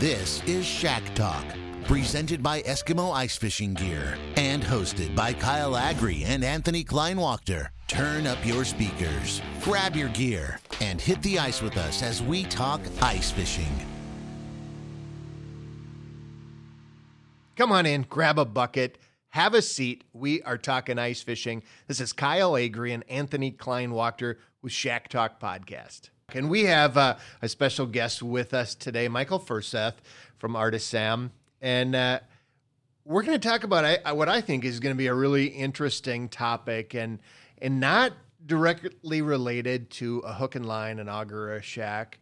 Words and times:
This 0.00 0.42
is 0.44 0.64
Shack 0.64 1.14
Talk, 1.14 1.44
presented 1.84 2.42
by 2.42 2.62
Eskimo 2.62 3.14
Ice 3.14 3.36
Fishing 3.36 3.74
Gear 3.74 4.16
and 4.36 4.62
hosted 4.62 5.14
by 5.14 5.34
Kyle 5.34 5.76
Agri 5.76 6.24
and 6.24 6.42
Anthony 6.42 6.82
Kleinwachter. 6.82 7.68
Turn 7.86 8.26
up 8.26 8.38
your 8.46 8.64
speakers, 8.64 9.42
grab 9.60 9.94
your 9.94 10.08
gear, 10.08 10.58
and 10.80 10.98
hit 10.98 11.20
the 11.20 11.38
ice 11.38 11.60
with 11.60 11.76
us 11.76 12.02
as 12.02 12.22
we 12.22 12.44
talk 12.44 12.80
ice 13.02 13.30
fishing. 13.30 13.68
Come 17.56 17.70
on 17.70 17.84
in, 17.84 18.06
grab 18.08 18.38
a 18.38 18.46
bucket, 18.46 18.96
have 19.28 19.52
a 19.52 19.60
seat. 19.60 20.04
We 20.14 20.40
are 20.44 20.56
talking 20.56 20.98
ice 20.98 21.20
fishing. 21.20 21.62
This 21.88 22.00
is 22.00 22.14
Kyle 22.14 22.56
Agri 22.56 22.94
and 22.94 23.04
Anthony 23.06 23.52
Kleinwachter 23.52 24.36
with 24.62 24.72
Shack 24.72 25.08
Talk 25.08 25.38
Podcast. 25.38 26.08
And 26.34 26.50
we 26.50 26.64
have 26.64 26.96
uh, 26.96 27.16
a 27.42 27.48
special 27.48 27.86
guest 27.86 28.22
with 28.22 28.54
us 28.54 28.74
today, 28.74 29.08
Michael 29.08 29.40
Furseth 29.40 29.94
from 30.38 30.54
Ardisam. 30.54 31.30
And 31.60 31.94
uh, 31.94 32.20
we're 33.04 33.22
going 33.22 33.38
to 33.38 33.48
talk 33.48 33.64
about 33.64 33.84
I, 33.84 34.12
what 34.12 34.28
I 34.28 34.40
think 34.40 34.64
is 34.64 34.80
going 34.80 34.94
to 34.94 34.98
be 34.98 35.08
a 35.08 35.14
really 35.14 35.46
interesting 35.46 36.28
topic 36.28 36.94
and, 36.94 37.18
and 37.58 37.80
not 37.80 38.12
directly 38.46 39.22
related 39.22 39.90
to 39.90 40.18
a 40.20 40.32
hook 40.32 40.54
and 40.54 40.66
line, 40.66 40.98
an 40.98 41.08
auger, 41.08 41.54
a 41.54 41.62
shack, 41.62 42.18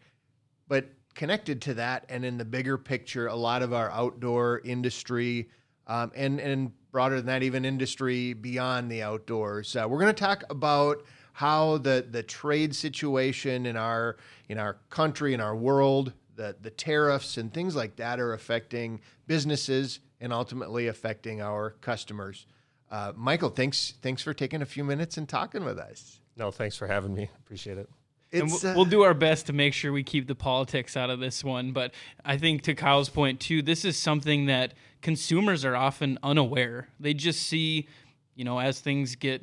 but 0.67 0.87
connected 1.15 1.61
to 1.63 1.75
that 1.75 2.05
and 2.09 2.25
in 2.25 2.39
the 2.39 2.45
bigger 2.45 2.79
picture, 2.79 3.27
a 3.27 3.35
lot 3.35 3.63
of 3.63 3.73
our 3.73 3.91
outdoor 3.91 4.61
industry 4.65 5.49
um, 5.87 6.13
and, 6.15 6.41
and 6.41 6.73
broader 6.93 7.17
than 7.17 7.27
that, 7.27 7.43
even 7.43 7.65
industry 7.65 8.33
beyond 8.33 8.91
the 8.91 9.03
outdoors. 9.03 9.77
Uh, 9.77 9.87
we're 9.89 9.99
going 9.99 10.15
to 10.15 10.21
talk 10.21 10.45
about 10.51 11.05
how 11.39 11.79
the 11.79 12.05
the 12.11 12.21
trade 12.21 12.75
situation 12.75 13.65
in 13.65 13.77
our 13.77 14.17
in 14.49 14.59
our 14.59 14.77
country 14.91 15.33
in 15.35 15.41
our 15.41 15.55
world 15.55 16.13
the 16.35 16.57
the 16.63 16.71
tariffs 16.71 17.37
and 17.37 17.55
things 17.55 17.77
like 17.77 17.95
that 17.95 18.19
are 18.19 18.33
affecting 18.33 19.01
businesses 19.29 20.01
and 20.21 20.33
ultimately 20.33 20.89
affecting 20.89 21.41
our 21.41 21.77
customers. 21.81 22.45
Uh, 22.91 23.13
Michael, 23.15 23.51
thanks 23.51 23.95
thanks 24.03 24.21
for 24.21 24.35
taking 24.35 24.63
a 24.63 24.67
few 24.67 24.83
minutes 24.83 25.17
and 25.17 25.29
talking 25.29 25.65
with 25.65 25.79
us. 25.79 26.19
No, 26.37 26.51
thanks 26.51 26.77
for 26.77 26.89
having 26.89 27.15
me. 27.15 27.31
Appreciate 27.45 27.79
it. 27.79 27.89
and 28.33 28.51
we'll, 28.51 28.73
uh, 28.73 28.75
we'll 28.75 28.85
do 28.85 29.03
our 29.03 29.15
best 29.15 29.47
to 29.47 29.53
make 29.53 29.75
sure 29.75 29.93
we 29.93 30.03
keep 30.03 30.27
the 30.27 30.35
politics 30.35 30.97
out 30.97 31.09
of 31.09 31.21
this 31.21 31.45
one. 31.45 31.71
But 31.71 31.95
I 32.25 32.37
think 32.37 32.63
to 32.63 32.75
Kyle's 32.75 33.11
point 33.11 33.39
too, 33.39 33.63
this 33.63 33.85
is 33.85 33.97
something 33.97 34.47
that 34.47 34.75
consumers 35.03 35.65
are 35.65 35.77
often 35.77 36.19
unaware. 36.21 36.89
They 36.99 37.15
just 37.15 37.45
see, 37.45 37.87
you 38.35 38.45
know, 38.45 38.59
as 38.59 38.81
things 38.81 39.15
get 39.15 39.43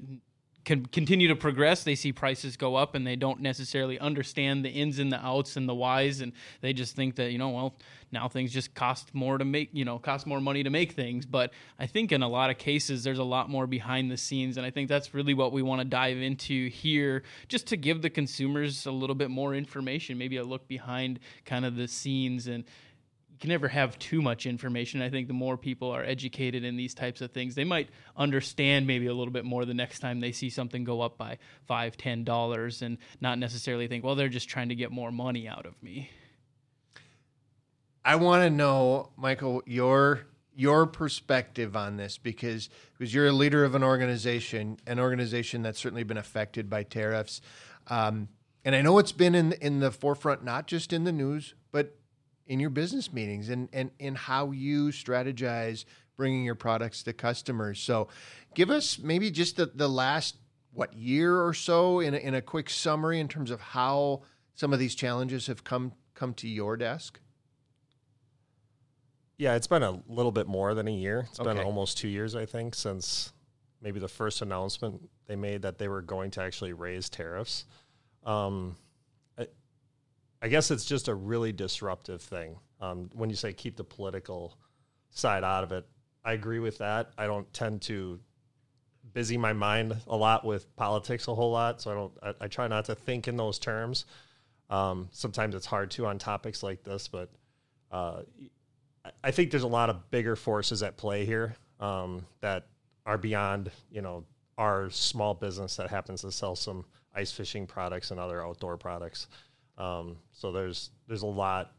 can 0.65 0.85
continue 0.87 1.27
to 1.27 1.35
progress, 1.35 1.83
they 1.83 1.95
see 1.95 2.11
prices 2.11 2.57
go 2.57 2.75
up 2.75 2.95
and 2.95 3.05
they 3.05 3.15
don't 3.15 3.39
necessarily 3.39 3.99
understand 3.99 4.65
the 4.65 4.69
ins 4.69 4.99
and 4.99 5.11
the 5.11 5.23
outs 5.23 5.55
and 5.55 5.69
the 5.69 5.75
whys. 5.75 6.21
And 6.21 6.33
they 6.61 6.73
just 6.73 6.95
think 6.95 7.15
that, 7.15 7.31
you 7.31 7.37
know, 7.37 7.49
well, 7.49 7.75
now 8.11 8.27
things 8.27 8.51
just 8.51 8.73
cost 8.73 9.13
more 9.13 9.37
to 9.37 9.45
make, 9.45 9.69
you 9.73 9.85
know, 9.85 9.99
cost 9.99 10.25
more 10.25 10.41
money 10.41 10.63
to 10.63 10.69
make 10.69 10.93
things. 10.93 11.25
But 11.25 11.53
I 11.79 11.85
think 11.85 12.11
in 12.11 12.23
a 12.23 12.27
lot 12.27 12.49
of 12.49 12.57
cases, 12.57 13.03
there's 13.03 13.19
a 13.19 13.23
lot 13.23 13.49
more 13.49 13.67
behind 13.67 14.11
the 14.11 14.17
scenes. 14.17 14.57
And 14.57 14.65
I 14.65 14.71
think 14.71 14.89
that's 14.89 15.13
really 15.13 15.33
what 15.33 15.53
we 15.53 15.61
want 15.61 15.81
to 15.81 15.85
dive 15.85 16.17
into 16.17 16.69
here, 16.69 17.23
just 17.47 17.67
to 17.67 17.77
give 17.77 18.01
the 18.01 18.09
consumers 18.09 18.85
a 18.87 18.91
little 18.91 19.15
bit 19.15 19.29
more 19.29 19.53
information, 19.53 20.17
maybe 20.17 20.37
a 20.37 20.43
look 20.43 20.67
behind 20.67 21.19
kind 21.45 21.65
of 21.65 21.75
the 21.75 21.87
scenes 21.87 22.47
and, 22.47 22.63
you 23.35 23.39
can 23.39 23.49
never 23.49 23.67
have 23.67 23.99
too 23.99 24.21
much 24.21 24.45
information. 24.45 25.01
I 25.01 25.09
think 25.09 25.27
the 25.27 25.33
more 25.33 25.57
people 25.57 25.91
are 25.91 26.05
educated 26.05 26.63
in 26.63 26.77
these 26.77 26.93
types 26.93 27.19
of 27.19 27.31
things, 27.31 27.53
they 27.53 27.65
might 27.65 27.89
understand 28.15 28.87
maybe 28.87 29.07
a 29.07 29.13
little 29.13 29.33
bit 29.33 29.43
more 29.43 29.65
the 29.65 29.73
next 29.73 29.99
time 29.99 30.21
they 30.21 30.31
see 30.31 30.49
something 30.49 30.85
go 30.85 31.01
up 31.01 31.17
by 31.17 31.37
five, 31.65 31.97
ten 31.97 32.23
dollars, 32.23 32.81
and 32.81 32.97
not 33.19 33.37
necessarily 33.37 33.89
think, 33.89 34.05
well, 34.05 34.15
they're 34.15 34.29
just 34.29 34.47
trying 34.47 34.69
to 34.69 34.75
get 34.75 34.89
more 34.89 35.11
money 35.11 35.49
out 35.49 35.65
of 35.65 35.73
me. 35.83 36.09
I 38.05 38.15
want 38.15 38.43
to 38.43 38.49
know, 38.49 39.09
Michael, 39.17 39.61
your 39.65 40.21
your 40.55 40.85
perspective 40.85 41.75
on 41.75 41.97
this 41.97 42.17
because 42.17 42.69
because 42.97 43.13
you're 43.13 43.27
a 43.27 43.33
leader 43.33 43.65
of 43.65 43.75
an 43.75 43.83
organization, 43.83 44.77
an 44.87 44.97
organization 44.97 45.61
that's 45.61 45.81
certainly 45.81 46.03
been 46.03 46.15
affected 46.15 46.69
by 46.69 46.83
tariffs, 46.83 47.41
um, 47.87 48.29
and 48.63 48.75
I 48.75 48.81
know 48.81 48.97
it's 48.97 49.11
been 49.11 49.35
in 49.35 49.51
in 49.51 49.81
the 49.81 49.91
forefront, 49.91 50.45
not 50.45 50.67
just 50.67 50.93
in 50.93 51.03
the 51.03 51.11
news, 51.11 51.53
but 51.73 51.97
in 52.47 52.59
your 52.59 52.69
business 52.69 53.11
meetings 53.11 53.49
and, 53.49 53.69
and, 53.73 53.91
in 53.99 54.15
how 54.15 54.51
you 54.51 54.87
strategize 54.87 55.85
bringing 56.15 56.45
your 56.45 56.55
products 56.55 57.03
to 57.03 57.13
customers. 57.13 57.79
So 57.79 58.07
give 58.53 58.69
us 58.69 58.99
maybe 58.99 59.31
just 59.31 59.57
the, 59.57 59.65
the 59.67 59.87
last, 59.87 60.35
what, 60.73 60.93
year 60.93 61.41
or 61.41 61.53
so 61.53 61.99
in 61.99 62.13
a, 62.13 62.17
in 62.17 62.35
a 62.35 62.41
quick 62.41 62.69
summary 62.69 63.19
in 63.19 63.27
terms 63.27 63.51
of 63.51 63.59
how 63.59 64.21
some 64.53 64.73
of 64.73 64.79
these 64.79 64.95
challenges 64.95 65.47
have 65.47 65.63
come, 65.63 65.93
come 66.13 66.33
to 66.35 66.47
your 66.47 66.77
desk. 66.77 67.19
Yeah, 69.37 69.55
it's 69.55 69.67
been 69.67 69.83
a 69.83 70.01
little 70.07 70.31
bit 70.31 70.47
more 70.47 70.73
than 70.73 70.87
a 70.87 70.93
year. 70.93 71.27
It's 71.29 71.39
okay. 71.39 71.53
been 71.53 71.63
almost 71.65 71.97
two 71.97 72.07
years, 72.07 72.35
I 72.35 72.45
think, 72.45 72.73
since 72.73 73.33
maybe 73.81 73.99
the 73.99 74.07
first 74.07 74.41
announcement 74.41 75.09
they 75.27 75.35
made 75.35 75.61
that 75.63 75.77
they 75.77 75.87
were 75.87 76.01
going 76.01 76.31
to 76.31 76.41
actually 76.41 76.73
raise 76.73 77.09
tariffs. 77.09 77.65
Um, 78.25 78.77
I 80.45 80.47
guess 80.47 80.69
it's 80.69 80.85
just 80.85 81.07
a 81.07 81.15
really 81.15 81.51
disruptive 81.51 82.21
thing. 82.21 82.55
Um, 82.79 83.09
when 83.13 83.31
you 83.31 83.35
say 83.35 83.51
keep 83.51 83.77
the 83.77 83.83
political 83.83 84.55
side 85.09 85.43
out 85.43 85.63
of 85.63 85.71
it, 85.71 85.87
I 86.23 86.33
agree 86.33 86.59
with 86.59 86.77
that. 86.77 87.09
I 87.17 87.25
don't 87.25 87.51
tend 87.51 87.81
to 87.83 88.19
busy 89.11 89.37
my 89.37 89.53
mind 89.53 89.95
a 90.05 90.15
lot 90.15 90.45
with 90.45 90.75
politics 90.75 91.27
a 91.27 91.33
whole 91.33 91.49
lot, 91.49 91.81
so 91.81 91.89
I 91.89 91.93
don't. 91.95 92.13
I, 92.21 92.45
I 92.45 92.47
try 92.47 92.67
not 92.67 92.85
to 92.85 92.93
think 92.93 93.27
in 93.27 93.37
those 93.37 93.57
terms. 93.57 94.05
Um, 94.69 95.09
sometimes 95.11 95.55
it's 95.55 95.65
hard 95.65 95.89
to 95.91 96.05
on 96.05 96.19
topics 96.19 96.61
like 96.61 96.83
this, 96.83 97.07
but 97.07 97.31
uh, 97.91 98.21
I 99.23 99.31
think 99.31 99.49
there's 99.49 99.63
a 99.63 99.67
lot 99.67 99.89
of 99.89 100.11
bigger 100.11 100.35
forces 100.35 100.83
at 100.83 100.95
play 100.95 101.25
here 101.25 101.55
um, 101.79 102.23
that 102.41 102.67
are 103.07 103.17
beyond 103.17 103.71
you 103.89 104.03
know 104.03 104.23
our 104.59 104.91
small 104.91 105.33
business 105.33 105.75
that 105.77 105.89
happens 105.89 106.21
to 106.21 106.31
sell 106.31 106.55
some 106.55 106.85
ice 107.15 107.31
fishing 107.31 107.65
products 107.65 108.11
and 108.11 108.19
other 108.19 108.45
outdoor 108.45 108.77
products. 108.77 109.25
Um, 109.77 110.17
so 110.31 110.51
there's 110.51 110.91
there's 111.07 111.23
a 111.23 111.27
lot 111.27 111.71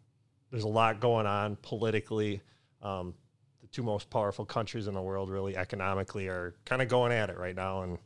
there's 0.50 0.64
a 0.64 0.68
lot 0.68 1.00
going 1.00 1.26
on 1.26 1.56
politically. 1.62 2.40
Um, 2.82 3.14
the 3.60 3.66
two 3.68 3.82
most 3.82 4.10
powerful 4.10 4.44
countries 4.44 4.86
in 4.86 4.94
the 4.94 5.02
world, 5.02 5.30
really 5.30 5.56
economically, 5.56 6.28
are 6.28 6.54
kind 6.64 6.82
of 6.82 6.88
going 6.88 7.12
at 7.12 7.30
it 7.30 7.38
right 7.38 7.54
now, 7.54 7.82
and 7.82 7.98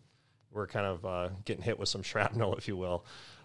we're 0.50 0.66
kind 0.66 0.86
of 0.86 1.04
uh, 1.04 1.28
getting 1.44 1.62
hit 1.62 1.78
with 1.78 1.88
some 1.88 2.02
shrapnel, 2.10 2.56
if 2.56 2.66
you 2.68 2.76
will. 2.76 3.04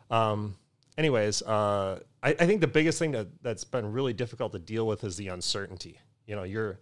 Um, 0.10 0.56
anyways, 0.98 1.42
uh, 1.42 2.00
I, 2.24 2.30
I, 2.30 2.46
think 2.46 2.62
the 2.62 2.68
biggest 2.68 3.00
thing 3.00 3.12
that 3.12 3.28
that's 3.42 3.64
been 3.64 3.92
really 3.92 4.14
difficult 4.14 4.52
to 4.54 4.60
deal 4.60 4.86
with 4.88 5.04
is 5.04 5.18
the 5.18 5.30
uncertainty. 5.30 6.00
You 6.26 6.36
know, 6.36 6.44
you're 6.44 6.80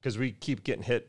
because 0.00 0.18
we 0.18 0.32
keep 0.32 0.64
getting 0.64 0.82
hit 0.82 1.08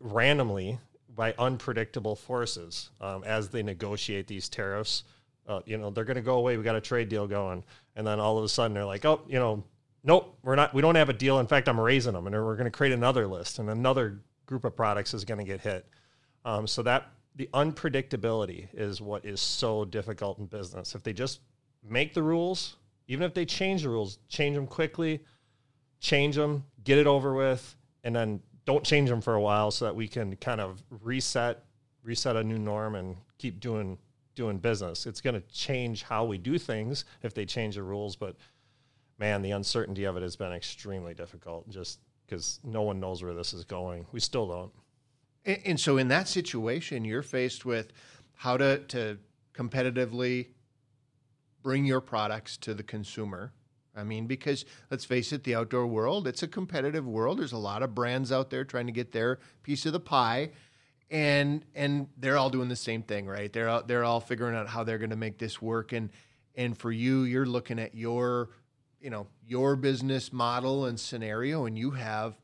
randomly 0.00 0.78
by 1.14 1.34
unpredictable 1.38 2.16
forces 2.16 2.90
um, 3.00 3.22
as 3.24 3.48
they 3.48 3.62
negotiate 3.62 4.26
these 4.26 4.48
tariffs 4.48 5.04
uh, 5.46 5.60
you 5.66 5.76
know, 5.78 5.90
they're 5.90 6.04
going 6.04 6.16
to 6.16 6.22
go 6.22 6.36
away. 6.36 6.56
We 6.56 6.64
got 6.64 6.76
a 6.76 6.80
trade 6.80 7.08
deal 7.08 7.26
going, 7.26 7.64
and 7.96 8.06
then 8.06 8.20
all 8.20 8.38
of 8.38 8.44
a 8.44 8.48
sudden 8.48 8.74
they're 8.74 8.84
like, 8.84 9.04
oh, 9.04 9.22
you 9.28 9.38
know, 9.38 9.62
nope, 10.02 10.38
we're 10.42 10.56
not. 10.56 10.74
We 10.74 10.82
don't 10.82 10.94
have 10.94 11.08
a 11.08 11.14
deal. 11.14 11.38
In 11.38 11.46
fact, 11.46 11.68
I'm 11.68 11.80
raising 11.80 12.12
them, 12.12 12.26
and 12.26 12.34
we're 12.34 12.56
going 12.56 12.64
to 12.64 12.70
create 12.70 12.92
another 12.92 13.26
list, 13.26 13.58
and 13.58 13.70
another 13.70 14.20
group 14.46 14.64
of 14.64 14.76
products 14.76 15.14
is 15.14 15.24
going 15.24 15.38
to 15.38 15.44
get 15.44 15.60
hit. 15.60 15.86
Um, 16.44 16.66
so 16.66 16.82
that 16.82 17.10
the 17.36 17.48
unpredictability 17.52 18.68
is 18.72 19.00
what 19.00 19.24
is 19.24 19.40
so 19.40 19.84
difficult 19.84 20.38
in 20.38 20.46
business. 20.46 20.94
If 20.94 21.02
they 21.02 21.12
just 21.12 21.40
make 21.82 22.14
the 22.14 22.22
rules, 22.22 22.76
even 23.08 23.24
if 23.24 23.34
they 23.34 23.44
change 23.44 23.82
the 23.82 23.88
rules, 23.88 24.18
change 24.28 24.54
them 24.54 24.66
quickly, 24.66 25.20
change 26.00 26.36
them, 26.36 26.64
get 26.84 26.98
it 26.98 27.06
over 27.06 27.34
with, 27.34 27.76
and 28.04 28.14
then 28.14 28.40
don't 28.66 28.84
change 28.84 29.08
them 29.08 29.20
for 29.20 29.34
a 29.34 29.40
while 29.40 29.70
so 29.70 29.84
that 29.84 29.94
we 29.94 30.06
can 30.08 30.36
kind 30.36 30.60
of 30.60 30.82
reset, 31.02 31.64
reset 32.02 32.36
a 32.36 32.44
new 32.44 32.58
norm 32.58 32.94
and 32.94 33.16
keep 33.38 33.60
doing 33.60 33.98
doing 34.34 34.58
business. 34.58 35.06
It's 35.06 35.20
going 35.20 35.34
to 35.34 35.46
change 35.52 36.02
how 36.02 36.24
we 36.24 36.38
do 36.38 36.58
things 36.58 37.04
if 37.22 37.34
they 37.34 37.44
change 37.44 37.76
the 37.76 37.82
rules, 37.82 38.16
but 38.16 38.36
man, 39.18 39.42
the 39.42 39.52
uncertainty 39.52 40.04
of 40.04 40.16
it 40.16 40.22
has 40.22 40.36
been 40.36 40.52
extremely 40.52 41.14
difficult 41.14 41.68
just 41.68 42.00
because 42.26 42.60
no 42.64 42.82
one 42.82 43.00
knows 43.00 43.22
where 43.22 43.34
this 43.34 43.52
is 43.52 43.64
going. 43.64 44.06
We 44.12 44.20
still 44.20 44.48
don't. 44.48 44.72
And, 45.44 45.58
and, 45.64 45.80
so, 45.80 45.98
in 45.98 46.08
that 46.08 46.26
situation, 46.26 47.04
you're 47.04 47.22
faced 47.22 47.64
with 47.64 47.92
how 48.34 48.56
to, 48.56 48.78
to 48.78 49.18
competitively 49.54 50.48
bring 51.62 51.84
your 51.84 52.00
products 52.00 52.56
to 52.58 52.74
the 52.74 52.82
consumer. 52.82 53.52
I 53.96 54.02
mean, 54.02 54.26
because 54.26 54.64
let's 54.90 55.04
face 55.04 55.32
it, 55.32 55.44
the 55.44 55.54
outdoor 55.54 55.86
world, 55.86 56.26
it's 56.26 56.42
a 56.42 56.48
competitive 56.48 57.06
world. 57.06 57.38
There's 57.38 57.52
a 57.52 57.58
lot 57.58 57.82
of 57.82 57.94
brands 57.94 58.32
out 58.32 58.50
there 58.50 58.64
trying 58.64 58.86
to 58.86 58.92
get 58.92 59.12
their 59.12 59.38
piece 59.62 59.86
of 59.86 59.92
the 59.92 60.00
pie 60.00 60.50
and 61.10 61.64
and 61.74 62.08
they're 62.16 62.36
all 62.36 62.50
doing 62.50 62.68
the 62.68 62.76
same 62.76 63.02
thing, 63.02 63.26
right? 63.26 63.52
They're 63.52 63.68
all, 63.68 63.82
they're 63.82 64.04
all 64.04 64.20
figuring 64.20 64.56
out 64.56 64.68
how 64.68 64.84
they're 64.84 64.98
going 64.98 65.10
to 65.10 65.16
make 65.16 65.38
this 65.38 65.60
work, 65.60 65.92
and 65.92 66.10
and 66.54 66.76
for 66.76 66.90
you, 66.90 67.22
you're 67.22 67.46
looking 67.46 67.78
at 67.78 67.94
your 67.94 68.50
you 69.00 69.10
know 69.10 69.26
your 69.46 69.76
business 69.76 70.32
model 70.32 70.86
and 70.86 70.98
scenario, 70.98 71.66
and 71.66 71.78
you 71.78 71.92
have 71.92 72.36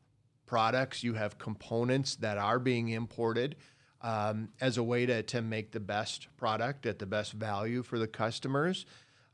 products, 0.46 1.02
you 1.02 1.14
have 1.14 1.38
components 1.38 2.16
that 2.16 2.36
are 2.36 2.58
being 2.58 2.88
imported 2.88 3.56
um, 4.02 4.48
as 4.60 4.76
a 4.76 4.82
way 4.82 5.06
to 5.06 5.22
to 5.22 5.42
make 5.42 5.72
the 5.72 5.80
best 5.80 6.28
product 6.36 6.86
at 6.86 6.98
the 6.98 7.06
best 7.06 7.32
value 7.32 7.82
for 7.82 7.98
the 7.98 8.08
customers, 8.08 8.86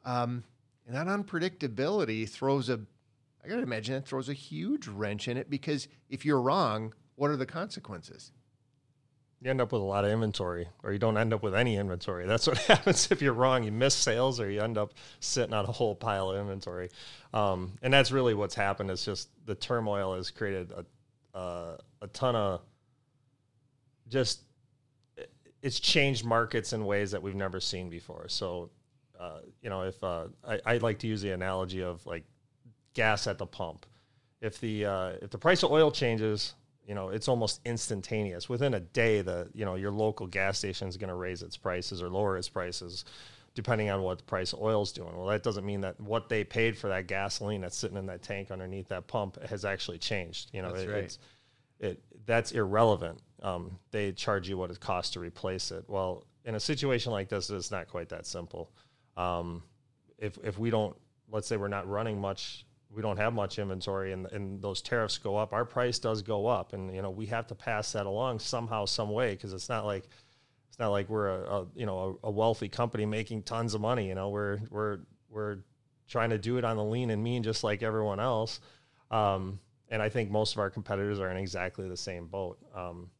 um, 0.04 0.44
and 0.86 0.94
that 0.94 1.06
unpredictability 1.06 2.28
throws 2.28 2.68
a 2.68 2.80
I 3.46 3.48
got 3.48 3.56
to 3.56 3.62
imagine 3.62 3.94
that 3.94 4.06
throws 4.06 4.28
a 4.28 4.34
huge 4.34 4.88
wrench 4.88 5.28
in 5.28 5.36
it 5.36 5.48
because 5.48 5.86
if 6.08 6.24
you're 6.24 6.40
wrong, 6.40 6.92
what 7.14 7.30
are 7.30 7.36
the 7.36 7.46
consequences? 7.46 8.32
You 9.42 9.50
end 9.50 9.60
up 9.60 9.70
with 9.70 9.82
a 9.82 9.84
lot 9.84 10.04
of 10.04 10.10
inventory, 10.10 10.66
or 10.82 10.92
you 10.92 10.98
don't 10.98 11.18
end 11.18 11.34
up 11.34 11.42
with 11.42 11.54
any 11.54 11.76
inventory. 11.76 12.26
That's 12.26 12.46
what 12.46 12.58
happens 12.68 13.10
if 13.10 13.20
you're 13.20 13.34
wrong. 13.34 13.64
You 13.64 13.72
miss 13.72 13.94
sales, 13.94 14.40
or 14.40 14.50
you 14.50 14.62
end 14.62 14.78
up 14.78 14.94
sitting 15.20 15.52
on 15.52 15.66
a 15.66 15.72
whole 15.72 15.94
pile 15.94 16.30
of 16.30 16.40
inventory. 16.40 16.90
Um, 17.34 17.72
and 17.82 17.92
that's 17.92 18.10
really 18.10 18.34
what's 18.34 18.54
happened. 18.54 18.90
It's 18.90 19.04
just 19.04 19.28
the 19.44 19.54
turmoil 19.54 20.14
has 20.16 20.30
created 20.30 20.72
a, 21.34 21.76
a 22.00 22.06
ton 22.12 22.34
of 22.34 22.62
just 24.08 24.40
it's 25.62 25.80
changed 25.80 26.24
markets 26.24 26.72
in 26.72 26.84
ways 26.84 27.10
that 27.10 27.22
we've 27.22 27.34
never 27.34 27.60
seen 27.60 27.90
before. 27.90 28.28
So, 28.28 28.70
uh, 29.18 29.40
you 29.62 29.68
know, 29.68 29.82
if 29.82 30.02
uh, 30.02 30.28
I, 30.46 30.60
I 30.64 30.76
like 30.78 31.00
to 31.00 31.06
use 31.06 31.22
the 31.22 31.32
analogy 31.32 31.82
of 31.82 32.06
like 32.06 32.24
gas 32.94 33.26
at 33.26 33.38
the 33.38 33.46
pump. 33.46 33.84
If 34.40 34.60
the 34.60 34.86
uh, 34.86 35.12
if 35.22 35.30
the 35.30 35.38
price 35.38 35.62
of 35.62 35.72
oil 35.72 35.90
changes, 35.90 36.54
you 36.86 36.94
know, 36.94 37.08
it's 37.08 37.28
almost 37.28 37.60
instantaneous. 37.64 38.48
Within 38.48 38.74
a 38.74 38.80
day, 38.80 39.20
the 39.20 39.48
you 39.52 39.64
know 39.64 39.74
your 39.74 39.90
local 39.90 40.26
gas 40.26 40.58
station 40.58 40.86
is 40.88 40.96
going 40.96 41.08
to 41.08 41.16
raise 41.16 41.42
its 41.42 41.56
prices 41.56 42.00
or 42.00 42.08
lower 42.08 42.36
its 42.36 42.48
prices, 42.48 43.04
depending 43.54 43.90
on 43.90 44.02
what 44.02 44.18
the 44.18 44.24
price 44.24 44.52
of 44.52 44.62
oil 44.62 44.82
is 44.82 44.92
doing. 44.92 45.16
Well, 45.16 45.26
that 45.26 45.42
doesn't 45.42 45.66
mean 45.66 45.80
that 45.80 46.00
what 46.00 46.28
they 46.28 46.44
paid 46.44 46.78
for 46.78 46.88
that 46.88 47.08
gasoline 47.08 47.62
that's 47.62 47.76
sitting 47.76 47.96
in 47.96 48.06
that 48.06 48.22
tank 48.22 48.50
underneath 48.52 48.88
that 48.88 49.08
pump 49.08 49.42
has 49.48 49.64
actually 49.64 49.98
changed. 49.98 50.50
You 50.52 50.62
know, 50.62 50.72
that's 50.72 50.82
it, 50.82 50.88
right. 50.88 51.04
it's 51.04 51.18
it 51.80 52.02
that's 52.24 52.52
irrelevant. 52.52 53.20
Um, 53.42 53.78
they 53.90 54.12
charge 54.12 54.48
you 54.48 54.56
what 54.56 54.70
it 54.70 54.78
costs 54.78 55.14
to 55.14 55.20
replace 55.20 55.72
it. 55.72 55.84
Well, 55.88 56.24
in 56.44 56.54
a 56.54 56.60
situation 56.60 57.10
like 57.10 57.28
this, 57.28 57.50
it's 57.50 57.72
not 57.72 57.88
quite 57.88 58.10
that 58.10 58.26
simple. 58.26 58.70
Um, 59.16 59.64
if 60.18 60.38
if 60.44 60.58
we 60.58 60.70
don't, 60.70 60.96
let's 61.32 61.48
say 61.48 61.56
we're 61.56 61.68
not 61.68 61.88
running 61.88 62.20
much 62.20 62.65
we 62.96 63.02
don't 63.02 63.18
have 63.18 63.34
much 63.34 63.58
inventory 63.58 64.12
and, 64.12 64.24
and 64.32 64.62
those 64.62 64.80
tariffs 64.80 65.18
go 65.18 65.36
up, 65.36 65.52
our 65.52 65.66
price 65.66 65.98
does 65.98 66.22
go 66.22 66.46
up. 66.46 66.72
And, 66.72 66.94
you 66.94 67.02
know, 67.02 67.10
we 67.10 67.26
have 67.26 67.46
to 67.48 67.54
pass 67.54 67.92
that 67.92 68.06
along 68.06 68.38
somehow, 68.38 68.86
some 68.86 69.10
way, 69.10 69.32
because 69.32 69.52
it's 69.52 69.68
not 69.68 69.84
like, 69.84 70.08
it's 70.70 70.78
not 70.78 70.88
like 70.88 71.10
we're 71.10 71.28
a, 71.28 71.40
a 71.42 71.66
you 71.76 71.84
know, 71.84 72.18
a, 72.22 72.28
a, 72.28 72.30
wealthy 72.30 72.70
company 72.70 73.04
making 73.04 73.42
tons 73.42 73.74
of 73.74 73.82
money. 73.82 74.08
You 74.08 74.14
know, 74.14 74.30
we're, 74.30 74.60
we're, 74.70 75.00
we're 75.28 75.58
trying 76.08 76.30
to 76.30 76.38
do 76.38 76.56
it 76.56 76.64
on 76.64 76.78
the 76.78 76.84
lean 76.84 77.10
and 77.10 77.22
mean, 77.22 77.42
just 77.42 77.62
like 77.62 77.82
everyone 77.82 78.18
else. 78.18 78.60
Um, 79.10 79.60
and 79.90 80.00
I 80.00 80.08
think 80.08 80.30
most 80.30 80.54
of 80.54 80.58
our 80.58 80.70
competitors 80.70 81.20
are 81.20 81.30
in 81.30 81.36
exactly 81.36 81.90
the 81.90 81.98
same 81.98 82.28
boat. 82.28 82.58
Um, 82.74 83.10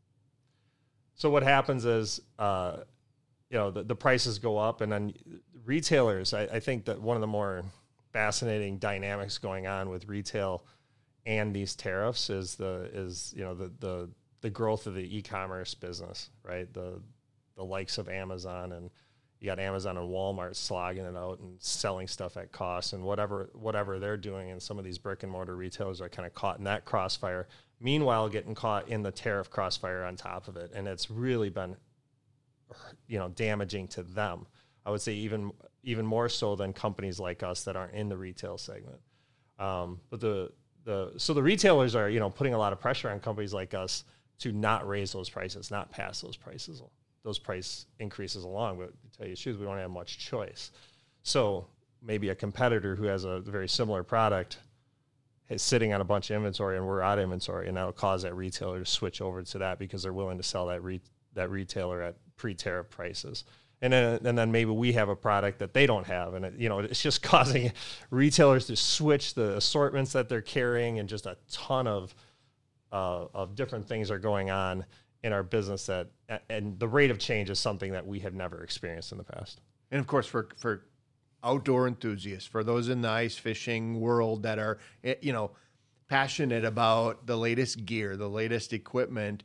so 1.16 1.28
what 1.28 1.42
happens 1.42 1.84
is, 1.84 2.18
uh, 2.38 2.78
you 3.50 3.58
know, 3.58 3.70
the, 3.70 3.82
the 3.82 3.94
prices 3.94 4.38
go 4.38 4.56
up 4.56 4.80
and 4.80 4.90
then 4.90 5.12
retailers, 5.66 6.32
I, 6.32 6.44
I 6.44 6.60
think 6.60 6.86
that 6.86 6.98
one 6.98 7.18
of 7.18 7.20
the 7.20 7.26
more, 7.26 7.62
fascinating 8.16 8.78
dynamics 8.78 9.36
going 9.36 9.66
on 9.66 9.90
with 9.90 10.08
retail 10.08 10.64
and 11.26 11.54
these 11.54 11.74
tariffs 11.74 12.30
is 12.30 12.54
the 12.54 12.88
is 12.94 13.34
you 13.36 13.44
know 13.44 13.52
the 13.52 13.70
the 13.78 14.08
the 14.40 14.48
growth 14.48 14.86
of 14.86 14.94
the 14.94 15.18
e-commerce 15.18 15.74
business, 15.74 16.30
right? 16.42 16.72
The 16.72 17.02
the 17.56 17.64
likes 17.64 17.98
of 17.98 18.08
Amazon 18.08 18.72
and 18.72 18.90
you 19.38 19.46
got 19.46 19.58
Amazon 19.58 19.98
and 19.98 20.08
Walmart 20.08 20.56
slogging 20.56 21.04
it 21.04 21.14
out 21.14 21.40
and 21.40 21.60
selling 21.60 22.08
stuff 22.08 22.38
at 22.38 22.52
cost 22.52 22.94
and 22.94 23.02
whatever 23.02 23.50
whatever 23.52 23.98
they're 23.98 24.16
doing 24.16 24.50
and 24.50 24.62
some 24.62 24.78
of 24.78 24.84
these 24.86 24.96
brick 24.96 25.22
and 25.22 25.30
mortar 25.30 25.54
retailers 25.54 26.00
are 26.00 26.08
kind 26.08 26.26
of 26.26 26.32
caught 26.32 26.56
in 26.56 26.64
that 26.64 26.86
crossfire. 26.86 27.46
Meanwhile, 27.80 28.30
getting 28.30 28.54
caught 28.54 28.88
in 28.88 29.02
the 29.02 29.12
tariff 29.12 29.50
crossfire 29.50 30.04
on 30.04 30.16
top 30.16 30.48
of 30.48 30.56
it, 30.56 30.72
and 30.74 30.88
it's 30.88 31.10
really 31.10 31.50
been 31.50 31.76
you 33.08 33.18
know 33.18 33.28
damaging 33.28 33.88
to 33.88 34.02
them. 34.02 34.46
I 34.86 34.90
would 34.90 35.02
say 35.02 35.12
even 35.14 35.50
even 35.82 36.06
more 36.06 36.28
so 36.28 36.56
than 36.56 36.72
companies 36.72 37.18
like 37.18 37.42
us 37.42 37.64
that 37.64 37.76
aren't 37.76 37.94
in 37.94 38.08
the 38.08 38.16
retail 38.16 38.56
segment. 38.56 39.00
Um, 39.58 40.00
but 40.08 40.20
the 40.20 40.52
the 40.84 41.12
so 41.16 41.34
the 41.34 41.42
retailers 41.42 41.96
are 41.96 42.08
you 42.08 42.20
know 42.20 42.30
putting 42.30 42.54
a 42.54 42.58
lot 42.58 42.72
of 42.72 42.80
pressure 42.80 43.10
on 43.10 43.18
companies 43.18 43.52
like 43.52 43.74
us 43.74 44.04
to 44.38 44.52
not 44.52 44.86
raise 44.86 45.12
those 45.12 45.28
prices, 45.28 45.70
not 45.70 45.90
pass 45.90 46.20
those 46.20 46.36
prices, 46.36 46.82
those 47.24 47.38
price 47.38 47.86
increases 47.98 48.44
along. 48.44 48.78
But 48.78 48.92
to 49.02 49.18
tell 49.18 49.26
you 49.26 49.34
the 49.34 49.40
truth, 49.40 49.58
we 49.58 49.66
don't 49.66 49.76
have 49.76 49.90
much 49.90 50.18
choice. 50.18 50.70
So 51.22 51.66
maybe 52.00 52.28
a 52.28 52.34
competitor 52.34 52.94
who 52.94 53.04
has 53.04 53.24
a 53.24 53.40
very 53.40 53.68
similar 53.68 54.04
product 54.04 54.58
is 55.48 55.62
sitting 55.62 55.92
on 55.92 56.00
a 56.00 56.04
bunch 56.04 56.30
of 56.30 56.36
inventory 56.36 56.76
and 56.76 56.86
we're 56.86 57.02
out 57.02 57.18
of 57.18 57.24
inventory, 57.24 57.66
and 57.66 57.76
that'll 57.76 57.92
cause 57.92 58.22
that 58.22 58.36
retailer 58.36 58.78
to 58.78 58.86
switch 58.86 59.20
over 59.20 59.42
to 59.42 59.58
that 59.58 59.80
because 59.80 60.04
they're 60.04 60.12
willing 60.12 60.36
to 60.36 60.44
sell 60.44 60.66
that 60.66 60.84
re- 60.84 61.00
that 61.34 61.50
retailer 61.50 62.02
at 62.02 62.16
pre-tariff 62.36 62.88
prices 62.90 63.44
and 63.82 63.92
then 63.92 64.20
and 64.24 64.38
then 64.38 64.50
maybe 64.50 64.70
we 64.70 64.92
have 64.92 65.08
a 65.08 65.16
product 65.16 65.58
that 65.58 65.74
they 65.74 65.86
don't 65.86 66.06
have, 66.06 66.34
and 66.34 66.44
it, 66.44 66.54
you 66.58 66.68
know 66.68 66.78
it's 66.80 67.02
just 67.02 67.22
causing 67.22 67.72
retailers 68.10 68.66
to 68.66 68.76
switch 68.76 69.34
the 69.34 69.56
assortments 69.56 70.12
that 70.12 70.28
they're 70.28 70.40
carrying, 70.40 70.98
and 70.98 71.08
just 71.08 71.26
a 71.26 71.36
ton 71.50 71.86
of 71.86 72.14
uh, 72.92 73.26
of 73.34 73.54
different 73.54 73.86
things 73.86 74.10
are 74.10 74.18
going 74.18 74.50
on 74.50 74.84
in 75.22 75.32
our 75.32 75.42
business 75.42 75.86
that 75.86 76.08
and 76.48 76.78
the 76.78 76.88
rate 76.88 77.10
of 77.10 77.18
change 77.18 77.50
is 77.50 77.58
something 77.58 77.92
that 77.92 78.06
we 78.06 78.20
have 78.20 78.34
never 78.34 78.62
experienced 78.62 79.12
in 79.12 79.18
the 79.18 79.24
past. 79.24 79.60
And 79.90 80.00
of 80.00 80.06
course, 80.06 80.26
for 80.26 80.48
for 80.56 80.86
outdoor 81.44 81.86
enthusiasts, 81.86 82.48
for 82.48 82.64
those 82.64 82.88
in 82.88 83.02
the 83.02 83.08
ice 83.08 83.36
fishing 83.36 84.00
world 84.00 84.42
that 84.44 84.58
are 84.58 84.78
eh, 85.04 85.16
you 85.20 85.32
know 85.32 85.50
passionate 86.08 86.64
about 86.64 87.26
the 87.26 87.36
latest 87.36 87.84
gear, 87.84 88.16
the 88.16 88.28
latest 88.28 88.72
equipment, 88.72 89.42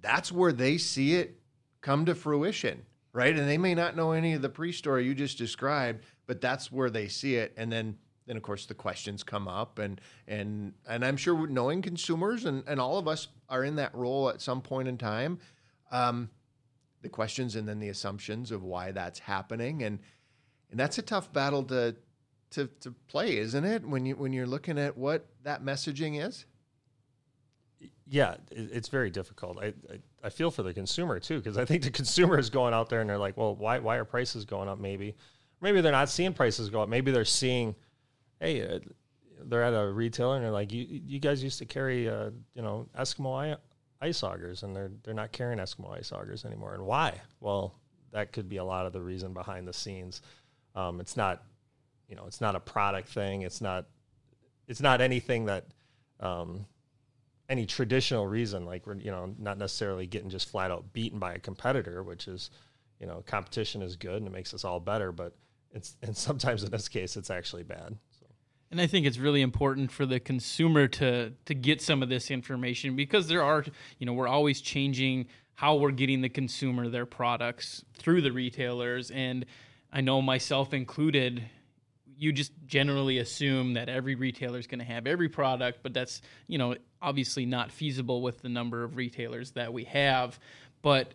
that's 0.00 0.30
where 0.30 0.52
they 0.52 0.76
see 0.78 1.14
it 1.14 1.40
come 1.80 2.04
to 2.04 2.14
fruition 2.14 2.84
right? 3.12 3.36
And 3.36 3.48
they 3.48 3.58
may 3.58 3.74
not 3.74 3.96
know 3.96 4.12
any 4.12 4.32
of 4.34 4.42
the 4.42 4.48
pre-story 4.48 5.04
you 5.04 5.14
just 5.14 5.38
described, 5.38 6.04
but 6.26 6.40
that's 6.40 6.72
where 6.72 6.90
they 6.90 7.08
see 7.08 7.36
it. 7.36 7.52
And 7.56 7.70
then, 7.70 7.96
then 8.26 8.36
of 8.36 8.42
course, 8.42 8.66
the 8.66 8.74
questions 8.74 9.22
come 9.22 9.48
up, 9.48 9.78
and 9.78 10.00
and 10.26 10.74
and 10.86 11.04
I'm 11.04 11.16
sure 11.16 11.46
knowing 11.46 11.82
consumers 11.82 12.44
and 12.44 12.62
and 12.66 12.80
all 12.80 12.98
of 12.98 13.08
us 13.08 13.28
are 13.48 13.64
in 13.64 13.76
that 13.76 13.94
role 13.94 14.28
at 14.28 14.40
some 14.40 14.62
point 14.62 14.88
in 14.88 14.96
time. 14.96 15.38
Um, 15.90 16.30
the 17.02 17.08
questions 17.08 17.56
and 17.56 17.68
then 17.68 17.80
the 17.80 17.88
assumptions 17.88 18.52
of 18.52 18.62
why 18.62 18.92
that's 18.92 19.18
happening, 19.18 19.82
and 19.82 19.98
and 20.70 20.78
that's 20.78 20.98
a 20.98 21.02
tough 21.02 21.32
battle 21.32 21.64
to 21.64 21.96
to 22.50 22.66
to 22.80 22.92
play, 23.08 23.36
isn't 23.38 23.64
it? 23.64 23.86
When 23.86 24.06
you 24.06 24.16
when 24.16 24.32
you're 24.32 24.46
looking 24.46 24.78
at 24.78 24.96
what 24.96 25.26
that 25.42 25.64
messaging 25.64 26.24
is 26.24 26.46
yeah, 28.08 28.36
it's 28.50 28.88
very 28.88 29.10
difficult. 29.10 29.58
I, 29.58 29.66
I, 29.90 29.98
I 30.22 30.30
feel 30.30 30.50
for 30.50 30.62
the 30.62 30.72
consumer 30.72 31.18
too 31.18 31.38
because 31.38 31.58
I 31.58 31.64
think 31.64 31.82
the 31.82 31.90
consumer 32.02 32.38
is 32.38 32.50
going 32.50 32.74
out 32.74 32.88
there 32.88 33.00
and 33.00 33.10
they're 33.10 33.18
like, 33.18 33.36
well, 33.36 33.54
why 33.54 33.78
why 33.78 33.96
are 33.96 34.04
prices 34.04 34.44
going 34.44 34.68
up? 34.68 34.78
Maybe, 34.78 35.16
maybe 35.60 35.80
they're 35.80 35.92
not 35.92 36.08
seeing 36.08 36.32
prices 36.32 36.70
go 36.70 36.82
up. 36.82 36.88
Maybe 36.88 37.10
they're 37.10 37.24
seeing, 37.24 37.74
hey, 38.40 38.62
uh, 38.62 38.78
they're 39.44 39.64
at 39.64 39.74
a 39.74 39.90
retailer 39.90 40.36
and 40.36 40.44
they're 40.44 40.52
like, 40.52 40.72
you 40.72 40.86
you 40.88 41.18
guys 41.18 41.42
used 41.42 41.58
to 41.58 41.66
carry, 41.66 42.08
uh, 42.08 42.30
you 42.54 42.62
know, 42.62 42.88
Eskimo 42.98 43.56
ice 44.00 44.22
augers 44.22 44.62
and 44.62 44.74
they're 44.74 44.92
they're 45.02 45.14
not 45.14 45.32
carrying 45.32 45.58
Eskimo 45.58 45.96
ice 45.96 46.12
augers 46.12 46.44
anymore. 46.44 46.74
And 46.74 46.84
why? 46.84 47.20
Well, 47.40 47.74
that 48.12 48.32
could 48.32 48.48
be 48.48 48.58
a 48.58 48.64
lot 48.64 48.86
of 48.86 48.92
the 48.92 49.00
reason 49.00 49.32
behind 49.32 49.66
the 49.66 49.72
scenes. 49.72 50.22
Um, 50.74 51.00
it's 51.00 51.16
not, 51.16 51.42
you 52.08 52.14
know, 52.14 52.24
it's 52.26 52.40
not 52.40 52.54
a 52.54 52.60
product 52.60 53.08
thing. 53.08 53.42
It's 53.42 53.60
not, 53.60 53.86
it's 54.68 54.80
not 54.80 55.00
anything 55.00 55.46
that. 55.46 55.66
Um, 56.20 56.66
any 57.52 57.66
traditional 57.66 58.26
reason, 58.26 58.64
like 58.64 58.86
we're 58.86 58.96
you 58.96 59.10
know 59.10 59.34
not 59.38 59.58
necessarily 59.58 60.06
getting 60.06 60.30
just 60.30 60.48
flat 60.48 60.70
out 60.70 60.92
beaten 60.94 61.18
by 61.18 61.34
a 61.34 61.38
competitor, 61.38 62.02
which 62.02 62.26
is 62.26 62.50
you 62.98 63.06
know 63.06 63.22
competition 63.26 63.82
is 63.82 63.94
good 63.94 64.16
and 64.16 64.26
it 64.26 64.32
makes 64.32 64.54
us 64.54 64.64
all 64.64 64.80
better, 64.80 65.12
but 65.12 65.36
it's 65.70 65.96
and 66.02 66.16
sometimes 66.16 66.64
in 66.64 66.70
this 66.70 66.88
case 66.88 67.16
it's 67.16 67.30
actually 67.30 67.62
bad. 67.62 67.98
So. 68.18 68.26
And 68.70 68.80
I 68.80 68.86
think 68.86 69.06
it's 69.06 69.18
really 69.18 69.42
important 69.42 69.92
for 69.92 70.06
the 70.06 70.18
consumer 70.18 70.88
to 70.88 71.34
to 71.44 71.54
get 71.54 71.82
some 71.82 72.02
of 72.02 72.08
this 72.08 72.30
information 72.30 72.96
because 72.96 73.28
there 73.28 73.44
are 73.44 73.64
you 73.98 74.06
know 74.06 74.14
we're 74.14 74.28
always 74.28 74.62
changing 74.62 75.26
how 75.54 75.76
we're 75.76 75.90
getting 75.90 76.22
the 76.22 76.30
consumer 76.30 76.88
their 76.88 77.06
products 77.06 77.84
through 77.92 78.22
the 78.22 78.32
retailers 78.32 79.10
and 79.10 79.44
I 79.92 80.00
know 80.00 80.22
myself 80.22 80.72
included 80.72 81.44
you 82.22 82.32
just 82.32 82.52
generally 82.66 83.18
assume 83.18 83.74
that 83.74 83.88
every 83.88 84.14
retailer 84.14 84.56
is 84.56 84.68
going 84.68 84.78
to 84.78 84.84
have 84.84 85.08
every 85.08 85.28
product, 85.28 85.80
but 85.82 85.92
that's 85.92 86.22
you 86.46 86.56
know 86.56 86.76
obviously 87.02 87.44
not 87.44 87.72
feasible 87.72 88.22
with 88.22 88.42
the 88.42 88.48
number 88.48 88.84
of 88.84 88.96
retailers 88.96 89.50
that 89.52 89.72
we 89.72 89.82
have. 89.84 90.38
But 90.82 91.14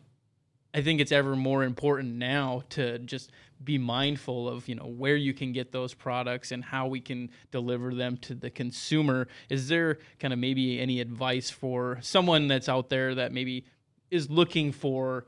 I 0.73 0.81
think 0.81 0.99
it's 0.99 1.13
ever 1.13 1.37
more 1.37 1.63
important 1.63 2.15
now 2.15 2.63
to 2.71 2.99
just 2.99 3.31
be 3.63 3.77
mindful 3.77 4.49
of 4.49 4.67
you 4.67 4.75
know 4.75 4.85
where 4.85 5.15
you 5.15 5.33
can 5.33 5.53
get 5.53 5.71
those 5.71 5.93
products 5.93 6.51
and 6.51 6.61
how 6.61 6.87
we 6.87 6.99
can 6.99 7.29
deliver 7.51 7.95
them 7.95 8.17
to 8.17 8.35
the 8.35 8.49
consumer. 8.49 9.29
Is 9.49 9.69
there 9.69 9.99
kind 10.19 10.33
of 10.33 10.39
maybe 10.39 10.77
any 10.77 10.99
advice 10.99 11.49
for 11.49 11.99
someone 12.01 12.49
that's 12.49 12.67
out 12.67 12.89
there 12.89 13.15
that 13.15 13.31
maybe 13.31 13.63
is 14.11 14.29
looking 14.29 14.73
for 14.73 15.25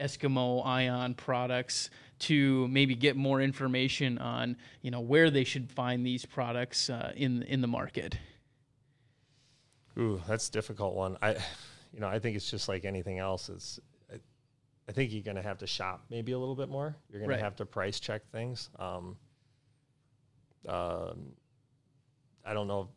Eskimo 0.00 0.66
Ion 0.66 1.14
products? 1.14 1.90
To 2.18 2.66
maybe 2.68 2.94
get 2.94 3.16
more 3.16 3.40
information 3.40 4.18
on 4.18 4.56
you 4.82 4.90
know 4.90 5.00
where 5.00 5.30
they 5.30 5.44
should 5.44 5.70
find 5.70 6.04
these 6.06 6.24
products 6.24 6.90
uh, 6.90 7.12
in 7.16 7.42
in 7.42 7.60
the 7.60 7.68
market? 7.68 8.18
Ooh, 9.98 10.20
that's 10.28 10.48
a 10.48 10.52
difficult 10.52 10.94
one. 10.94 11.16
I, 11.22 11.36
you 11.92 12.00
know, 12.00 12.08
I 12.08 12.18
think 12.18 12.36
it's 12.36 12.50
just 12.50 12.68
like 12.68 12.84
anything 12.84 13.18
else. 13.18 13.48
It's, 13.48 13.80
I, 14.12 14.16
I 14.88 14.92
think 14.92 15.12
you're 15.12 15.22
going 15.22 15.36
to 15.36 15.42
have 15.42 15.58
to 15.58 15.66
shop 15.66 16.04
maybe 16.10 16.32
a 16.32 16.38
little 16.38 16.54
bit 16.54 16.68
more. 16.68 16.94
You're 17.10 17.20
going 17.20 17.30
right. 17.30 17.38
to 17.38 17.42
have 17.42 17.56
to 17.56 17.66
price 17.66 17.98
check 17.98 18.22
things. 18.30 18.68
Um, 18.78 19.16
um, 20.68 21.32
I 22.44 22.52
don't 22.52 22.68
know. 22.68 22.90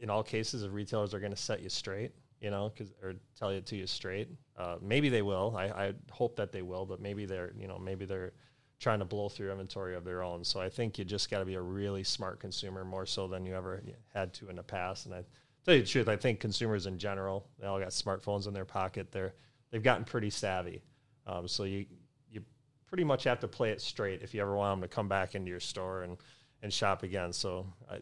In 0.00 0.10
all 0.10 0.24
cases, 0.24 0.64
if 0.64 0.72
retailers 0.72 1.14
are 1.14 1.20
going 1.20 1.32
to 1.32 1.38
set 1.38 1.62
you 1.62 1.68
straight, 1.68 2.12
you 2.44 2.50
know, 2.50 2.68
because 2.68 2.92
or 3.02 3.14
tell 3.38 3.48
it 3.48 3.64
to 3.64 3.76
you 3.76 3.86
straight. 3.86 4.28
Uh, 4.58 4.76
maybe 4.82 5.08
they 5.08 5.22
will. 5.22 5.54
I, 5.56 5.64
I 5.64 5.94
hope 6.10 6.36
that 6.36 6.52
they 6.52 6.60
will, 6.60 6.84
but 6.84 7.00
maybe 7.00 7.24
they're 7.24 7.54
you 7.58 7.66
know 7.66 7.78
maybe 7.78 8.04
they're 8.04 8.32
trying 8.78 8.98
to 8.98 9.06
blow 9.06 9.30
through 9.30 9.50
inventory 9.50 9.96
of 9.96 10.04
their 10.04 10.22
own. 10.22 10.44
So 10.44 10.60
I 10.60 10.68
think 10.68 10.98
you 10.98 11.06
just 11.06 11.30
got 11.30 11.38
to 11.38 11.46
be 11.46 11.54
a 11.54 11.60
really 11.62 12.04
smart 12.04 12.40
consumer 12.40 12.84
more 12.84 13.06
so 13.06 13.26
than 13.26 13.46
you 13.46 13.54
ever 13.54 13.82
had 14.12 14.34
to 14.34 14.50
in 14.50 14.56
the 14.56 14.62
past. 14.62 15.06
And 15.06 15.14
I 15.14 15.24
tell 15.64 15.74
you 15.74 15.80
the 15.80 15.86
truth, 15.86 16.06
I 16.06 16.16
think 16.16 16.38
consumers 16.38 16.84
in 16.84 16.98
general, 16.98 17.48
they 17.58 17.66
all 17.66 17.80
got 17.80 17.88
smartphones 17.88 18.46
in 18.46 18.52
their 18.52 18.66
pocket. 18.66 19.10
They're 19.10 19.32
they've 19.70 19.82
gotten 19.82 20.04
pretty 20.04 20.28
savvy. 20.28 20.82
Um, 21.26 21.48
so 21.48 21.64
you 21.64 21.86
you 22.30 22.44
pretty 22.86 23.04
much 23.04 23.24
have 23.24 23.40
to 23.40 23.48
play 23.48 23.70
it 23.70 23.80
straight 23.80 24.20
if 24.20 24.34
you 24.34 24.42
ever 24.42 24.54
want 24.54 24.82
them 24.82 24.86
to 24.86 24.94
come 24.94 25.08
back 25.08 25.34
into 25.34 25.48
your 25.48 25.60
store 25.60 26.02
and 26.02 26.18
and 26.62 26.70
shop 26.70 27.04
again. 27.04 27.32
So 27.32 27.72
I, 27.90 28.00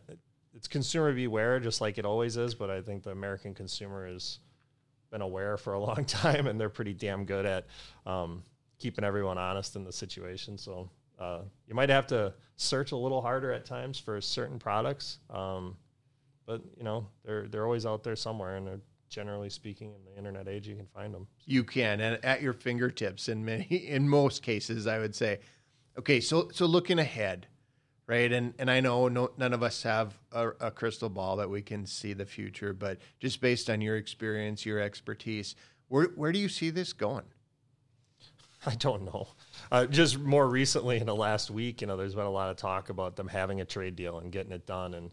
it's 0.55 0.69
consumer 0.69 1.13
beware, 1.13 1.61
just 1.61 1.81
like 1.81 1.99
it 1.99 2.05
always 2.05 2.37
is. 2.37 2.55
But 2.55 2.71
I 2.71 2.81
think 2.83 3.03
the 3.03 3.11
American 3.11 3.55
consumer 3.55 4.07
has 4.07 4.39
been 5.11 5.23
aware 5.23 5.57
for 5.57 5.75
a 5.75 5.81
long 5.85 6.05
time, 6.05 6.47
and 6.47 6.61
they're 6.61 6.69
pretty 6.69 6.95
damn 6.95 7.25
good 7.25 7.47
at 7.47 7.67
um, 8.07 8.43
keeping 8.79 9.05
everyone 9.05 9.39
honest 9.39 9.77
in 9.77 9.85
the 9.85 9.93
situation. 9.93 10.59
So 10.59 10.91
uh, 11.19 11.43
you 11.69 11.75
might 11.75 11.89
have 11.89 12.07
to 12.09 12.35
search 12.57 12.93
a 12.93 12.97
little 12.97 13.21
harder 13.23 13.53
at 13.53 13.65
times 13.65 13.99
for 13.99 14.21
certain 14.21 14.59
products, 14.59 15.19
um, 15.31 15.77
but 16.47 16.63
you 16.77 16.83
know 16.83 17.07
they're 17.25 17.47
they're 17.49 17.65
always 17.65 17.87
out 17.87 18.03
there 18.03 18.17
somewhere, 18.17 18.57
and 18.57 18.81
generally 19.09 19.51
speaking 19.51 19.93
in 19.95 20.05
the 20.05 20.17
internet 20.17 20.49
age 20.49 20.67
you 20.67 20.75
can 20.75 20.87
find 20.87 21.15
them. 21.15 21.27
You 21.45 21.63
can, 21.63 22.01
and 22.01 22.25
at 22.25 22.43
your 22.43 22.55
fingertips 22.55 23.29
in 23.29 23.45
many 23.45 23.65
in 23.89 24.09
most 24.09 24.43
cases, 24.43 24.87
I 24.87 24.99
would 24.99 25.15
say. 25.15 25.41
Okay, 25.99 26.21
so 26.21 26.49
so 26.53 26.67
looking 26.67 26.99
ahead, 26.99 27.47
right? 28.07 28.33
And 28.33 28.55
and 28.59 28.71
I 28.71 28.81
know 28.81 29.09
no, 29.09 29.31
none 29.37 29.53
of 29.53 29.63
us 29.63 29.83
have 29.83 30.19
a, 30.33 30.49
a, 30.61 30.71
crystal 30.71 31.09
ball 31.09 31.37
that 31.37 31.49
we 31.49 31.63
can 31.63 31.87
see 31.87 32.13
the 32.13 32.27
future, 32.27 32.73
but 32.73 32.99
just 33.21 33.41
based 33.41 33.71
on 33.71 33.81
your 33.81 33.97
experience, 33.97 34.67
your 34.67 34.81
expertise, 34.81 35.55
where 35.89 36.07
where 36.17 36.33
do 36.33 36.39
you 36.39 36.49
see 36.49 36.71
this 36.71 36.93
going? 36.93 37.25
I 38.67 38.75
don't 38.75 39.05
know. 39.05 39.29
Uh, 39.71 39.87
just 39.87 40.19
more 40.19 40.49
recently 40.49 40.99
in 40.99 41.07
the 41.07 41.15
last 41.15 41.51
week, 41.51 41.81
you 41.81 41.87
know, 41.87 41.97
there's 41.97 42.15
been 42.15 42.25
a 42.25 42.31
lot 42.31 42.51
of 42.51 42.57
talk 42.57 42.91
about 42.91 43.17
them 43.17 43.29
having 43.29 43.61
a 43.61 43.65
trade 43.65 43.97
deal 43.97 44.19
and 44.19 44.31
getting 44.33 44.53
it 44.53 44.67
done, 44.67 44.95
and 44.95 45.11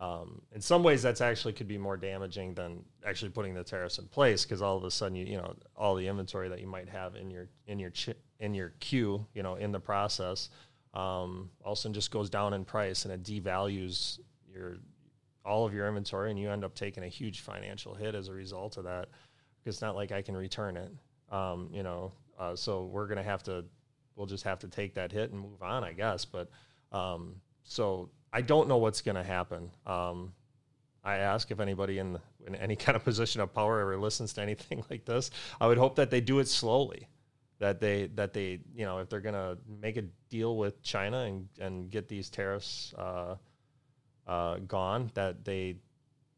um, 0.00 0.40
in 0.54 0.62
some 0.62 0.82
ways, 0.82 1.02
that's 1.02 1.20
actually 1.20 1.52
could 1.52 1.68
be 1.68 1.76
more 1.76 1.98
damaging 1.98 2.54
than 2.54 2.82
actually 3.06 3.30
putting 3.30 3.52
the 3.52 3.62
tariffs 3.62 3.98
in 3.98 4.06
place 4.06 4.44
because 4.44 4.62
all 4.62 4.78
of 4.78 4.84
a 4.84 4.90
sudden, 4.90 5.14
you 5.14 5.26
you 5.26 5.36
know, 5.36 5.54
all 5.76 5.94
the 5.94 6.08
inventory 6.08 6.48
that 6.48 6.60
you 6.60 6.66
might 6.66 6.88
have 6.88 7.16
in 7.16 7.30
your 7.30 7.48
in 7.66 7.78
your 7.78 7.92
in 8.38 8.54
your 8.54 8.70
queue, 8.80 9.26
you 9.34 9.42
know, 9.42 9.56
in 9.56 9.72
the 9.72 9.80
process 9.80 10.48
um, 10.94 11.50
all 11.64 11.72
of 11.72 11.78
a 11.78 11.80
sudden 11.80 11.94
just 11.94 12.10
goes 12.10 12.30
down 12.30 12.52
in 12.52 12.64
price 12.64 13.04
and 13.04 13.14
it 13.14 13.22
devalues 13.22 14.18
your 14.52 14.78
all 15.44 15.64
of 15.64 15.72
your 15.72 15.88
inventory 15.88 16.30
and 16.30 16.38
you 16.38 16.50
end 16.50 16.64
up 16.64 16.74
taking 16.74 17.02
a 17.02 17.08
huge 17.08 17.40
financial 17.40 17.94
hit 17.94 18.14
as 18.14 18.28
a 18.28 18.32
result 18.32 18.76
of 18.76 18.84
that 18.84 19.08
it's 19.64 19.80
not 19.80 19.94
like 19.94 20.12
I 20.12 20.22
can 20.22 20.36
return 20.36 20.76
it. 20.76 20.92
Um, 21.30 21.68
you 21.72 21.82
know, 21.82 22.12
uh, 22.38 22.56
so 22.56 22.86
we're 22.86 23.06
gonna 23.06 23.22
have 23.22 23.42
to 23.44 23.64
we'll 24.16 24.26
just 24.26 24.44
have 24.44 24.58
to 24.60 24.68
take 24.68 24.94
that 24.94 25.12
hit 25.12 25.30
and 25.30 25.40
move 25.40 25.62
on, 25.62 25.84
I 25.84 25.92
guess. 25.92 26.24
But 26.24 26.50
um, 26.92 27.36
so 27.64 28.10
I 28.32 28.42
don't 28.42 28.68
know 28.68 28.78
what's 28.78 29.00
gonna 29.02 29.24
happen. 29.24 29.70
Um, 29.86 30.32
I 31.02 31.16
ask 31.16 31.50
if 31.50 31.60
anybody 31.60 31.98
in, 31.98 32.18
in 32.46 32.54
any 32.56 32.76
kind 32.84 32.96
of 32.96 33.04
position 33.04 33.40
of 33.40 33.54
power 33.54 33.80
ever 33.80 33.96
listens 33.96 34.32
to 34.34 34.42
anything 34.42 34.84
like 34.90 35.04
this. 35.04 35.30
I 35.60 35.66
would 35.66 35.78
hope 35.78 35.96
that 35.96 36.10
they 36.10 36.20
do 36.20 36.38
it 36.38 36.48
slowly 36.48 37.08
that 37.60 37.78
they 37.78 38.06
that 38.14 38.32
they 38.32 38.58
you 38.74 38.84
know 38.84 38.98
if 38.98 39.08
they're 39.08 39.20
gonna 39.20 39.56
make 39.80 39.96
a 39.96 40.02
deal 40.28 40.56
with 40.56 40.82
China 40.82 41.18
and 41.20 41.48
and 41.60 41.90
get 41.90 42.08
these 42.08 42.28
tariffs 42.28 42.92
uh, 42.98 43.36
uh, 44.26 44.56
gone, 44.66 45.10
that 45.14 45.44
they 45.44 45.76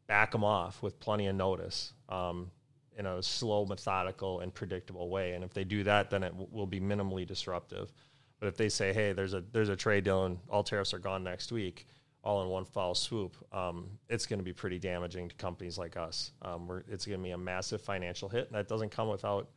back 0.07 0.33
them 0.33 0.45
off 0.45 0.83
with 0.83 1.01
plenty 1.01 1.29
of 1.29 1.35
notice 1.35 1.95
um, 2.09 2.51
in 2.99 3.07
a 3.07 3.23
slow, 3.23 3.65
methodical, 3.65 4.41
and 4.41 4.53
predictable 4.53 5.09
way. 5.09 5.33
And 5.33 5.43
if 5.43 5.55
they 5.55 5.65
do 5.65 5.85
that, 5.85 6.11
then 6.11 6.23
it 6.23 6.31
w- 6.31 6.49
will 6.51 6.67
be 6.67 6.81
minimally 6.81 7.27
disruptive. 7.27 7.93
But 8.41 8.49
if 8.49 8.57
they 8.57 8.69
say, 8.69 8.93
"Hey, 8.93 9.13
there's 9.13 9.33
a 9.33 9.43
there's 9.53 9.69
a 9.69 9.77
trade 9.77 10.05
deal 10.05 10.25
and 10.25 10.39
all 10.51 10.65
tariffs 10.65 10.93
are 10.93 10.99
gone 10.99 11.23
next 11.23 11.53
week," 11.53 11.87
all 12.25 12.43
in 12.43 12.49
one 12.49 12.65
foul 12.65 12.97
swoop, 12.97 13.37
um, 13.55 13.89
it's 14.09 14.27
going 14.27 14.41
to 14.41 14.45
be 14.45 14.53
pretty 14.53 14.81
damaging 14.81 15.29
to 15.29 15.35
companies 15.37 15.79
like 15.79 15.97
us. 15.97 16.33
Um, 16.43 16.83
it's 16.89 17.07
going 17.07 17.21
to 17.21 17.25
be 17.25 17.31
a 17.31 17.39
massive 17.39 17.81
financial 17.81 18.29
hit, 18.29 18.49
and 18.49 18.57
that 18.57 18.67
doesn't 18.67 18.91
come 18.91 19.09
without 19.09 19.49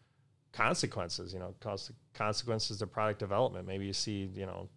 consequences. 0.55 1.33
You 1.33 1.39
know, 1.39 1.53
consequences 2.13 2.79
to 2.79 2.87
product 2.87 3.19
development. 3.19 3.67
Maybe 3.67 3.85
you 3.85 3.93
see, 3.93 4.29
you 4.33 4.45
know, 4.45 4.69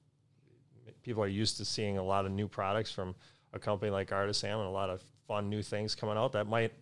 people 1.03 1.23
are 1.23 1.29
used 1.29 1.57
to 1.59 1.65
seeing 1.65 1.99
a 1.99 2.03
lot 2.03 2.27
of 2.27 2.33
new 2.33 2.49
products 2.49 2.91
from 2.91 3.15
a 3.53 3.59
company 3.59 3.91
like 3.91 4.11
Ardisam 4.11 4.59
and 4.59 4.67
a 4.67 4.71
lot 4.71 4.91
of 4.91 5.03
fun 5.27 5.49
new 5.49 5.63
things 5.63 5.95
coming 5.95 6.17
out 6.17 6.33
that 6.33 6.47
might, 6.47 6.73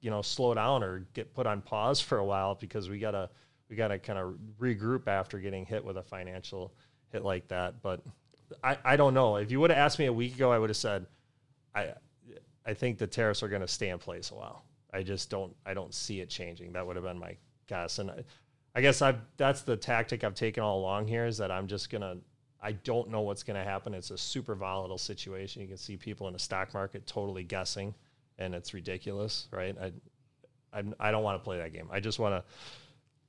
you 0.00 0.10
know, 0.10 0.22
slow 0.22 0.54
down 0.54 0.82
or 0.82 1.06
get 1.14 1.34
put 1.34 1.46
on 1.46 1.60
pause 1.60 2.00
for 2.08 2.18
a 2.18 2.24
while 2.24 2.54
because 2.54 2.88
we 2.88 2.98
gotta 2.98 3.28
we 3.68 3.76
gotta 3.76 3.98
kind 3.98 4.18
of 4.18 4.34
regroup 4.58 5.06
after 5.06 5.38
getting 5.38 5.66
hit 5.66 5.84
with 5.84 5.98
a 5.98 6.02
financial 6.02 6.74
hit 7.12 7.22
like 7.22 7.46
that. 7.48 7.82
But 7.82 8.00
I, 8.64 8.78
I 8.84 8.96
don't 8.96 9.14
know. 9.14 9.36
If 9.36 9.50
you 9.52 9.60
would 9.60 9.70
have 9.70 9.78
asked 9.78 9.98
me 9.98 10.06
a 10.06 10.12
week 10.12 10.34
ago, 10.34 10.50
I 10.50 10.58
would 10.58 10.70
have 10.70 10.76
said, 10.76 11.06
I 11.74 11.92
I 12.66 12.74
think 12.74 12.98
the 12.98 13.06
tariffs 13.06 13.42
are 13.42 13.48
going 13.48 13.62
to 13.62 13.68
stay 13.68 13.90
in 13.90 13.98
place 13.98 14.30
a 14.30 14.34
while. 14.34 14.64
I 14.92 15.02
just 15.02 15.30
don't 15.30 15.54
I 15.66 15.74
don't 15.74 15.94
see 15.94 16.20
it 16.20 16.30
changing. 16.30 16.72
That 16.72 16.86
would 16.86 16.96
have 16.96 17.04
been 17.04 17.18
my 17.18 17.36
And 17.98 18.24
I 18.74 18.80
guess 18.80 19.02
I've 19.02 19.20
that's 19.36 19.62
the 19.62 19.76
tactic 19.76 20.24
I've 20.24 20.34
taken 20.34 20.62
all 20.62 20.78
along 20.78 21.08
here 21.08 21.26
is 21.26 21.38
that 21.38 21.50
I'm 21.50 21.66
just 21.66 21.90
gonna 21.90 22.16
I 22.62 22.72
don't 22.72 23.10
know 23.10 23.22
what's 23.22 23.42
gonna 23.42 23.64
happen. 23.64 23.94
It's 23.94 24.10
a 24.10 24.18
super 24.18 24.54
volatile 24.54 24.98
situation. 24.98 25.62
You 25.62 25.68
can 25.68 25.76
see 25.76 25.96
people 25.96 26.26
in 26.26 26.32
the 26.32 26.38
stock 26.38 26.74
market 26.74 27.06
totally 27.06 27.44
guessing, 27.44 27.94
and 28.38 28.54
it's 28.54 28.74
ridiculous, 28.74 29.48
right? 29.50 29.76
I 29.80 29.92
I, 30.72 30.84
I 31.00 31.10
don't 31.10 31.24
want 31.24 31.40
to 31.40 31.44
play 31.44 31.58
that 31.58 31.72
game. 31.72 31.88
I 31.90 32.00
just 32.00 32.18
want 32.18 32.34
to 32.34 32.44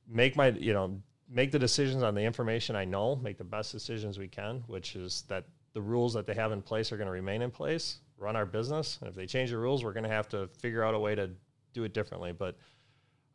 make 0.08 0.36
my 0.36 0.50
you 0.50 0.74
know 0.74 1.02
make 1.32 1.52
the 1.52 1.60
decisions 1.60 2.04
on 2.04 2.14
the 2.14 2.22
information 2.22 2.76
I 2.76 2.86
know, 2.86 3.16
make 3.16 3.38
the 3.38 3.44
best 3.44 3.72
decisions 3.72 4.20
we 4.20 4.28
can, 4.28 4.64
which 4.68 4.96
is 4.96 5.24
that 5.30 5.46
the 5.74 5.82
rules 5.82 6.14
that 6.14 6.28
they 6.28 6.34
have 6.34 6.52
in 6.52 6.62
place 6.62 6.92
are 6.92 6.98
going 6.98 7.08
to 7.08 7.14
remain 7.14 7.42
in 7.42 7.50
place, 7.50 8.00
run 8.18 8.36
our 8.36 8.46
business. 8.46 8.98
And 9.00 9.10
if 9.10 9.16
they 9.16 9.26
change 9.26 9.52
the 9.52 9.58
rules, 9.58 9.84
we're 9.84 9.94
going 9.94 10.04
to 10.04 10.10
have 10.10 10.28
to 10.30 10.48
figure 10.60 10.84
out 10.84 10.94
a 10.94 11.00
way 11.00 11.16
to 11.16 11.30
do 11.74 11.86
it 11.86 11.94
differently. 11.94 12.34
But 12.34 12.58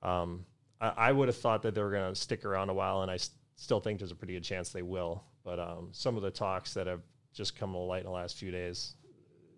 um, 0.03 0.45
I, 0.81 0.89
I 0.89 1.13
would 1.13 1.29
have 1.29 1.37
thought 1.37 1.63
that 1.63 1.75
they 1.75 1.83
were 1.83 1.91
going 1.91 2.13
to 2.13 2.21
stick 2.21 2.45
around 2.45 2.71
a 2.71 2.75
while, 2.75 3.03
and 3.03 3.11
I 3.11 3.17
st- 3.17 3.37
still 3.57 3.81
think 3.81 3.99
there's 3.99 4.13
a 4.13 4.17
pretty 4.17 4.35
good 4.35 4.45
chance 4.45 4.71
they 4.71 4.83
will. 4.83 5.25
But 5.45 5.59
um, 5.59 5.89
some 5.93 6.17
of 6.17 6.23
the 6.23 6.31
talks 6.31 6.75
that 6.75 6.87
have 6.87 7.03
just 7.33 7.57
come 7.57 7.73
to 7.73 7.79
light 7.79 8.01
in 8.01 8.07
the 8.07 8.13
last 8.13 8.37
few 8.37 8.51
days, 8.51 8.95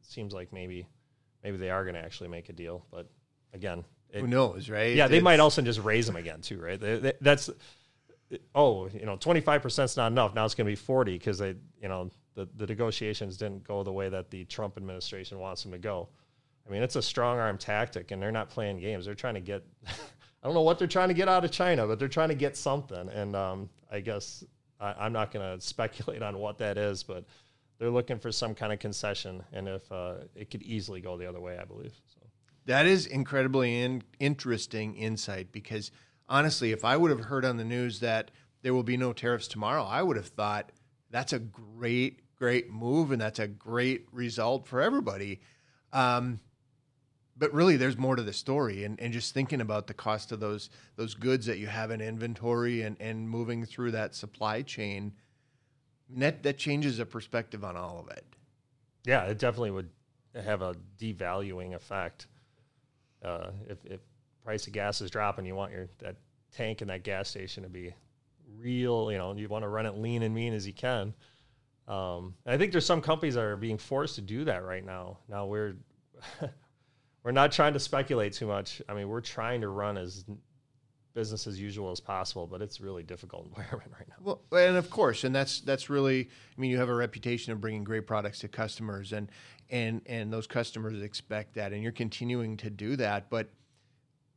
seems 0.03 0.33
like 0.33 0.53
maybe 0.53 0.87
maybe 1.43 1.57
they 1.57 1.71
are 1.71 1.85
going 1.85 1.95
to 1.95 2.01
actually 2.01 2.29
make 2.29 2.49
a 2.49 2.53
deal. 2.53 2.85
But 2.91 3.09
again, 3.53 3.85
it, 4.11 4.21
who 4.21 4.27
knows, 4.27 4.69
right? 4.69 4.95
Yeah, 4.95 5.09
they 5.09 5.19
it's, 5.19 5.25
might 5.25 5.41
also 5.41 5.63
just 5.63 5.81
raise 5.81 6.07
them 6.07 6.17
again 6.17 6.41
too, 6.41 6.61
right? 6.61 6.81
They, 6.81 6.99
they, 6.99 7.13
that's 7.21 7.51
oh, 8.55 8.89
you 8.89 9.07
know, 9.07 9.17
twenty 9.17 9.41
five 9.41 9.63
percent 9.63 9.91
is 9.91 9.97
not 9.97 10.13
enough. 10.13 10.35
Now 10.35 10.45
it's 10.45 10.55
going 10.55 10.67
to 10.67 10.71
be 10.71 10.77
forty 10.77 11.19
because 11.19 11.39
they, 11.39 11.55
you 11.81 11.89
know, 11.89 12.11
the 12.35 12.49
the 12.57 12.67
negotiations 12.67 13.37
didn't 13.37 13.65
go 13.65 13.83
the 13.83 13.93
way 13.93 14.09
that 14.09 14.31
the 14.31 14.45
Trump 14.45 14.77
administration 14.77 15.39
wants 15.39 15.63
them 15.63 15.73
to 15.73 15.79
go. 15.79 16.09
I 16.67 16.71
mean, 16.71 16.83
it's 16.83 16.97
a 16.97 17.03
strong 17.03 17.39
arm 17.39 17.57
tactic, 17.59 18.11
and 18.11 18.21
they're 18.21 18.33
not 18.33 18.51
playing 18.51 18.79
games. 18.81 19.07
They're 19.07 19.15
trying 19.15 19.35
to 19.35 19.41
get 19.41 19.65
I 20.43 20.47
don't 20.47 20.55
know 20.55 20.63
what 20.63 20.79
they're 20.79 20.87
trying 20.87 21.09
to 21.09 21.15
get 21.15 21.29
out 21.29 21.45
of 21.45 21.51
China, 21.51 21.87
but 21.87 21.99
they're 21.99 22.09
trying 22.09 22.29
to 22.29 22.35
get 22.35 22.57
something. 22.57 23.09
And 23.09 23.35
um, 23.35 23.69
I 23.91 24.01
guess 24.01 24.45
I, 24.81 25.07
am 25.07 25.13
not 25.13 25.33
going 25.33 25.59
to 25.59 25.65
speculate 25.65 26.23
on 26.23 26.39
what 26.39 26.59
that 26.59 26.79
is, 26.79 27.03
but 27.03 27.25
they're 27.79 27.91
looking 27.91 28.19
for 28.19 28.33
some 28.33 28.55
kind 28.55 28.73
of 28.73 28.79
concession. 28.79 29.43
And 29.53 29.69
if 29.69 29.91
uh, 29.91 30.15
it 30.35 30.51
could 30.51 30.63
easily 30.63 31.01
go 31.01 31.17
the 31.17 31.29
other 31.29 31.41
way, 31.41 31.59
I 31.59 31.65
believe. 31.65 31.93
So 32.07 32.21
that 32.67 32.87
is 32.87 33.07
incredibly 33.07 33.81
in- 33.81 34.03
interesting 34.21 34.95
insight 34.97 35.53
because 35.53 35.91
honestly, 36.29 36.73
if 36.73 36.85
I 36.85 36.97
would 36.97 37.11
have 37.11 37.25
heard 37.27 37.45
on 37.45 37.57
the 37.57 37.65
news 37.65 38.01
that 38.01 38.31
there 38.63 38.75
will 38.75 38.83
be 38.83 38.97
no 38.97 39.13
tariffs 39.13 39.49
tomorrow, 39.49 39.85
I 39.85 40.03
would 40.03 40.17
have 40.17 40.29
thought 40.29 40.71
that's 41.11 41.33
a 41.33 41.39
great, 41.39 42.21
great 42.37 42.71
move 42.71 43.11
and 43.11 43.21
that's 43.21 43.39
a 43.39 43.49
great 43.49 44.07
result 44.13 44.67
for 44.67 44.81
everybody. 44.81 45.41
Um, 45.93 46.41
but 47.39 47.53
really 47.53 47.77
there's 47.77 47.97
more 47.97 48.17
to 48.17 48.23
the 48.23 48.33
story 48.33 48.85
and, 48.85 49.01
and 49.01 49.13
just 49.13 49.33
thinking 49.33 49.61
about 49.61 49.87
the 49.87 49.95
cost 49.95 50.33
of 50.33 50.41
those 50.41 50.71
those 50.97 51.15
goods 51.15 51.47
that 51.47 51.59
you 51.59 51.67
have 51.67 51.91
in 51.91 52.01
inventory 52.01 52.83
and, 52.83 52.97
and 53.01 53.29
moving 53.29 53.65
through 53.65 53.91
that 53.93 54.15
supply 54.15 54.63
chain 54.63 55.13
that 56.11 56.43
that 56.43 56.59
changes 56.59 56.99
the 56.99 57.07
perspective 57.07 57.65
on 57.65 57.77
all 57.77 58.01
of 58.01 58.17
it. 58.17 58.25
Yeah 59.05 59.25
it 59.25 59.39
definitely 59.39 59.71
would 59.71 59.91
have 60.35 60.63
a 60.63 60.75
devaluing 60.99 61.75
effect 61.75 62.27
uh, 63.25 63.51
if, 63.69 63.85
if 63.85 64.01
price 64.45 64.67
of 64.67 64.73
gas 64.73 65.01
is 65.01 65.11
dropping 65.11 65.45
you 65.45 65.55
want 65.55 65.73
your 65.73 65.89
that 65.99 66.17
tank 66.53 66.83
in 66.83 66.89
that 66.89 67.03
gas 67.03 67.29
station 67.29 67.63
to 67.63 67.69
be 67.69 67.93
real 68.59 69.13
you 69.13 69.19
know 69.19 69.35
you 69.35 69.49
want 69.49 69.63
to 69.63 69.69
run 69.69 69.87
it 69.87 69.97
lean 69.97 70.23
and 70.23 70.35
mean 70.35 70.53
as 70.53 70.67
you 70.67 70.73
can. 70.73 71.15
Um, 71.87 72.35
I 72.45 72.59
think 72.59 72.73
there's 72.73 72.85
some 72.85 73.01
companies 73.01 73.35
that 73.35 73.45
are 73.45 73.57
being 73.57 73.79
forced 73.79 74.17
to 74.17 74.21
do 74.21 74.45
that 74.45 74.63
right 74.63 74.85
now. 74.85 75.21
Now 75.27 75.47
we're 75.47 75.75
we're 77.29 77.33
not 77.33 77.53
trying 77.53 77.75
to 77.75 77.79
speculate 77.79 78.33
too 78.33 78.47
much. 78.47 78.81
I 78.89 78.95
mean, 78.95 79.07
we're 79.11 79.21
trying 79.21 79.61
to 79.61 79.69
run 79.69 79.99
as 79.99 80.25
business 81.13 81.47
as 81.47 81.61
usual 81.61 81.91
as 81.91 82.01
possible, 82.01 82.47
but 82.47 82.63
it's 82.63 82.81
really 82.81 83.03
difficult 83.03 83.45
environment 83.49 83.93
right 83.99 84.09
now. 84.09 84.15
Well, 84.23 84.41
and 84.59 84.79
of 84.79 84.89
course, 84.89 85.25
and 85.25 85.35
that's 85.35 85.61
that's 85.61 85.91
really. 85.91 86.31
I 86.57 86.59
mean, 86.59 86.71
you 86.71 86.79
have 86.79 86.89
a 86.89 86.95
reputation 86.95 87.53
of 87.53 87.61
bringing 87.61 87.85
great 87.85 88.07
products 88.07 88.39
to 88.39 88.49
customers, 88.49 89.13
and 89.13 89.31
and 89.69 90.01
and 90.07 90.33
those 90.33 90.47
customers 90.47 91.03
expect 91.03 91.57
that, 91.57 91.75
and 91.75 91.83
you're 91.83 91.93
continuing 91.93 92.57
to 92.57 92.71
do 92.71 92.97
that. 92.97 93.29
But 93.29 93.51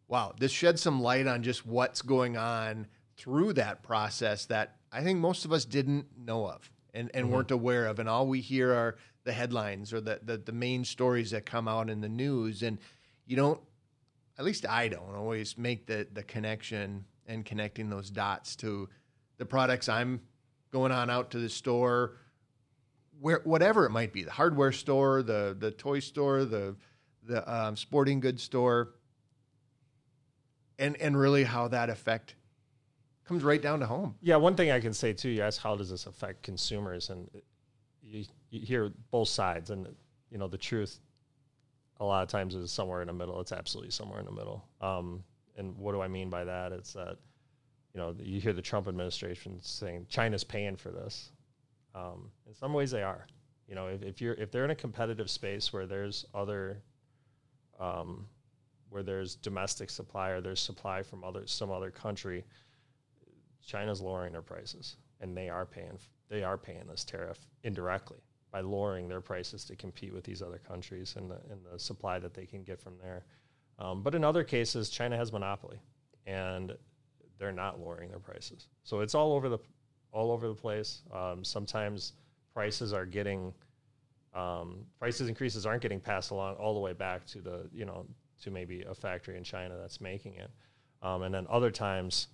wow, 0.09 0.33
this 0.37 0.51
sheds 0.51 0.81
some 0.81 1.01
light 1.01 1.27
on 1.27 1.43
just 1.43 1.65
what's 1.65 2.01
going 2.01 2.35
on 2.35 2.87
through 3.15 3.53
that 3.53 3.83
process 3.83 4.47
that 4.47 4.75
I 4.91 5.01
think 5.01 5.17
most 5.19 5.45
of 5.45 5.53
us 5.53 5.63
didn't 5.63 6.07
know 6.17 6.45
of 6.45 6.69
and, 6.93 7.09
and 7.13 7.27
mm-hmm. 7.27 7.35
weren't 7.35 7.51
aware 7.51 7.87
of, 7.87 7.99
and 7.99 8.09
all 8.09 8.27
we 8.27 8.41
hear 8.41 8.73
are 8.73 8.97
the 9.23 9.31
headlines 9.31 9.93
or 9.93 10.01
the, 10.01 10.19
the 10.23 10.37
the 10.37 10.51
main 10.51 10.83
stories 10.83 11.31
that 11.31 11.45
come 11.45 11.67
out 11.67 11.89
in 11.89 12.01
the 12.01 12.09
news, 12.09 12.63
and 12.63 12.79
you 13.25 13.35
don't 13.35 13.59
at 14.37 14.45
least 14.45 14.65
I 14.67 14.87
don't 14.87 15.15
always 15.15 15.57
make 15.57 15.85
the 15.85 16.07
the 16.11 16.23
connection 16.23 17.05
and 17.27 17.45
connecting 17.45 17.89
those 17.89 18.09
dots 18.09 18.55
to 18.57 18.89
the 19.37 19.45
products 19.45 19.87
I'm 19.87 20.21
going 20.71 20.91
on 20.91 21.09
out 21.09 21.31
to 21.31 21.39
the 21.39 21.49
store, 21.49 22.17
where 23.19 23.41
whatever 23.43 23.85
it 23.85 23.91
might 23.91 24.13
be, 24.13 24.23
the 24.23 24.31
hardware 24.31 24.71
store, 24.71 25.21
the 25.21 25.55
the 25.57 25.71
toy 25.71 25.99
store, 25.99 26.45
the 26.45 26.75
the 27.23 27.53
um, 27.53 27.75
sporting 27.75 28.19
goods 28.19 28.41
store, 28.41 28.95
and 30.79 30.97
and 30.97 31.17
really 31.17 31.43
how 31.43 31.67
that 31.67 31.89
effect 31.89 32.35
comes 33.25 33.43
right 33.43 33.61
down 33.61 33.79
to 33.79 33.85
home. 33.85 34.15
Yeah, 34.21 34.37
one 34.37 34.55
thing 34.55 34.71
I 34.71 34.79
can 34.79 34.93
say 34.93 35.13
too, 35.13 35.29
you 35.29 35.41
ask 35.41 35.61
how 35.61 35.75
does 35.75 35.89
this 35.89 36.05
affect 36.05 36.43
consumers, 36.43 37.09
and 37.09 37.29
you, 38.01 38.25
you 38.51 38.65
hear 38.65 38.91
both 39.09 39.29
sides, 39.29 39.69
and 39.71 39.87
you 40.29 40.37
know 40.37 40.47
the 40.47 40.57
truth 40.57 40.99
a 41.99 42.05
lot 42.05 42.21
of 42.21 42.29
times 42.29 42.53
is 42.53 42.71
somewhere 42.71 43.01
in 43.01 43.07
the 43.07 43.13
middle. 43.13 43.39
It's 43.39 43.51
absolutely 43.51 43.91
somewhere 43.91 44.19
in 44.19 44.25
the 44.25 44.31
middle. 44.31 44.65
Um, 44.81 45.23
and 45.57 45.75
what 45.77 45.93
do 45.93 46.01
I 46.01 46.07
mean 46.07 46.29
by 46.29 46.43
that? 46.43 46.71
It's 46.71 46.93
that 46.93 47.17
you 47.93 47.99
know 47.99 48.13
you 48.19 48.39
hear 48.39 48.53
the 48.53 48.61
Trump 48.61 48.87
administration 48.87 49.59
saying 49.61 50.05
China's 50.09 50.43
paying 50.43 50.75
for 50.75 50.91
this. 50.91 51.31
Um, 51.95 52.29
in 52.47 52.53
some 52.53 52.73
ways, 52.73 52.91
they 52.91 53.03
are. 53.03 53.25
You 53.67 53.75
know, 53.75 53.87
if, 53.87 54.03
if 54.03 54.21
you're 54.21 54.33
if 54.33 54.51
they're 54.51 54.65
in 54.65 54.71
a 54.71 54.75
competitive 54.75 55.29
space 55.29 55.71
where 55.71 55.87
there's 55.87 56.25
other 56.33 56.81
um, 57.79 58.27
where 58.89 59.03
there's 59.03 59.35
domestic 59.35 59.89
supply 59.89 60.29
or 60.29 60.41
there's 60.41 60.59
supply 60.59 61.03
from 61.03 61.23
other 61.23 61.47
some 61.47 61.71
other 61.71 61.89
country, 61.89 62.43
China's 63.65 64.01
lowering 64.01 64.33
their 64.33 64.41
prices, 64.41 64.97
and 65.21 65.37
they 65.37 65.47
are 65.47 65.65
paying 65.65 65.97
they 66.29 66.43
are 66.43 66.57
paying 66.57 66.87
this 66.87 67.05
tariff 67.05 67.39
indirectly 67.63 68.19
by 68.51 68.61
lowering 68.61 69.07
their 69.07 69.21
prices 69.21 69.63
to 69.65 69.75
compete 69.75 70.13
with 70.13 70.23
these 70.23 70.41
other 70.41 70.59
countries 70.67 71.15
and 71.17 71.31
the, 71.31 71.39
and 71.49 71.61
the 71.71 71.79
supply 71.79 72.19
that 72.19 72.33
they 72.33 72.45
can 72.45 72.63
get 72.63 72.79
from 72.79 72.97
there. 73.01 73.25
Um, 73.79 74.03
but 74.03 74.13
in 74.13 74.23
other 74.23 74.43
cases, 74.43 74.89
China 74.89 75.17
has 75.17 75.31
monopoly, 75.31 75.79
and 76.27 76.75
they're 77.39 77.51
not 77.51 77.79
lowering 77.79 78.09
their 78.09 78.19
prices. 78.19 78.67
So 78.83 78.99
it's 78.99 79.15
all 79.15 79.33
over 79.33 79.49
the 79.49 79.57
all 80.11 80.31
over 80.31 80.47
the 80.47 80.55
place. 80.55 81.01
Um, 81.13 81.43
sometimes 81.43 82.13
prices 82.53 82.93
are 82.93 83.05
getting 83.05 83.53
um, 84.33 84.85
prices 84.99 85.27
increases 85.27 85.65
aren't 85.65 85.81
getting 85.81 85.99
passed 85.99 86.31
along 86.31 86.55
all 86.55 86.73
the 86.73 86.79
way 86.79 86.93
back 86.93 87.25
to 87.27 87.41
the 87.41 87.69
you 87.73 87.85
know 87.85 88.05
to 88.43 88.51
maybe 88.51 88.83
a 88.83 88.93
factory 88.93 89.37
in 89.37 89.43
China 89.43 89.75
that's 89.79 90.01
making 90.01 90.35
it, 90.35 90.51
um, 91.01 91.23
and 91.23 91.33
then 91.33 91.47
other 91.49 91.71
times 91.71 92.27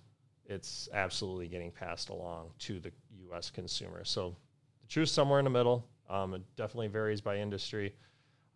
it's 0.46 0.88
absolutely 0.92 1.46
getting 1.46 1.70
passed 1.70 2.08
along 2.08 2.50
to 2.58 2.80
the 2.80 2.90
U.S. 3.30 3.50
consumer. 3.50 4.04
So 4.04 4.34
the 4.82 4.88
truth 4.88 5.08
somewhere 5.08 5.38
in 5.38 5.44
the 5.44 5.50
middle. 5.50 5.86
Um, 6.08 6.34
it 6.34 6.42
definitely 6.56 6.88
varies 6.88 7.20
by 7.20 7.38
industry, 7.38 7.94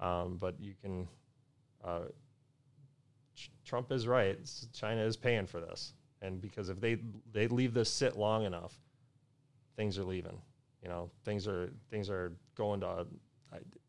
um, 0.01 0.39
but 0.41 0.55
you 0.61 0.75
can. 0.81 1.09
Uh, 1.85 2.01
Trump 3.65 3.93
is 3.93 4.07
right. 4.07 4.39
China 4.73 5.03
is 5.03 5.17
paying 5.17 5.47
for 5.47 5.61
this, 5.61 5.95
and 6.21 6.41
because 6.41 6.69
if 6.69 6.81
they 6.81 6.99
they 7.33 7.49
leave 7.49 7.75
this 7.75 7.91
sit 7.91 8.17
long 8.17 8.45
enough, 8.45 8.75
things 9.77 9.99
are 9.99 10.05
leaving. 10.05 10.41
You 10.83 10.89
know, 10.89 11.11
things 11.25 11.47
are 11.47 11.73
things 11.91 12.11
are 12.11 12.33
going 12.57 12.81
to. 12.81 13.07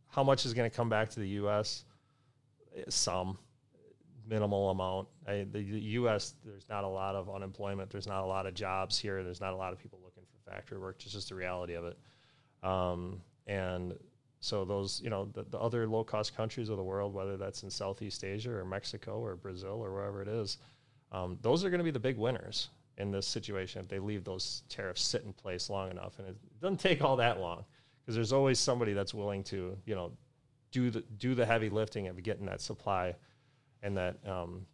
How 0.08 0.24
much 0.24 0.46
is 0.46 0.53
going 0.53 0.70
to 0.70 0.75
come 0.75 0.89
back 0.89 1.10
to 1.12 1.20
the 1.20 1.27
U.S.? 1.29 1.86
Some 2.89 3.38
minimal 4.27 4.70
amount. 4.70 5.08
I, 5.27 5.45
the, 5.52 5.63
the, 5.63 5.80
U.S. 5.80 6.36
There's 6.45 6.67
not 6.69 6.84
a 6.84 6.88
lot 6.88 7.15
of 7.15 7.30
unemployment. 7.30 7.89
There's 7.89 8.08
not 8.08 8.23
a 8.23 8.26
lot 8.26 8.45
of 8.45 8.54
jobs 8.54 8.97
here. 8.97 9.23
There's 9.23 9.41
not 9.41 9.54
a 9.54 9.56
lot 9.56 9.73
of 9.73 9.80
people 9.80 9.99
looking 10.04 10.23
for 10.23 10.52
factory 10.52 10.80
work. 10.80 11.02
It's 11.04 11.13
just 11.13 11.30
the 11.30 11.36
reality 11.36 11.73
of 11.73 11.86
it. 11.86 11.97
Um, 12.62 13.21
and 13.47 13.93
so 14.39 14.65
those, 14.65 14.99
you 15.01 15.10
know, 15.10 15.29
the, 15.34 15.43
the 15.43 15.58
other 15.58 15.88
low 15.88 16.03
cost 16.03 16.36
countries 16.36 16.67
of 16.67 16.77
the 16.77 16.84
world, 16.84 17.13
whether 17.13 17.38
that's 17.38 17.63
in 17.63 17.69
Southeast 17.69 18.23
Asia 18.25 18.51
or 18.51 18.65
Mexico 18.65 19.19
or 19.19 19.36
Brazil 19.36 19.79
or 19.82 19.93
wherever 19.93 20.21
it 20.21 20.27
is, 20.27 20.58
um, 21.13 21.38
those 21.41 21.63
are 21.63 21.69
going 21.69 21.79
to 21.79 21.86
be 21.86 21.91
the 21.91 21.99
big 21.99 22.17
winners 22.17 22.69
in 22.97 23.10
this 23.10 23.25
situation 23.25 23.82
if 23.82 23.88
they 23.88 23.99
leave 23.99 24.23
those 24.23 24.63
tariffs 24.67 25.01
sit 25.01 25.23
in 25.23 25.34
place 25.34 25.69
long 25.69 25.89
enough. 25.91 26.19
And 26.19 26.27
it 26.27 26.36
doesn't 26.62 26.79
take 26.79 27.01
all 27.01 27.15
that 27.17 27.39
long 27.39 27.63
because 28.01 28.15
there's 28.15 28.34
always 28.34 28.60
somebody 28.60 28.93
that's 28.93 29.13
willing 29.13 29.43
to, 29.45 29.77
you 29.86 29.95
know, 29.95 30.12
do 30.71 30.89
the 30.89 31.01
do 31.17 31.36
the 31.36 31.45
heavy 31.45 31.69
lifting 31.69 32.08
of 32.08 32.21
getting 32.21 32.45
that 32.47 32.60
supply 32.60 33.15
and 33.82 33.95
that 33.95 34.17
um, 34.27 34.65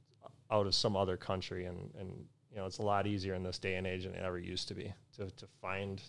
out 0.50 0.66
of 0.66 0.74
some 0.74 0.96
other 0.96 1.16
country. 1.16 1.66
And 1.66 1.92
and 2.00 2.26
you 2.52 2.58
know, 2.58 2.66
it's 2.66 2.80
a 2.80 2.84
lot 2.84 3.06
easier 3.06 3.36
in 3.36 3.44
this 3.44 3.60
day 3.60 3.76
and 3.76 3.86
age 3.86 4.06
than 4.06 4.16
it 4.16 4.24
ever 4.24 4.40
used 4.40 4.68
to 4.70 4.74
be 4.74 4.92
to 5.18 5.30
to 5.30 5.46
find 5.62 6.02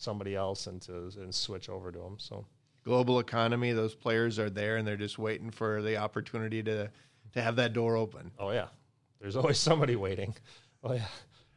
somebody 0.00 0.34
else 0.34 0.66
and 0.66 0.80
to 0.82 1.10
and 1.18 1.34
switch 1.34 1.68
over 1.68 1.92
to 1.92 1.98
them. 1.98 2.16
So 2.18 2.46
global 2.84 3.18
economy, 3.18 3.72
those 3.72 3.94
players 3.94 4.38
are 4.38 4.50
there 4.50 4.76
and 4.76 4.86
they're 4.86 4.96
just 4.96 5.18
waiting 5.18 5.50
for 5.50 5.82
the 5.82 5.96
opportunity 5.96 6.62
to 6.62 6.90
to 7.32 7.42
have 7.42 7.56
that 7.56 7.72
door 7.72 7.96
open. 7.96 8.30
Oh 8.38 8.50
yeah, 8.50 8.68
there's 9.20 9.36
always 9.40 9.58
somebody 9.58 9.96
waiting. 9.96 10.34
Oh 10.82 10.94
yeah, 10.94 11.06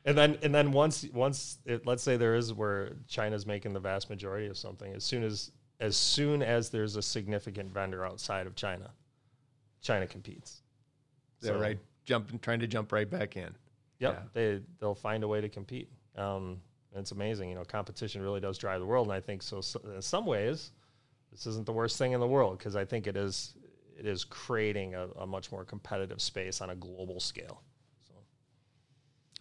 and 0.06 0.18
then 0.18 0.38
and 0.44 0.54
then 0.54 0.72
once 0.72 1.06
once 1.14 1.60
it, 1.66 1.86
let's 1.86 2.04
say 2.04 2.18
there 2.18 2.36
is 2.36 2.54
where 2.54 2.92
China's 3.08 3.46
making 3.46 3.74
the 3.74 3.80
vast 3.80 4.10
majority 4.10 4.48
of 4.48 4.58
something, 4.58 4.94
as 4.94 5.04
soon 5.04 5.24
as 5.24 5.52
as 5.80 5.98
soon 5.98 6.42
as 6.42 6.70
there's 6.70 6.96
a 6.96 7.02
significant 7.02 7.74
vendor 7.74 8.06
outside 8.06 8.48
of 8.48 8.56
China, 8.56 8.92
China 9.82 10.08
competes. 10.08 10.62
They're 11.42 11.56
so, 11.56 11.60
right, 11.60 11.80
jumping, 12.06 12.40
trying 12.40 12.60
to 12.60 12.68
jump 12.68 12.92
right 12.92 13.10
back 13.10 13.36
in. 13.36 13.56
Yep, 14.00 14.14
yeah. 14.14 14.20
they 14.34 14.62
they'll 14.80 14.96
find 14.96 15.24
a 15.24 15.28
way 15.28 15.42
to 15.42 15.50
compete. 15.50 15.90
Um, 16.16 16.62
it's 16.96 17.12
amazing. 17.12 17.50
You 17.50 17.56
know, 17.56 17.64
competition 17.64 18.22
really 18.22 18.40
does 18.40 18.58
drive 18.58 18.80
the 18.80 18.86
world, 18.86 19.08
and 19.08 19.14
I 19.14 19.20
think 19.20 19.42
so. 19.42 19.62
so 19.62 19.82
in 19.96 20.02
some 20.02 20.26
ways, 20.26 20.72
this 21.32 21.48
isn't 21.48 21.66
the 21.66 21.74
worst 21.74 21.98
thing 21.98 22.12
in 22.12 22.20
the 22.20 22.28
world 22.28 22.58
because 22.58 22.76
I 22.76 22.86
think 22.86 23.08
it 23.08 23.18
is. 23.18 23.54
It 23.98 24.08
is 24.08 24.24
creating 24.24 24.96
a, 24.96 25.08
a, 25.20 25.28
much 25.28 25.52
more 25.52 25.64
competitive 25.64 26.20
space 26.20 26.62
on 26.62 26.72
a 26.72 26.76
global 26.76 27.20
scale. 27.20 27.62
So. 28.08 28.14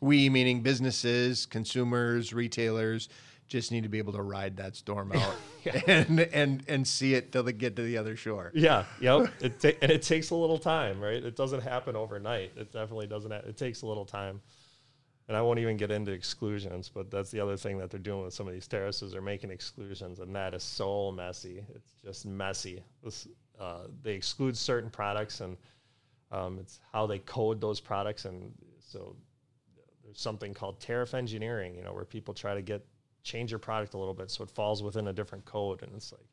We, 0.02 0.28
meaning 0.28 0.60
businesses, 0.60 1.46
consumers, 1.46 2.34
retailers, 2.34 3.08
just 3.48 3.72
need 3.72 3.82
to 3.82 3.88
be 3.88 3.96
able 3.96 4.12
to 4.12 4.20
ride 4.20 4.58
that 4.58 4.76
storm 4.76 5.10
out 5.14 5.34
yeah. 5.64 5.80
and 5.86 6.20
and 6.20 6.64
and 6.68 6.86
see 6.86 7.14
it 7.14 7.32
till 7.32 7.42
they 7.42 7.52
get 7.52 7.76
to 7.76 7.82
the 7.82 7.96
other 7.96 8.14
shore. 8.14 8.50
Yeah, 8.54 8.84
yep. 9.00 9.32
it 9.40 9.60
ta- 9.60 9.78
and 9.80 9.90
it 9.90 10.02
takes 10.02 10.30
a 10.30 10.34
little 10.34 10.58
time, 10.58 11.00
right? 11.00 11.22
It 11.22 11.34
doesn't 11.34 11.62
happen 11.62 11.96
overnight. 11.96 12.52
It 12.56 12.72
definitely 12.72 13.06
doesn't. 13.06 13.30
Ha- 13.30 13.40
it 13.46 13.56
takes 13.56 13.82
a 13.82 13.86
little 13.86 14.06
time 14.06 14.40
and 15.28 15.36
I 15.36 15.42
won't 15.42 15.58
even 15.58 15.76
get 15.76 15.90
into 15.90 16.12
exclusions, 16.12 16.90
but 16.92 17.10
that's 17.10 17.30
the 17.30 17.40
other 17.40 17.56
thing 17.56 17.78
that 17.78 17.90
they're 17.90 18.00
doing 18.00 18.24
with 18.24 18.34
some 18.34 18.48
of 18.48 18.52
these 18.52 18.66
terraces. 18.66 19.12
They're 19.12 19.22
making 19.22 19.50
exclusions, 19.50 20.18
and 20.18 20.34
that 20.34 20.54
is 20.54 20.62
so 20.62 21.12
messy. 21.12 21.64
It's 21.74 21.94
just 22.04 22.26
messy. 22.26 22.82
This, 23.02 23.28
uh, 23.60 23.84
they 24.02 24.14
exclude 24.14 24.56
certain 24.56 24.90
products, 24.90 25.40
and 25.40 25.56
um, 26.32 26.58
it's 26.58 26.80
how 26.92 27.06
they 27.06 27.20
code 27.20 27.60
those 27.60 27.80
products. 27.80 28.24
And 28.24 28.52
so 28.80 29.14
there's 30.04 30.20
something 30.20 30.52
called 30.52 30.80
tariff 30.80 31.14
engineering, 31.14 31.74
you 31.76 31.82
know, 31.82 31.92
where 31.92 32.04
people 32.04 32.34
try 32.34 32.54
to 32.54 32.62
get 32.62 32.84
change 33.22 33.52
your 33.52 33.60
product 33.60 33.94
a 33.94 33.98
little 33.98 34.14
bit 34.14 34.28
so 34.32 34.42
it 34.42 34.50
falls 34.50 34.82
within 34.82 35.06
a 35.08 35.12
different 35.12 35.44
code, 35.44 35.82
and 35.82 35.92
it's 35.94 36.10
like 36.10 36.26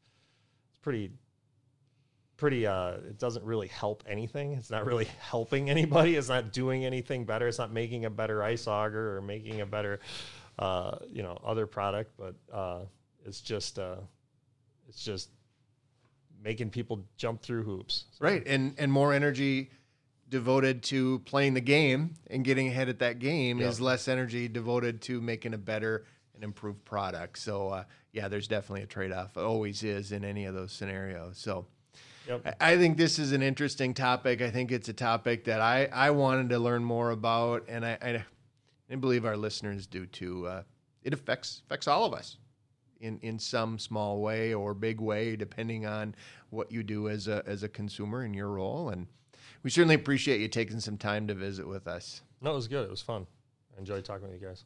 it's 0.70 0.80
pretty 0.80 1.12
pretty 2.40 2.66
uh, 2.66 2.94
it 2.94 3.20
doesn't 3.20 3.44
really 3.44 3.68
help 3.68 4.04
anything. 4.08 4.54
It's 4.54 4.72
not 4.72 4.86
really 4.86 5.06
helping 5.20 5.70
anybody. 5.70 6.16
It's 6.16 6.30
not 6.30 6.54
doing 6.54 6.86
anything 6.86 7.26
better. 7.26 7.48
It's 7.48 7.60
not 7.60 7.72
making 7.72 8.06
a 8.06 8.10
better 8.10 8.42
ice 8.42 8.66
auger 8.66 9.18
or 9.18 9.22
making 9.22 9.62
a 9.62 9.66
better 9.66 10.00
uh, 10.58 10.98
you 11.12 11.24
know 11.24 11.40
other 11.46 11.66
product 11.66 12.12
but 12.18 12.36
uh, 12.52 12.80
it's 13.26 13.42
just 13.42 13.78
uh, 13.78 13.98
it's 14.88 15.04
just 15.04 15.30
making 16.42 16.70
people 16.70 17.06
jump 17.18 17.42
through 17.42 17.64
hoops. 17.64 18.06
So. 18.12 18.26
right 18.26 18.46
and 18.48 18.74
and 18.78 18.92
more 18.92 19.14
energy 19.14 19.72
devoted 20.30 20.84
to 20.84 21.20
playing 21.20 21.56
the 21.56 21.62
game 21.62 22.16
and 22.30 22.46
getting 22.46 22.68
ahead 22.68 22.88
at 22.88 23.00
that 23.00 23.18
game 23.20 23.60
is 23.60 23.82
less 23.82 24.08
energy 24.08 24.48
devoted 24.48 25.02
to 25.02 25.20
making 25.20 25.56
a 25.56 25.58
better 25.58 26.06
and 26.36 26.44
improved 26.44 26.86
product. 26.86 27.38
So 27.40 27.70
uh, 27.70 27.84
yeah 28.14 28.28
there's 28.28 28.48
definitely 28.48 28.84
a 28.84 28.88
trade-off. 28.88 29.36
It 29.36 29.42
always 29.42 29.84
is 29.84 30.12
in 30.12 30.24
any 30.24 30.46
of 30.46 30.54
those 30.54 30.72
scenarios. 30.72 31.38
So 31.38 31.66
Yep. 32.30 32.58
I 32.62 32.78
think 32.78 32.98
this 32.98 33.18
is 33.18 33.32
an 33.32 33.42
interesting 33.42 33.96
topic. 33.96 34.44
I 34.44 34.52
think 34.52 34.72
it's 34.72 34.88
a 34.88 34.94
topic 34.94 35.46
that 35.46 35.62
I, 35.62 35.90
I 35.92 36.12
wanted 36.12 36.50
to 36.50 36.60
learn 36.60 36.84
more 36.84 37.10
about, 37.10 37.66
and 37.68 37.84
I, 37.84 37.98
I, 38.00 38.24
I 38.92 38.96
believe 38.98 39.26
our 39.26 39.36
listeners 39.36 39.88
do 39.88 40.06
too. 40.06 40.46
Uh, 40.46 40.64
it 41.02 41.12
affects 41.12 41.64
affects 41.66 41.88
all 41.88 42.06
of 42.06 42.14
us 42.14 42.38
in, 43.02 43.18
in 43.24 43.40
some 43.40 43.80
small 43.80 44.22
way 44.22 44.54
or 44.54 44.76
big 44.76 45.02
way, 45.02 45.36
depending 45.36 45.88
on 45.88 46.14
what 46.52 46.72
you 46.72 46.84
do 46.84 47.10
as 47.10 47.28
a 47.28 47.42
as 47.48 47.64
a 47.64 47.70
consumer 47.70 48.24
in 48.24 48.36
your 48.36 48.50
role. 48.50 48.90
And 48.90 49.08
we 49.64 49.72
certainly 49.72 49.96
appreciate 49.96 50.40
you 50.40 50.48
taking 50.48 50.80
some 50.80 50.98
time 50.98 51.26
to 51.28 51.34
visit 51.34 51.68
with 51.68 51.88
us. 51.88 52.22
No, 52.42 52.52
it 52.52 52.56
was 52.56 52.68
good. 52.68 52.84
It 52.84 52.92
was 52.92 53.02
fun. 53.02 53.26
I 53.76 53.80
enjoyed 53.80 54.06
talking 54.06 54.30
with 54.30 54.40
you 54.40 54.48
guys. 54.48 54.66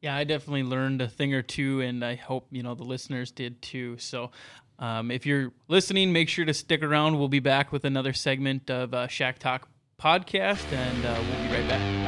Yeah, 0.00 0.14
I 0.14 0.24
definitely 0.24 0.62
learned 0.62 1.02
a 1.02 1.08
thing 1.08 1.34
or 1.34 1.42
two, 1.42 1.80
and 1.80 2.04
I 2.04 2.14
hope 2.14 2.46
you 2.50 2.62
know 2.62 2.74
the 2.74 2.84
listeners 2.84 3.30
did 3.30 3.60
too. 3.60 3.98
So, 3.98 4.30
um, 4.78 5.10
if 5.10 5.24
you're 5.24 5.52
listening, 5.68 6.12
make 6.12 6.28
sure 6.28 6.44
to 6.44 6.54
stick 6.54 6.82
around. 6.82 7.18
We'll 7.18 7.28
be 7.28 7.40
back 7.40 7.72
with 7.72 7.84
another 7.84 8.12
segment 8.12 8.70
of 8.70 8.92
uh, 8.92 9.08
Shack 9.08 9.38
Talk 9.38 9.68
podcast, 10.00 10.70
and 10.72 11.04
uh, 11.04 11.22
we'll 11.28 11.48
be 11.48 11.54
right 11.54 11.68
back. 11.68 12.06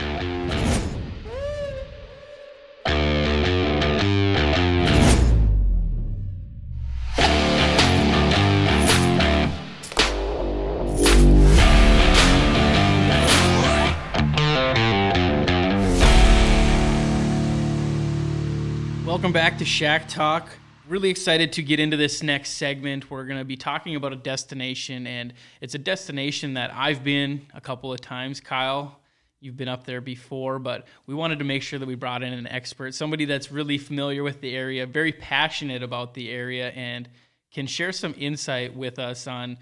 Welcome 19.07 19.33
back 19.33 19.59
to 19.59 19.65
Shack 19.65 20.07
Talk. 20.07 20.49
Really 20.89 21.11
excited 21.11 21.53
to 21.53 21.63
get 21.63 21.81
into 21.81 21.99
this 21.99 22.23
next 22.23 22.53
segment. 22.53 23.11
We're 23.11 23.27
going 23.27 23.39
to 23.39 23.45
be 23.45 23.59
talking 23.59 23.95
about 23.95 24.15
a 24.15 24.17
destination, 24.17 25.07
and 25.07 25.35
it's 25.61 25.75
a 25.75 25.79
destination 25.79 26.55
that 26.55 26.73
I've 26.73 27.05
been 27.05 27.43
a 27.53 27.61
couple 27.61 27.93
of 27.93 28.01
times. 28.01 28.41
Kyle, 28.41 28.99
you've 29.39 29.59
been 29.59 29.69
up 29.69 29.85
there 29.85 30.01
before, 30.01 30.59
but 30.59 30.87
we 31.05 31.15
wanted 31.15 31.41
to 31.41 31.45
make 31.45 31.63
sure 31.63 31.79
that 31.79 31.85
we 31.85 31.95
brought 31.95 32.23
in 32.23 32.33
an 32.33 32.47
expert, 32.47 32.95
somebody 32.95 33.27
that's 33.27 33.53
really 33.53 33.77
familiar 33.77 34.23
with 34.23 34.41
the 34.41 34.57
area, 34.57 34.87
very 34.87 35.13
passionate 35.13 35.83
about 35.83 36.15
the 36.15 36.31
area, 36.31 36.71
and 36.71 37.07
can 37.53 37.67
share 37.67 37.93
some 37.93 38.15
insight 38.17 38.75
with 38.75 38.99
us 38.99 39.27
on 39.27 39.59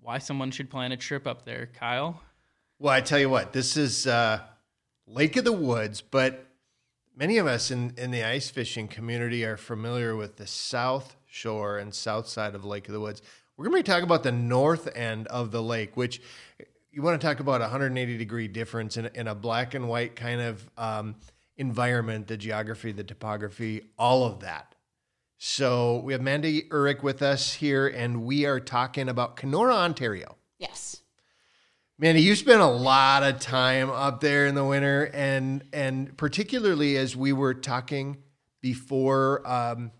why 0.00 0.16
someone 0.16 0.50
should 0.50 0.70
plan 0.70 0.92
a 0.92 0.96
trip 0.96 1.26
up 1.26 1.44
there. 1.44 1.68
Kyle? 1.74 2.22
Well, 2.78 2.94
I 2.94 3.02
tell 3.02 3.18
you 3.18 3.28
what, 3.28 3.52
this 3.52 3.76
is 3.76 4.06
uh, 4.06 4.40
Lake 5.06 5.36
of 5.36 5.44
the 5.44 5.52
Woods, 5.52 6.00
but 6.00 6.49
Many 7.20 7.36
of 7.36 7.46
us 7.46 7.70
in, 7.70 7.92
in 7.98 8.12
the 8.12 8.24
ice 8.24 8.48
fishing 8.48 8.88
community 8.88 9.44
are 9.44 9.58
familiar 9.58 10.16
with 10.16 10.36
the 10.36 10.46
south 10.46 11.16
shore 11.26 11.76
and 11.76 11.94
south 11.94 12.26
side 12.26 12.54
of 12.54 12.64
Lake 12.64 12.88
of 12.88 12.94
the 12.94 13.00
Woods. 13.00 13.20
We're 13.58 13.66
going 13.66 13.76
to 13.76 13.82
be 13.82 13.92
talking 13.92 14.04
about 14.04 14.22
the 14.22 14.32
north 14.32 14.88
end 14.96 15.26
of 15.26 15.50
the 15.50 15.62
lake, 15.62 15.98
which 15.98 16.22
you 16.90 17.02
want 17.02 17.20
to 17.20 17.26
talk 17.26 17.40
about 17.40 17.60
a 17.60 17.64
180 17.64 18.16
degree 18.16 18.48
difference 18.48 18.96
in, 18.96 19.10
in 19.14 19.28
a 19.28 19.34
black 19.34 19.74
and 19.74 19.86
white 19.86 20.16
kind 20.16 20.40
of 20.40 20.70
um, 20.78 21.14
environment, 21.58 22.26
the 22.26 22.38
geography, 22.38 22.90
the 22.90 23.04
topography, 23.04 23.82
all 23.98 24.24
of 24.24 24.40
that. 24.40 24.74
So 25.36 25.98
we 25.98 26.14
have 26.14 26.22
Mandy 26.22 26.62
Urich 26.70 27.02
with 27.02 27.20
us 27.20 27.52
here, 27.52 27.86
and 27.86 28.24
we 28.24 28.46
are 28.46 28.60
talking 28.60 29.10
about 29.10 29.36
Kenora, 29.36 29.74
Ontario. 29.74 30.36
Yes. 30.58 30.99
Mandy, 32.00 32.22
you 32.22 32.34
spent 32.34 32.62
a 32.62 32.66
lot 32.66 33.22
of 33.24 33.40
time 33.40 33.90
up 33.90 34.22
there 34.22 34.46
in 34.46 34.54
the 34.54 34.64
winter, 34.64 35.10
and 35.12 35.62
and 35.70 36.16
particularly 36.16 36.96
as 36.96 37.14
we 37.14 37.34
were 37.34 37.52
talking 37.52 38.16
before, 38.62 39.46
um, 39.46 39.90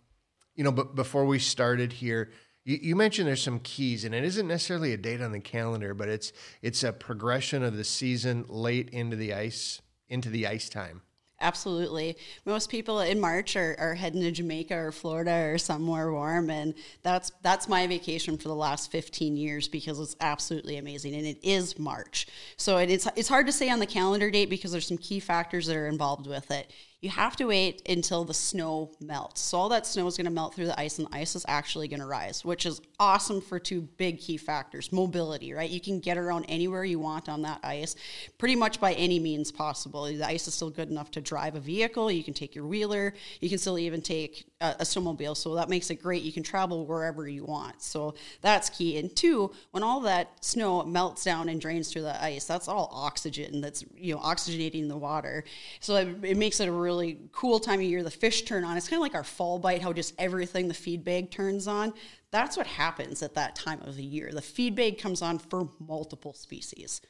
you 0.54 0.64
know, 0.64 0.72
but 0.72 0.94
before 0.94 1.26
we 1.26 1.38
started 1.38 1.92
here, 1.92 2.30
you, 2.64 2.78
you, 2.80 2.96
mentioned 2.96 3.28
there's 3.28 3.42
some 3.42 3.60
keys, 3.60 4.06
and 4.06 4.14
it 4.14 4.24
isn't 4.24 4.48
necessarily 4.48 4.94
a 4.94 4.96
date 4.96 5.20
on 5.20 5.32
the 5.32 5.40
calendar, 5.40 5.92
but 5.92 6.08
it's 6.08 6.32
it's 6.62 6.82
a 6.82 6.90
progression 6.90 7.62
of 7.62 7.76
the 7.76 7.84
season 7.84 8.46
late 8.48 8.88
into 8.88 9.14
the 9.14 9.34
ice 9.34 9.82
into 10.08 10.30
the 10.30 10.46
ice 10.46 10.70
time. 10.70 11.02
Absolutely. 11.42 12.18
Most 12.44 12.68
people 12.68 13.00
in 13.00 13.18
March 13.18 13.56
are, 13.56 13.74
are 13.78 13.94
heading 13.94 14.20
to 14.20 14.30
Jamaica 14.30 14.74
or 14.74 14.92
Florida 14.92 15.48
or 15.50 15.56
somewhere 15.56 16.12
warm, 16.12 16.50
and 16.50 16.74
that's 17.02 17.32
that's 17.42 17.66
my 17.66 17.86
vacation 17.86 18.36
for 18.36 18.48
the 18.48 18.54
last 18.54 18.92
15 18.92 19.38
years 19.38 19.66
because 19.66 19.98
it's 19.98 20.16
absolutely 20.20 20.76
amazing, 20.76 21.14
and 21.14 21.26
it 21.26 21.38
is 21.42 21.78
March. 21.78 22.26
So 22.58 22.76
it, 22.76 22.90
it's 22.90 23.08
it's 23.16 23.28
hard 23.28 23.46
to 23.46 23.52
say 23.52 23.70
on 23.70 23.78
the 23.78 23.86
calendar 23.86 24.30
date 24.30 24.50
because 24.50 24.72
there's 24.72 24.86
some 24.86 24.98
key 24.98 25.18
factors 25.18 25.66
that 25.66 25.76
are 25.76 25.88
involved 25.88 26.26
with 26.26 26.50
it 26.50 26.70
you 27.00 27.08
have 27.08 27.34
to 27.36 27.46
wait 27.46 27.80
until 27.88 28.24
the 28.24 28.34
snow 28.34 28.90
melts. 29.00 29.40
So 29.40 29.56
all 29.56 29.68
that 29.70 29.86
snow 29.86 30.06
is 30.06 30.18
going 30.18 30.26
to 30.26 30.30
melt 30.30 30.54
through 30.54 30.66
the 30.66 30.78
ice, 30.78 30.98
and 30.98 31.08
the 31.08 31.16
ice 31.16 31.34
is 31.34 31.46
actually 31.48 31.88
going 31.88 32.00
to 32.00 32.06
rise, 32.06 32.44
which 32.44 32.66
is 32.66 32.80
awesome 32.98 33.40
for 33.40 33.58
two 33.58 33.80
big 33.80 34.18
key 34.18 34.36
factors: 34.36 34.92
mobility. 34.92 35.52
Right, 35.54 35.70
you 35.70 35.80
can 35.80 36.00
get 36.00 36.18
around 36.18 36.44
anywhere 36.48 36.84
you 36.84 36.98
want 36.98 37.28
on 37.28 37.42
that 37.42 37.60
ice, 37.62 37.96
pretty 38.36 38.56
much 38.56 38.80
by 38.80 38.92
any 38.94 39.18
means 39.18 39.50
possible. 39.50 40.04
The 40.04 40.26
ice 40.26 40.46
is 40.46 40.54
still 40.54 40.70
good 40.70 40.90
enough 40.90 41.10
to 41.12 41.20
drive 41.20 41.54
a 41.54 41.60
vehicle. 41.60 42.10
You 42.10 42.22
can 42.22 42.34
take 42.34 42.54
your 42.54 42.66
wheeler. 42.66 43.14
You 43.40 43.48
can 43.48 43.58
still 43.58 43.78
even 43.78 44.02
take 44.02 44.44
a, 44.60 44.74
snowmobile. 44.80 45.36
So 45.36 45.54
that 45.54 45.68
makes 45.68 45.90
it 45.90 45.96
great. 45.96 46.22
You 46.22 46.32
can 46.32 46.42
travel 46.42 46.86
wherever 46.86 47.26
you 47.28 47.44
want. 47.44 47.82
So 47.82 48.14
that's 48.42 48.68
key. 48.68 48.98
And 48.98 49.14
two, 49.14 49.52
when 49.70 49.82
all 49.82 50.00
that 50.00 50.44
snow 50.44 50.82
melts 50.82 51.24
down 51.24 51.48
and 51.48 51.60
drains 51.60 51.90
through 51.90 52.02
the 52.02 52.22
ice, 52.22 52.44
that's 52.44 52.68
all 52.68 52.90
oxygen. 52.92 53.60
That's 53.60 53.84
you 53.96 54.14
know 54.14 54.20
oxygenating 54.20 54.88
the 54.88 54.96
water. 54.96 55.44
So 55.80 55.96
it, 55.96 56.08
it 56.22 56.36
makes 56.36 56.60
it 56.60 56.68
a 56.68 56.72
really 56.72 57.18
cool 57.32 57.58
time 57.58 57.80
of 57.80 57.86
year. 57.86 58.02
The 58.02 58.10
fish 58.10 58.42
turn 58.42 58.64
on. 58.64 58.76
It's 58.76 58.88
kind 58.88 58.98
of 59.00 59.02
like 59.02 59.14
our 59.14 59.24
fall 59.24 59.58
bite, 59.58 59.82
how 59.82 59.92
just 59.92 60.14
everything 60.18 60.68
the 60.68 60.74
feed 60.74 61.04
bag 61.04 61.30
turns 61.30 61.66
on. 61.66 61.94
That's 62.30 62.56
what 62.56 62.66
happens 62.66 63.22
at 63.22 63.34
that 63.34 63.56
time 63.56 63.80
of 63.82 63.96
the 63.96 64.04
year. 64.04 64.30
The 64.32 64.42
feed 64.42 64.76
bag 64.76 64.98
comes 64.98 65.22
on 65.22 65.38
for 65.38 65.68
multiple 65.80 66.32
species. 66.32 67.00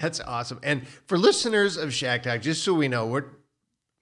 That's 0.00 0.20
awesome. 0.20 0.60
And 0.62 0.86
for 0.86 1.18
listeners 1.18 1.76
of 1.76 1.92
Shack 1.92 2.22
Talk, 2.22 2.40
just 2.40 2.62
so 2.64 2.72
we 2.72 2.88
know, 2.88 3.06
what 3.06 3.26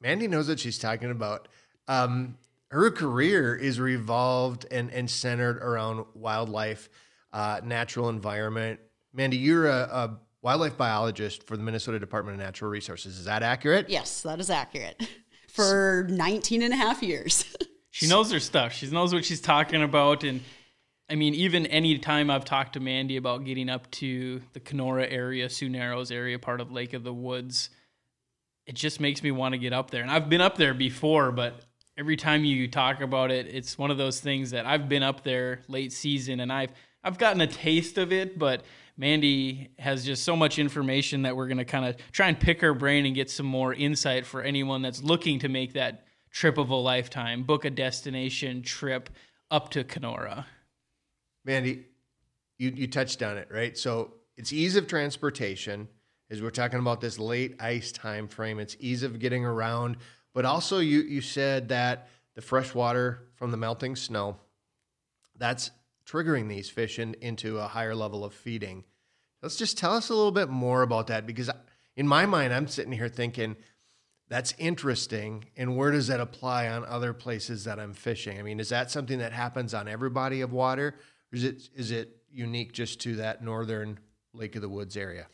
Mandy 0.00 0.28
knows 0.28 0.48
what 0.48 0.60
she's 0.60 0.78
talking 0.78 1.10
about. 1.10 1.48
Um, 1.88 2.36
her 2.70 2.90
career 2.90 3.54
is 3.54 3.80
revolved 3.80 4.66
and, 4.70 4.92
and 4.92 5.10
centered 5.10 5.58
around 5.58 6.04
wildlife, 6.14 6.88
uh, 7.32 7.60
natural 7.64 8.08
environment. 8.08 8.80
Mandy, 9.12 9.38
you're 9.38 9.68
a, 9.68 9.80
a 9.80 10.18
wildlife 10.42 10.76
biologist 10.76 11.46
for 11.46 11.56
the 11.56 11.62
Minnesota 11.62 11.98
Department 11.98 12.38
of 12.38 12.44
Natural 12.44 12.70
Resources. 12.70 13.18
Is 13.18 13.24
that 13.24 13.42
accurate? 13.42 13.88
Yes, 13.88 14.22
that 14.22 14.40
is 14.40 14.50
accurate. 14.50 15.06
For 15.48 16.06
19 16.08 16.62
and 16.62 16.72
a 16.72 16.76
half 16.76 17.02
years. 17.02 17.44
she 17.90 18.06
knows 18.06 18.30
her 18.30 18.38
stuff. 18.38 18.72
She 18.74 18.88
knows 18.90 19.12
what 19.12 19.24
she's 19.24 19.40
talking 19.40 19.82
about. 19.82 20.22
And 20.22 20.40
I 21.10 21.16
mean, 21.16 21.34
even 21.34 21.66
any 21.66 21.98
time 21.98 22.30
I've 22.30 22.44
talked 22.44 22.74
to 22.74 22.80
Mandy 22.80 23.16
about 23.16 23.44
getting 23.44 23.68
up 23.68 23.90
to 23.92 24.40
the 24.52 24.60
Kenora 24.60 25.08
area, 25.08 25.48
Sioux 25.48 25.68
Narrows 25.68 26.12
area, 26.12 26.38
part 26.38 26.60
of 26.60 26.70
Lake 26.70 26.92
of 26.92 27.02
the 27.02 27.14
Woods, 27.14 27.70
it 28.66 28.76
just 28.76 29.00
makes 29.00 29.20
me 29.20 29.32
want 29.32 29.54
to 29.54 29.58
get 29.58 29.72
up 29.72 29.90
there. 29.90 30.02
And 30.02 30.12
I've 30.12 30.28
been 30.28 30.42
up 30.42 30.58
there 30.58 30.74
before, 30.74 31.32
but 31.32 31.64
every 31.98 32.16
time 32.16 32.44
you 32.44 32.68
talk 32.68 33.00
about 33.00 33.32
it, 33.32 33.48
it's 33.48 33.76
one 33.76 33.90
of 33.90 33.98
those 33.98 34.20
things 34.20 34.52
that 34.52 34.64
I've 34.64 34.88
been 34.88 35.02
up 35.02 35.24
there 35.24 35.62
late 35.66 35.92
season 35.92 36.40
and 36.40 36.52
I've 36.52 36.70
I've 37.02 37.18
gotten 37.18 37.40
a 37.40 37.46
taste 37.46 37.96
of 37.96 38.12
it, 38.12 38.38
but 38.38 38.64
Mandy 38.96 39.70
has 39.78 40.04
just 40.04 40.24
so 40.24 40.34
much 40.34 40.58
information 40.58 41.22
that 41.22 41.36
we're 41.36 41.46
going 41.46 41.58
to 41.58 41.64
kind 41.64 41.84
of 41.84 41.96
try 42.10 42.26
and 42.26 42.38
pick 42.38 42.60
her 42.60 42.74
brain 42.74 43.06
and 43.06 43.14
get 43.14 43.30
some 43.30 43.46
more 43.46 43.72
insight 43.72 44.26
for 44.26 44.42
anyone 44.42 44.82
that's 44.82 45.02
looking 45.02 45.38
to 45.40 45.48
make 45.48 45.74
that 45.74 46.04
trip 46.32 46.58
of 46.58 46.70
a 46.70 46.74
lifetime, 46.74 47.44
book 47.44 47.64
a 47.64 47.70
destination 47.70 48.62
trip 48.62 49.10
up 49.50 49.70
to 49.70 49.84
Kenora. 49.84 50.46
Mandy, 51.44 51.86
you, 52.58 52.72
you 52.74 52.88
touched 52.88 53.22
on 53.22 53.38
it, 53.38 53.48
right? 53.50 53.78
So 53.78 54.14
it's 54.36 54.52
ease 54.52 54.74
of 54.74 54.88
transportation, 54.88 55.88
as 56.30 56.42
we're 56.42 56.50
talking 56.50 56.80
about 56.80 57.00
this 57.00 57.18
late 57.18 57.54
ice 57.60 57.92
time 57.92 58.26
frame. 58.26 58.58
It's 58.58 58.76
ease 58.80 59.04
of 59.04 59.20
getting 59.20 59.44
around, 59.44 59.98
but 60.34 60.44
also 60.44 60.78
you 60.78 61.00
you 61.00 61.20
said 61.20 61.68
that 61.68 62.08
the 62.34 62.42
fresh 62.42 62.74
water 62.74 63.28
from 63.34 63.50
the 63.50 63.56
melting 63.56 63.96
snow, 63.96 64.36
that's 65.36 65.70
triggering 66.06 66.48
these 66.48 66.70
fish 66.70 66.98
in, 66.98 67.14
into 67.20 67.58
a 67.58 67.68
higher 67.68 67.94
level 67.94 68.24
of 68.24 68.34
feeding. 68.34 68.84
Let's 69.42 69.56
just 69.56 69.78
tell 69.78 69.94
us 69.94 70.08
a 70.08 70.14
little 70.14 70.32
bit 70.32 70.48
more 70.48 70.82
about 70.82 71.08
that 71.08 71.26
because 71.26 71.50
in 71.96 72.06
my 72.06 72.26
mind, 72.26 72.52
I'm 72.52 72.66
sitting 72.66 72.92
here 72.92 73.08
thinking 73.08 73.56
that's 74.28 74.54
interesting. 74.58 75.46
And 75.56 75.76
where 75.76 75.90
does 75.90 76.08
that 76.08 76.20
apply 76.20 76.68
on 76.68 76.84
other 76.84 77.12
places 77.12 77.64
that 77.64 77.78
I'm 77.78 77.94
fishing? 77.94 78.38
I 78.38 78.42
mean, 78.42 78.60
is 78.60 78.68
that 78.68 78.90
something 78.90 79.18
that 79.18 79.32
happens 79.32 79.74
on 79.74 79.88
every 79.88 80.10
body 80.10 80.40
of 80.40 80.52
water? 80.52 80.94
Or 81.32 81.36
is 81.36 81.44
it, 81.44 81.68
is 81.74 81.90
it 81.90 82.16
unique 82.30 82.72
just 82.72 83.00
to 83.00 83.16
that 83.16 83.42
northern 83.42 83.98
Lake 84.32 84.54
of 84.56 84.62
the 84.62 84.68
Woods 84.68 84.96
area? 84.96 85.26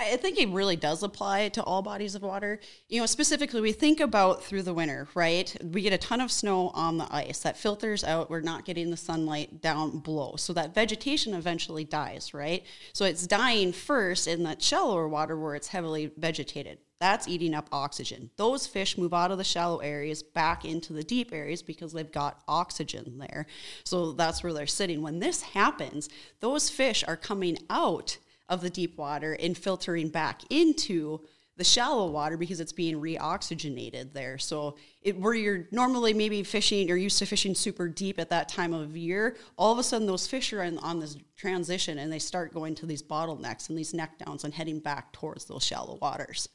I 0.00 0.16
think 0.16 0.38
it 0.38 0.48
really 0.50 0.76
does 0.76 1.02
apply 1.02 1.48
to 1.50 1.62
all 1.64 1.82
bodies 1.82 2.14
of 2.14 2.22
water. 2.22 2.60
You 2.88 3.00
know, 3.00 3.06
specifically, 3.06 3.60
we 3.60 3.72
think 3.72 3.98
about 3.98 4.44
through 4.44 4.62
the 4.62 4.72
winter, 4.72 5.08
right? 5.16 5.56
We 5.60 5.82
get 5.82 5.92
a 5.92 5.98
ton 5.98 6.20
of 6.20 6.30
snow 6.30 6.68
on 6.68 6.98
the 6.98 7.12
ice 7.12 7.40
that 7.40 7.56
filters 7.56 8.04
out. 8.04 8.30
We're 8.30 8.40
not 8.40 8.64
getting 8.64 8.92
the 8.92 8.96
sunlight 8.96 9.60
down 9.60 9.98
below. 9.98 10.36
So 10.36 10.52
that 10.52 10.72
vegetation 10.72 11.34
eventually 11.34 11.82
dies, 11.82 12.32
right? 12.32 12.64
So 12.92 13.06
it's 13.06 13.26
dying 13.26 13.72
first 13.72 14.28
in 14.28 14.44
that 14.44 14.62
shallower 14.62 15.08
water 15.08 15.36
where 15.36 15.56
it's 15.56 15.68
heavily 15.68 16.12
vegetated. 16.16 16.78
That's 17.00 17.26
eating 17.26 17.54
up 17.54 17.68
oxygen. 17.72 18.30
Those 18.36 18.68
fish 18.68 18.98
move 18.98 19.12
out 19.12 19.32
of 19.32 19.38
the 19.38 19.44
shallow 19.44 19.78
areas 19.78 20.22
back 20.22 20.64
into 20.64 20.92
the 20.92 21.02
deep 21.02 21.32
areas 21.32 21.60
because 21.60 21.92
they've 21.92 22.10
got 22.10 22.42
oxygen 22.46 23.18
there. 23.18 23.46
So 23.82 24.12
that's 24.12 24.44
where 24.44 24.52
they're 24.52 24.68
sitting. 24.68 25.02
When 25.02 25.18
this 25.18 25.42
happens, 25.42 26.08
those 26.38 26.70
fish 26.70 27.02
are 27.08 27.16
coming 27.16 27.58
out 27.68 28.18
of 28.48 28.60
the 28.60 28.70
deep 28.70 28.96
water 28.96 29.34
and 29.34 29.56
filtering 29.56 30.08
back 30.08 30.42
into 30.50 31.20
the 31.58 31.64
shallow 31.64 32.08
water 32.08 32.36
because 32.36 32.60
it's 32.60 32.72
being 32.72 33.00
reoxygenated 33.00 34.12
there. 34.12 34.38
So 34.38 34.76
it, 35.02 35.18
where 35.18 35.34
you're 35.34 35.66
normally 35.72 36.14
maybe 36.14 36.44
fishing 36.44 36.88
or 36.90 36.96
used 36.96 37.18
to 37.18 37.26
fishing 37.26 37.54
super 37.54 37.88
deep 37.88 38.20
at 38.20 38.30
that 38.30 38.48
time 38.48 38.72
of 38.72 38.96
year, 38.96 39.36
all 39.58 39.72
of 39.72 39.78
a 39.78 39.82
sudden 39.82 40.06
those 40.06 40.26
fish 40.28 40.52
are 40.52 40.62
on 40.62 41.00
this 41.00 41.16
transition 41.36 41.98
and 41.98 42.12
they 42.12 42.20
start 42.20 42.54
going 42.54 42.76
to 42.76 42.86
these 42.86 43.02
bottlenecks 43.02 43.68
and 43.68 43.76
these 43.76 43.92
neck 43.92 44.18
downs 44.24 44.44
and 44.44 44.54
heading 44.54 44.78
back 44.78 45.12
towards 45.12 45.46
those 45.46 45.64
shallow 45.64 45.98
waters. 46.00 46.48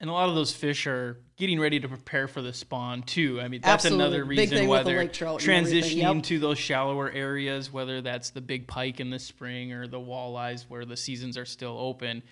And 0.00 0.08
a 0.08 0.12
lot 0.12 0.28
of 0.28 0.36
those 0.36 0.52
fish 0.52 0.86
are 0.86 1.18
getting 1.36 1.58
ready 1.58 1.80
to 1.80 1.88
prepare 1.88 2.28
for 2.28 2.40
the 2.40 2.52
spawn 2.52 3.02
too. 3.02 3.40
I 3.40 3.48
mean, 3.48 3.62
that's 3.62 3.84
Absolutely. 3.84 4.04
another 4.04 4.24
reason 4.24 4.68
why 4.68 4.78
the 4.78 4.90
they're 4.90 4.98
lake 5.00 5.12
trout 5.12 5.42
and 5.42 5.50
everything, 5.50 5.82
transitioning 5.82 6.14
yep. 6.14 6.22
to 6.24 6.38
those 6.38 6.58
shallower 6.58 7.10
areas, 7.10 7.72
whether 7.72 8.00
that's 8.00 8.30
the 8.30 8.40
big 8.40 8.68
pike 8.68 9.00
in 9.00 9.10
the 9.10 9.18
spring 9.18 9.72
or 9.72 9.88
the 9.88 9.98
walleyes 9.98 10.62
where 10.68 10.84
the 10.84 10.96
seasons 10.96 11.36
are 11.36 11.44
still 11.44 11.76
open. 11.78 12.22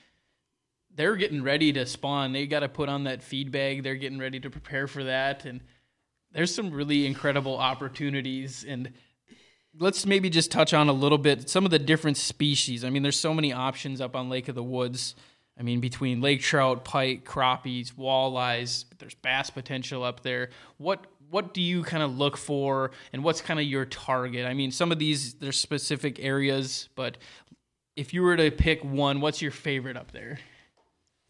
They're 0.95 1.17
getting 1.17 1.43
ready 1.43 1.73
to 1.73 1.87
spawn. 1.87 2.33
They 2.33 2.47
got 2.47 2.61
to 2.61 2.69
put 2.69 2.89
on 2.89 3.05
that 3.05 3.23
feed 3.23 3.51
bag. 3.51 3.83
They're 3.83 3.97
getting 3.97 4.19
ready 4.19 4.39
to 4.41 4.49
prepare 4.49 4.87
for 4.87 5.05
that. 5.05 5.45
And 5.45 5.61
there's 6.33 6.55
some 6.55 6.71
really 6.71 7.05
incredible 7.05 7.57
opportunities. 7.57 8.65
And 8.67 8.93
let's 9.79 10.07
maybe 10.07 10.31
just 10.31 10.51
touch 10.51 10.73
on 10.73 10.89
a 10.89 10.93
little 10.93 11.19
bit 11.19 11.51
some 11.51 11.65
of 11.65 11.71
the 11.71 11.79
different 11.79 12.17
species. 12.17 12.85
I 12.85 12.91
mean, 12.91 13.03
there's 13.03 13.19
so 13.19 13.35
many 13.35 13.53
options 13.53 14.01
up 14.01 14.15
on 14.15 14.29
Lake 14.29 14.49
of 14.49 14.55
the 14.55 14.63
Woods. 14.63 15.15
I 15.59 15.63
mean, 15.63 15.81
between 15.81 16.21
lake 16.21 16.43
trout, 16.43 16.85
pike, 16.85 17.25
crappies, 17.25 17.93
walleyes, 17.95 18.85
there's 18.99 19.15
bass 19.15 19.51
potential 19.51 20.03
up 20.03 20.23
there. 20.23 20.51
What 20.79 21.07
what 21.29 21.55
do 21.55 21.61
you 21.61 21.83
kind 21.83 22.03
of 22.03 22.17
look 22.17 22.37
for, 22.37 22.93
and 23.13 23.25
what's 23.25 23.41
kind 23.41 23.59
of 23.59 23.67
your 23.67 23.85
target? 23.85 24.47
I 24.47 24.55
mean, 24.55 24.71
some 24.71 24.93
of 24.93 24.99
these 24.99 25.35
there's 25.35 25.59
specific 25.59 26.21
areas, 26.21 26.89
but 26.95 27.19
if 27.97 28.13
you 28.13 28.23
were 28.23 28.37
to 28.37 28.51
pick 28.51 28.85
one, 28.85 29.21
what's 29.21 29.41
your 29.43 29.51
favorite 29.51 29.97
up 29.97 30.13
there? 30.13 30.39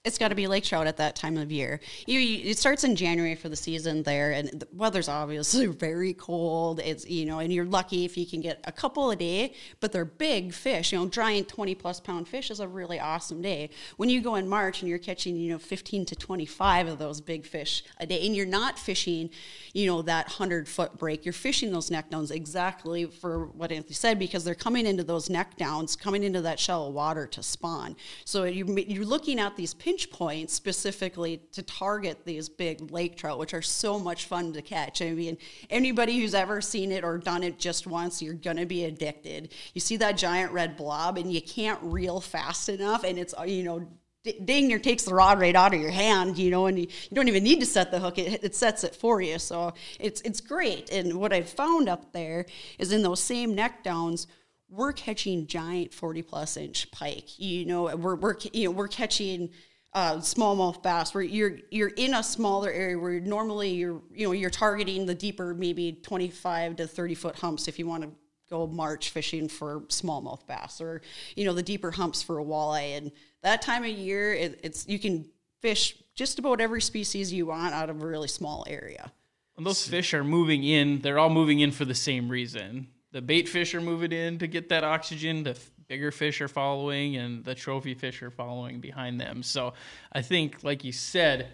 It's 0.06 0.18
got 0.18 0.28
to 0.28 0.36
be 0.36 0.46
lake 0.46 0.62
trout 0.62 0.86
at 0.86 0.96
that 0.98 1.16
time 1.16 1.36
of 1.36 1.50
year. 1.50 1.80
You, 2.06 2.20
you, 2.20 2.50
it 2.50 2.58
starts 2.58 2.84
in 2.84 2.94
January 2.94 3.34
for 3.34 3.48
the 3.48 3.56
season 3.56 4.04
there, 4.04 4.30
and 4.30 4.48
the 4.48 4.68
weather's 4.72 5.08
obviously 5.08 5.66
very 5.66 6.14
cold. 6.14 6.80
It's 6.80 7.06
you 7.10 7.26
know, 7.26 7.40
and 7.40 7.52
you're 7.52 7.64
lucky 7.64 8.04
if 8.04 8.16
you 8.16 8.24
can 8.24 8.40
get 8.40 8.60
a 8.64 8.72
couple 8.72 9.10
a 9.10 9.16
day, 9.16 9.52
but 9.80 9.90
they're 9.90 10.04
big 10.04 10.54
fish. 10.54 10.92
You 10.92 11.00
know, 11.00 11.06
drying 11.06 11.44
20 11.44 11.74
plus 11.74 11.98
pound 11.98 12.28
fish 12.28 12.52
is 12.52 12.60
a 12.60 12.68
really 12.68 13.00
awesome 13.00 13.42
day. 13.42 13.70
When 13.96 14.08
you 14.08 14.20
go 14.20 14.36
in 14.36 14.48
March 14.48 14.80
and 14.80 14.88
you're 14.88 15.00
catching 15.00 15.36
you 15.36 15.50
know 15.50 15.58
15 15.58 16.06
to 16.06 16.14
25 16.14 16.86
of 16.86 16.98
those 16.98 17.20
big 17.20 17.44
fish 17.44 17.82
a 17.98 18.06
day, 18.06 18.24
and 18.24 18.36
you're 18.36 18.46
not 18.46 18.78
fishing, 18.78 19.28
you 19.74 19.86
know, 19.86 20.02
that 20.02 20.28
hundred 20.28 20.68
foot 20.68 20.96
break. 20.96 21.24
You're 21.24 21.32
fishing 21.32 21.72
those 21.72 21.90
neck 21.90 22.10
downs 22.10 22.30
exactly 22.30 23.06
for 23.06 23.46
what 23.46 23.72
Anthony 23.72 23.94
said 23.94 24.20
because 24.20 24.44
they're 24.44 24.54
coming 24.54 24.86
into 24.86 25.02
those 25.02 25.28
neck 25.28 25.56
downs, 25.56 25.96
coming 25.96 26.22
into 26.22 26.42
that 26.42 26.60
shallow 26.60 26.90
water 26.90 27.26
to 27.26 27.42
spawn. 27.42 27.96
So 28.24 28.44
you, 28.44 28.72
you're 28.86 29.04
looking 29.04 29.40
at 29.40 29.56
these 29.56 29.74
pinch 29.96 30.10
points 30.10 30.52
specifically 30.52 31.40
to 31.52 31.62
target 31.62 32.18
these 32.24 32.48
big 32.50 32.90
lake 32.90 33.16
trout, 33.16 33.38
which 33.38 33.54
are 33.54 33.62
so 33.62 33.98
much 33.98 34.26
fun 34.26 34.52
to 34.52 34.60
catch. 34.60 35.00
I 35.00 35.12
mean, 35.12 35.38
anybody 35.70 36.20
who's 36.20 36.34
ever 36.34 36.60
seen 36.60 36.92
it 36.92 37.02
or 37.02 37.16
done 37.16 37.42
it 37.42 37.58
just 37.58 37.86
once, 37.86 38.20
you're 38.20 38.34
gonna 38.34 38.66
be 38.66 38.84
addicted. 38.84 39.52
You 39.72 39.80
see 39.80 39.96
that 39.98 40.18
giant 40.18 40.52
red 40.52 40.76
blob, 40.76 41.16
and 41.16 41.32
you 41.32 41.40
can't 41.40 41.78
reel 41.82 42.20
fast 42.20 42.68
enough, 42.68 43.04
and 43.04 43.18
it's 43.18 43.34
you 43.46 43.62
know. 43.62 43.80
d- 44.24 44.40
Dang 44.44 44.66
near 44.68 44.78
takes 44.80 45.04
the 45.04 45.14
rod 45.14 45.40
right 45.40 45.54
out 45.54 45.72
of 45.72 45.80
your 45.80 45.92
hand, 45.92 46.36
you 46.36 46.50
know, 46.50 46.66
and 46.66 46.76
you, 46.78 46.86
you 47.08 47.14
don't 47.14 47.28
even 47.28 47.44
need 47.44 47.60
to 47.60 47.66
set 47.66 47.90
the 47.90 48.00
hook; 48.00 48.18
it, 48.18 48.44
it 48.44 48.54
sets 48.54 48.84
it 48.84 48.94
for 48.94 49.22
you. 49.22 49.38
So 49.38 49.72
it's 49.98 50.20
it's 50.22 50.40
great. 50.42 50.90
And 50.90 51.14
what 51.14 51.32
I've 51.32 51.48
found 51.48 51.88
up 51.88 52.12
there 52.12 52.44
is 52.78 52.92
in 52.92 53.02
those 53.02 53.22
same 53.22 53.54
neck 53.54 53.82
downs, 53.84 54.26
we're 54.68 54.92
catching 54.92 55.46
giant 55.46 55.94
40 55.94 56.22
plus 56.22 56.56
inch 56.56 56.90
pike. 56.90 57.38
You 57.38 57.64
know, 57.66 57.96
we're, 57.96 58.16
we're, 58.16 58.34
you 58.52 58.64
know, 58.64 58.70
we're 58.72 58.88
catching 58.88 59.50
uh, 59.96 60.16
smallmouth 60.18 60.82
bass 60.82 61.14
where 61.14 61.24
you're, 61.24 61.58
you're 61.70 61.88
in 61.88 62.12
a 62.12 62.22
smaller 62.22 62.70
area 62.70 62.98
where 62.98 63.18
normally 63.18 63.70
you're, 63.70 64.02
you 64.14 64.26
know, 64.26 64.32
you're 64.32 64.50
targeting 64.50 65.06
the 65.06 65.14
deeper, 65.14 65.54
maybe 65.54 65.98
25 66.02 66.76
to 66.76 66.86
30 66.86 67.14
foot 67.14 67.36
humps 67.36 67.66
if 67.66 67.78
you 67.78 67.86
want 67.86 68.02
to 68.02 68.10
go 68.50 68.66
march 68.66 69.08
fishing 69.08 69.48
for 69.48 69.80
smallmouth 69.88 70.46
bass 70.46 70.82
or, 70.82 71.00
you 71.34 71.46
know, 71.46 71.54
the 71.54 71.62
deeper 71.62 71.90
humps 71.90 72.22
for 72.22 72.38
a 72.38 72.44
walleye. 72.44 72.98
And 72.98 73.10
that 73.42 73.62
time 73.62 73.84
of 73.84 73.88
year, 73.88 74.34
it, 74.34 74.60
it's, 74.62 74.86
you 74.86 74.98
can 74.98 75.24
fish 75.62 75.96
just 76.14 76.38
about 76.38 76.60
every 76.60 76.82
species 76.82 77.32
you 77.32 77.46
want 77.46 77.72
out 77.72 77.88
of 77.88 78.02
a 78.02 78.06
really 78.06 78.28
small 78.28 78.66
area. 78.68 79.10
When 79.54 79.64
those 79.64 79.88
fish 79.88 80.12
are 80.12 80.22
moving 80.22 80.62
in, 80.62 81.00
they're 81.00 81.18
all 81.18 81.30
moving 81.30 81.60
in 81.60 81.72
for 81.72 81.86
the 81.86 81.94
same 81.94 82.28
reason. 82.28 82.88
The 83.12 83.22
bait 83.22 83.48
fish 83.48 83.74
are 83.74 83.80
moving 83.80 84.12
in 84.12 84.38
to 84.40 84.46
get 84.46 84.68
that 84.68 84.84
oxygen. 84.84 85.44
The 85.44 85.58
bigger 85.88 86.10
fish 86.10 86.40
are 86.40 86.48
following, 86.48 87.16
and 87.16 87.44
the 87.44 87.54
trophy 87.54 87.94
fish 87.94 88.22
are 88.22 88.30
following 88.30 88.80
behind 88.80 89.20
them. 89.20 89.42
So 89.42 89.74
I 90.12 90.22
think, 90.22 90.62
like 90.62 90.84
you 90.84 90.92
said, 90.92 91.48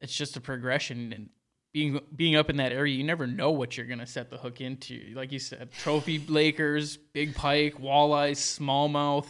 it's 0.00 0.14
just 0.14 0.36
a 0.36 0.40
progression. 0.40 1.12
And 1.12 1.28
being 1.72 2.00
being 2.14 2.36
up 2.36 2.50
in 2.50 2.56
that 2.58 2.72
area, 2.72 2.94
you 2.94 3.04
never 3.04 3.26
know 3.26 3.50
what 3.50 3.76
you're 3.76 3.86
gonna 3.86 4.06
set 4.06 4.30
the 4.30 4.38
hook 4.38 4.60
into. 4.60 5.12
Like 5.14 5.32
you 5.32 5.38
said, 5.38 5.72
trophy 5.72 6.18
lakers, 6.28 6.96
big 6.96 7.34
pike, 7.34 7.78
walleyes, 7.80 8.36
smallmouth. 8.36 9.26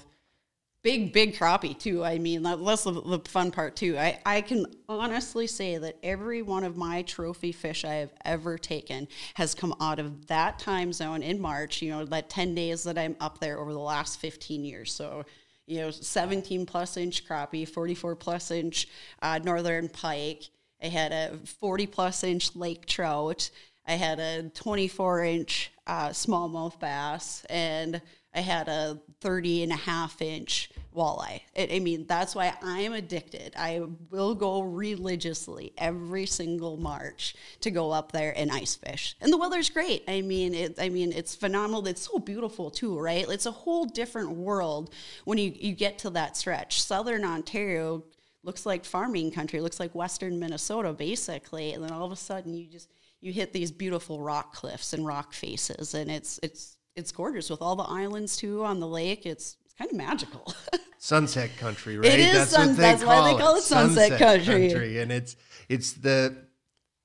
Big 0.85 1.13
big 1.13 1.35
crappie 1.35 1.77
too. 1.77 2.05
I 2.05 2.19
mean 2.19 2.43
that, 2.43 2.65
that's 2.65 2.85
the, 2.85 2.93
the 2.93 3.19
fun 3.25 3.51
part 3.51 3.75
too. 3.75 3.99
I, 3.99 4.21
I 4.25 4.43
can 4.43 4.67
honestly 4.89 5.49
say 5.49 5.79
that 5.79 5.97
every 6.05 6.43
one 6.43 6.63
of 6.63 6.77
my 6.77 7.03
trophy 7.03 7.51
fish 7.51 7.85
i 7.85 7.95
have 7.95 8.13
ever 8.25 8.59
taken 8.59 9.09
has 9.35 9.55
come 9.55 9.75
out 9.81 9.99
of 9.99 10.27
that 10.29 10.59
time 10.59 10.93
zone 10.93 11.23
in 11.23 11.41
march 11.41 11.81
you 11.81 11.91
know 11.91 12.05
that 12.05 12.29
10 12.29 12.55
days 12.55 12.85
that 12.85 12.99
i'm 12.99 13.17
up 13.19 13.39
there 13.39 13.59
over 13.59 13.73
the 13.73 13.79
last 13.79 14.21
15 14.21 14.65
years. 14.65 14.93
So 14.93 15.25
you 15.67 15.81
know 15.81 15.91
17 15.91 16.67
plus 16.67 16.97
inch 16.97 17.27
crappie 17.27 17.67
44 17.67 18.15
plus 18.17 18.51
inch 18.51 18.87
uh, 19.23 19.41
northern 19.43 19.89
pike. 19.89 20.45
I 20.83 20.89
had 20.89 21.13
a 21.13 21.39
40 21.61 21.87
plus 21.87 22.23
inch 22.23 22.55
lake 22.55 22.85
trout. 22.85 23.51
I 23.87 23.93
had 23.93 24.19
a 24.19 24.51
24 24.51 25.25
inch 25.25 25.73
uh, 25.87 26.09
smallmouth 26.11 26.79
bass. 26.79 27.45
And 27.49 28.03
I 28.35 28.41
had 28.41 28.69
a 28.69 29.01
30 29.21 29.63
and 29.65 29.73
a 29.73 29.77
half 29.77 30.21
inch 30.21 30.71
walleye. 30.95 31.41
I 31.57 31.69
I 31.73 31.79
mean, 31.81 32.07
that's 32.07 32.35
why 32.35 32.55
I'm 32.63 32.93
addicted. 32.93 33.55
I 33.57 33.83
will 34.11 34.35
go 34.35 34.63
religiously 34.63 35.73
every 35.77 36.27
single 36.27 36.77
March 36.77 37.35
to 37.61 37.71
go 37.71 37.91
up 37.91 38.13
there 38.13 38.33
and 38.37 38.51
ice 38.51 38.75
fish. 38.75 39.17
And 39.21 39.33
the 39.33 39.37
weather's 39.37 39.71
great. 39.71 40.05
I 40.09 40.21
mean, 40.21 40.55
it, 40.55 40.79
I 40.79 40.89
mean, 40.89 41.13
it's 41.13 41.35
phenomenal. 41.35 41.87
It's 41.87 42.03
so 42.03 42.19
beautiful 42.19 42.71
too, 42.71 42.99
right? 42.99 43.27
It's 43.29 43.47
a 43.47 43.51
whole 43.51 43.85
different 43.85 44.31
world 44.31 44.93
when 45.25 45.39
you, 45.39 45.53
you 45.55 45.73
get 45.73 45.99
to 46.01 46.11
that 46.11 46.37
stretch. 46.37 46.83
Southern 46.83 47.25
Ontario 47.25 48.05
looks 48.43 48.67
like 48.67 48.85
farming 48.85 49.31
country, 49.31 49.61
looks 49.61 49.81
like 49.81 49.95
Western 49.95 50.39
Minnesota 50.39 50.93
basically. 50.93 51.73
And 51.73 51.83
then 51.83 51.93
all 51.93 52.05
of 52.05 52.13
a 52.13 52.17
sudden 52.17 52.55
you 52.55 52.67
just, 52.67 52.91
you 53.21 53.33
hit 53.33 53.53
these 53.53 53.73
beautiful 53.73 54.21
rock 54.21 54.55
cliffs 54.55 54.93
and 54.93 55.07
rock 55.07 55.33
faces 55.33 55.95
and 55.95 56.11
it's, 56.11 56.39
it's, 56.43 56.74
it's 56.97 57.13
gorgeous 57.13 57.51
with 57.51 57.63
all 57.63 57.77
the 57.77 57.85
islands 57.85 58.37
too 58.37 58.65
on 58.65 58.81
the 58.81 58.89
lake. 58.89 59.27
It's 59.27 59.57
it's 59.65 59.75
kind 59.75 59.91
of 59.91 59.97
magical. 59.97 60.55
sunset 60.99 61.57
country, 61.59 61.99
right? 61.99 62.07
It 62.07 62.21
is 62.21 62.49
sun- 62.49 62.77
that's 62.77 63.05
why 63.05 63.33
they 63.33 63.39
call 63.39 63.57
it 63.57 63.63
sunset 63.63 64.19
country. 64.19 65.01
and 65.01 65.13
it's 65.13 65.37
it's 65.69 65.93
the 65.93 66.37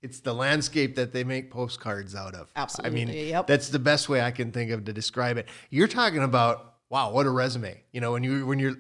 it's 0.02 0.22
the 0.22 0.34
landscape 0.34 0.96
that 0.96 1.12
they 1.12 1.24
make 1.24 1.52
postcards 1.52 2.16
out 2.16 2.36
of. 2.36 2.52
Absolutely, 2.56 3.02
I 3.02 3.06
mean, 3.06 3.28
yep. 3.30 3.48
that's 3.48 3.70
the 3.70 3.80
best 3.80 4.08
way 4.08 4.22
I 4.22 4.32
can 4.32 4.52
think 4.52 4.72
of 4.72 4.86
to 4.86 4.94
describe 4.94 5.38
it. 5.38 5.48
You're 5.70 5.88
talking 5.88 6.24
about 6.24 6.76
wow, 6.90 7.12
what 7.12 7.26
a 7.26 7.30
resume! 7.30 7.84
You 7.92 8.02
know, 8.02 8.14
when 8.14 8.24
you 8.24 8.46
when 8.46 8.60
you're 8.60 8.78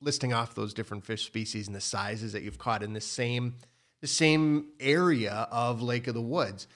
listing 0.00 0.32
off 0.32 0.54
those 0.54 0.74
different 0.74 1.04
fish 1.04 1.26
species 1.26 1.66
and 1.66 1.74
the 1.74 1.80
sizes 1.80 2.32
that 2.32 2.42
you've 2.42 2.58
caught 2.58 2.82
in 2.82 2.92
the 2.92 3.00
same 3.00 3.56
the 4.00 4.06
same 4.06 4.66
area 4.80 5.48
of 5.50 5.82
Lake 5.82 6.06
of 6.06 6.14
the 6.14 6.22
Woods. 6.22 6.66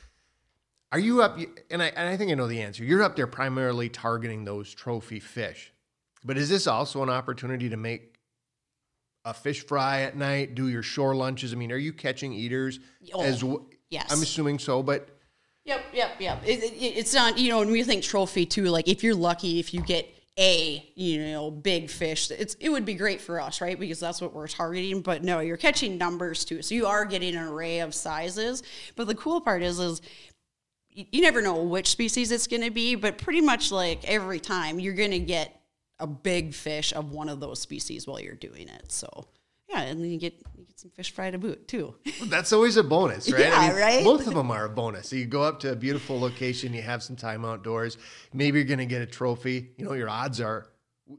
Are 0.92 0.98
you 0.98 1.22
up? 1.22 1.38
And 1.70 1.82
I, 1.82 1.86
and 1.88 2.08
I 2.08 2.16
think 2.18 2.30
I 2.30 2.34
know 2.34 2.46
the 2.46 2.60
answer. 2.60 2.84
You're 2.84 3.02
up 3.02 3.16
there 3.16 3.26
primarily 3.26 3.88
targeting 3.88 4.44
those 4.44 4.72
trophy 4.74 5.20
fish, 5.20 5.72
but 6.22 6.36
is 6.36 6.48
this 6.50 6.66
also 6.66 7.02
an 7.02 7.08
opportunity 7.08 7.70
to 7.70 7.78
make 7.78 8.16
a 9.24 9.32
fish 9.32 9.64
fry 9.66 10.02
at 10.02 10.16
night? 10.16 10.54
Do 10.54 10.68
your 10.68 10.82
shore 10.82 11.14
lunches? 11.14 11.52
I 11.52 11.56
mean, 11.56 11.72
are 11.72 11.78
you 11.78 11.94
catching 11.94 12.34
eaters 12.34 12.78
Oh, 13.14 13.22
as? 13.22 13.40
w- 13.40 13.64
yes. 13.90 14.12
I'm 14.12 14.22
assuming 14.22 14.58
so, 14.58 14.82
but 14.82 15.08
Yep, 15.64 15.84
yep, 15.94 16.10
yep. 16.18 16.42
It, 16.44 16.62
it, 16.64 16.74
it's 16.76 17.14
not, 17.14 17.38
you 17.38 17.48
know, 17.48 17.60
when 17.60 17.70
we 17.70 17.84
think 17.84 18.02
trophy 18.02 18.44
too, 18.44 18.64
like 18.64 18.88
if 18.88 19.04
you're 19.04 19.14
lucky, 19.14 19.60
if 19.60 19.72
you 19.72 19.80
get 19.80 20.12
a, 20.36 20.84
you 20.96 21.24
know, 21.26 21.50
big 21.52 21.88
fish, 21.88 22.30
it's 22.32 22.54
it 22.58 22.68
would 22.70 22.84
be 22.84 22.94
great 22.94 23.20
for 23.20 23.40
us, 23.40 23.60
right? 23.60 23.78
Because 23.78 24.00
that's 24.00 24.20
what 24.20 24.34
we're 24.34 24.48
targeting. 24.48 25.02
But 25.02 25.22
no, 25.22 25.38
you're 25.38 25.56
catching 25.56 25.98
numbers 25.98 26.44
too, 26.44 26.62
so 26.62 26.74
you 26.74 26.86
are 26.86 27.04
getting 27.04 27.36
an 27.36 27.44
array 27.44 27.78
of 27.78 27.94
sizes. 27.94 28.64
But 28.96 29.06
the 29.06 29.14
cool 29.14 29.40
part 29.40 29.62
is, 29.62 29.78
is 29.78 30.00
you 30.94 31.22
never 31.22 31.40
know 31.40 31.62
which 31.62 31.88
species 31.88 32.30
it's 32.30 32.46
going 32.46 32.62
to 32.62 32.70
be, 32.70 32.94
but 32.94 33.18
pretty 33.18 33.40
much 33.40 33.72
like 33.72 34.04
every 34.04 34.40
time 34.40 34.78
you're 34.78 34.94
going 34.94 35.10
to 35.12 35.18
get 35.18 35.60
a 35.98 36.06
big 36.06 36.52
fish 36.54 36.92
of 36.92 37.12
one 37.12 37.28
of 37.28 37.40
those 37.40 37.60
species 37.60 38.06
while 38.06 38.20
you're 38.20 38.34
doing 38.34 38.68
it. 38.68 38.90
So 38.90 39.28
yeah, 39.68 39.82
and 39.82 40.00
then 40.00 40.10
you 40.10 40.18
get 40.18 40.34
you 40.56 40.64
get 40.64 40.78
some 40.78 40.90
fish 40.90 41.12
fry 41.14 41.30
to 41.30 41.38
boot 41.38 41.66
too. 41.66 41.94
That's 42.24 42.52
always 42.52 42.76
a 42.76 42.82
bonus, 42.82 43.30
right? 43.32 43.40
Yeah, 43.40 43.72
right? 43.74 44.04
Both 44.04 44.26
of 44.26 44.34
them 44.34 44.50
are 44.50 44.66
a 44.66 44.68
bonus. 44.68 45.08
So 45.08 45.16
you 45.16 45.24
go 45.24 45.42
up 45.42 45.60
to 45.60 45.72
a 45.72 45.76
beautiful 45.76 46.20
location, 46.20 46.74
you 46.74 46.82
have 46.82 47.02
some 47.02 47.16
time 47.16 47.44
outdoors. 47.44 47.96
Maybe 48.32 48.58
you're 48.58 48.66
going 48.66 48.78
to 48.80 48.86
get 48.86 49.00
a 49.00 49.06
trophy. 49.06 49.70
You 49.76 49.84
know, 49.84 49.94
your 49.94 50.10
odds 50.10 50.40
are 50.40 50.68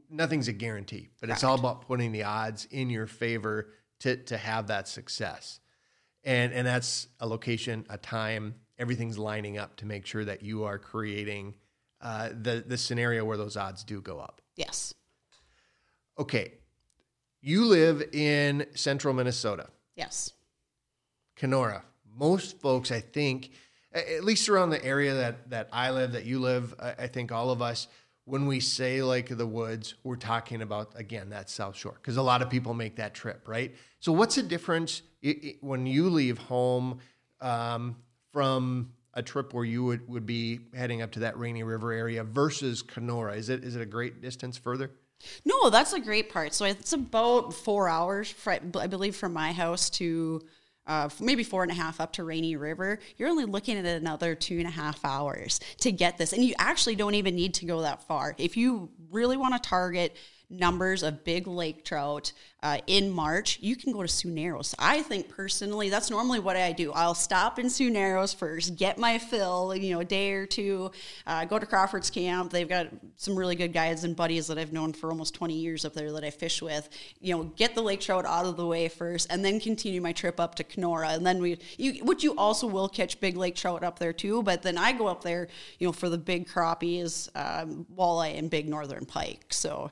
nothing's 0.08 0.48
a 0.48 0.52
guarantee, 0.52 1.10
but 1.20 1.30
it's 1.30 1.42
all 1.42 1.58
about 1.58 1.86
putting 1.86 2.12
the 2.12 2.24
odds 2.24 2.66
in 2.70 2.90
your 2.90 3.06
favor 3.06 3.70
to 4.00 4.16
to 4.16 4.36
have 4.36 4.68
that 4.68 4.86
success. 4.86 5.60
And 6.22 6.52
and 6.52 6.66
that's 6.66 7.08
a 7.18 7.26
location, 7.26 7.86
a 7.90 7.98
time, 7.98 8.54
everything's 8.78 9.18
lining 9.18 9.58
up 9.58 9.76
to 9.76 9.86
make 9.86 10.06
sure 10.06 10.24
that 10.24 10.42
you 10.42 10.64
are 10.64 10.78
creating 10.78 11.54
uh, 12.00 12.28
the 12.42 12.62
the 12.66 12.76
scenario 12.76 13.24
where 13.24 13.36
those 13.36 13.56
odds 13.56 13.82
do 13.84 14.00
go 14.00 14.18
up. 14.18 14.40
yes, 14.56 14.92
Okay, 16.18 16.52
you 17.40 17.64
live 17.64 18.02
in 18.12 18.66
central 18.74 19.12
Minnesota. 19.14 19.68
yes. 19.96 20.32
Kenora. 21.36 21.82
Most 22.16 22.60
folks, 22.60 22.92
I 22.92 23.00
think, 23.00 23.50
at 23.92 24.22
least 24.22 24.48
around 24.48 24.70
the 24.70 24.84
area 24.84 25.14
that 25.14 25.50
that 25.50 25.68
I 25.72 25.90
live, 25.90 26.12
that 26.12 26.24
you 26.24 26.38
live, 26.38 26.74
I, 26.78 26.90
I 26.92 27.06
think 27.08 27.32
all 27.32 27.50
of 27.50 27.60
us, 27.60 27.88
when 28.24 28.46
we 28.46 28.60
say 28.60 29.02
Lake 29.02 29.30
of 29.32 29.38
the 29.38 29.46
Woods, 29.46 29.94
we're 30.04 30.14
talking 30.16 30.62
about 30.62 30.92
again 30.94 31.30
that 31.30 31.50
South 31.50 31.76
Shore 31.76 31.94
because 31.94 32.16
a 32.16 32.22
lot 32.22 32.40
of 32.42 32.48
people 32.50 32.72
make 32.74 32.96
that 32.96 33.14
trip, 33.14 33.48
right? 33.48 33.74
So, 33.98 34.12
what's 34.12 34.36
the 34.36 34.42
difference 34.44 35.02
when 35.60 35.86
you 35.86 36.08
leave 36.10 36.38
home 36.38 37.00
um, 37.40 37.96
from 38.34 38.90
a 39.14 39.22
trip 39.22 39.54
where 39.54 39.64
you 39.64 39.84
would, 39.84 40.06
would 40.08 40.26
be 40.26 40.58
heading 40.74 41.00
up 41.00 41.12
to 41.12 41.20
that 41.20 41.38
Rainy 41.38 41.62
River 41.62 41.92
area 41.92 42.24
versus 42.24 42.82
Kenora? 42.82 43.36
Is 43.36 43.48
it 43.48 43.64
is 43.64 43.76
it 43.76 43.80
a 43.80 43.86
great 43.86 44.20
distance 44.20 44.58
further? 44.58 44.90
No, 45.46 45.70
that's 45.70 45.94
a 45.94 46.00
great 46.00 46.28
part. 46.28 46.52
So 46.52 46.66
it's 46.66 46.92
about 46.92 47.54
four 47.54 47.88
hours, 47.88 48.34
I 48.46 48.86
believe, 48.88 49.16
from 49.16 49.32
my 49.32 49.52
house 49.52 49.88
to 49.90 50.42
uh, 50.86 51.08
maybe 51.18 51.42
four 51.42 51.62
and 51.62 51.72
a 51.72 51.74
half 51.74 52.00
up 52.00 52.12
to 52.14 52.24
Rainy 52.24 52.56
River, 52.56 52.98
you're 53.16 53.30
only 53.30 53.46
looking 53.46 53.78
at 53.78 53.86
another 53.86 54.34
two 54.34 54.58
and 54.58 54.66
a 54.66 54.70
half 54.70 55.02
hours 55.02 55.60
to 55.78 55.90
get 55.90 56.18
this. 56.18 56.34
And 56.34 56.44
you 56.44 56.54
actually 56.58 56.94
don't 56.94 57.14
even 57.14 57.34
need 57.34 57.54
to 57.54 57.64
go 57.64 57.80
that 57.82 58.02
far. 58.02 58.34
If 58.36 58.56
you 58.56 58.90
really 59.10 59.38
want 59.38 59.54
to 59.54 59.66
target 59.66 60.14
numbers 60.58 61.02
of 61.02 61.24
big 61.24 61.46
lake 61.46 61.84
trout 61.84 62.32
uh, 62.64 62.78
in 62.86 63.10
March, 63.10 63.58
you 63.60 63.76
can 63.76 63.92
go 63.92 64.00
to 64.00 64.08
Sioux 64.08 64.30
Narrows. 64.30 64.74
I 64.78 65.02
think 65.02 65.28
personally, 65.28 65.90
that's 65.90 66.10
normally 66.10 66.40
what 66.40 66.56
I 66.56 66.72
do. 66.72 66.92
I'll 66.92 67.14
stop 67.14 67.58
in 67.58 67.68
Sioux 67.68 67.90
Narrows 67.90 68.32
first, 68.32 68.76
get 68.76 68.96
my 68.96 69.18
fill, 69.18 69.76
you 69.76 69.92
know, 69.92 70.00
a 70.00 70.04
day 70.04 70.32
or 70.32 70.46
two, 70.46 70.90
uh, 71.26 71.44
go 71.44 71.58
to 71.58 71.66
Crawford's 71.66 72.08
Camp. 72.08 72.50
They've 72.50 72.68
got 72.68 72.86
some 73.18 73.36
really 73.36 73.54
good 73.54 73.74
guides 73.74 74.04
and 74.04 74.16
buddies 74.16 74.46
that 74.46 74.56
I've 74.56 74.72
known 74.72 74.94
for 74.94 75.10
almost 75.10 75.34
20 75.34 75.52
years 75.52 75.84
up 75.84 75.92
there 75.92 76.10
that 76.12 76.24
I 76.24 76.30
fish 76.30 76.62
with. 76.62 76.88
You 77.20 77.36
know, 77.36 77.44
get 77.56 77.74
the 77.74 77.82
lake 77.82 78.00
trout 78.00 78.24
out 78.24 78.46
of 78.46 78.56
the 78.56 78.66
way 78.66 78.88
first, 78.88 79.26
and 79.30 79.44
then 79.44 79.60
continue 79.60 80.00
my 80.00 80.12
trip 80.12 80.40
up 80.40 80.54
to 80.54 80.64
Kenora. 80.64 81.10
And 81.10 81.26
then 81.26 81.42
we, 81.42 81.58
you, 81.76 82.02
which 82.02 82.24
you 82.24 82.34
also 82.36 82.66
will 82.66 82.88
catch 82.88 83.20
big 83.20 83.36
lake 83.36 83.56
trout 83.56 83.84
up 83.84 83.98
there 83.98 84.14
too. 84.14 84.42
But 84.42 84.62
then 84.62 84.78
I 84.78 84.92
go 84.92 85.06
up 85.06 85.22
there, 85.22 85.48
you 85.78 85.88
know, 85.88 85.92
for 85.92 86.08
the 86.08 86.16
big 86.16 86.48
crappies, 86.48 87.28
um, 87.34 87.84
walleye, 87.94 88.38
and 88.38 88.48
big 88.48 88.70
northern 88.70 89.04
pike. 89.04 89.44
So 89.50 89.90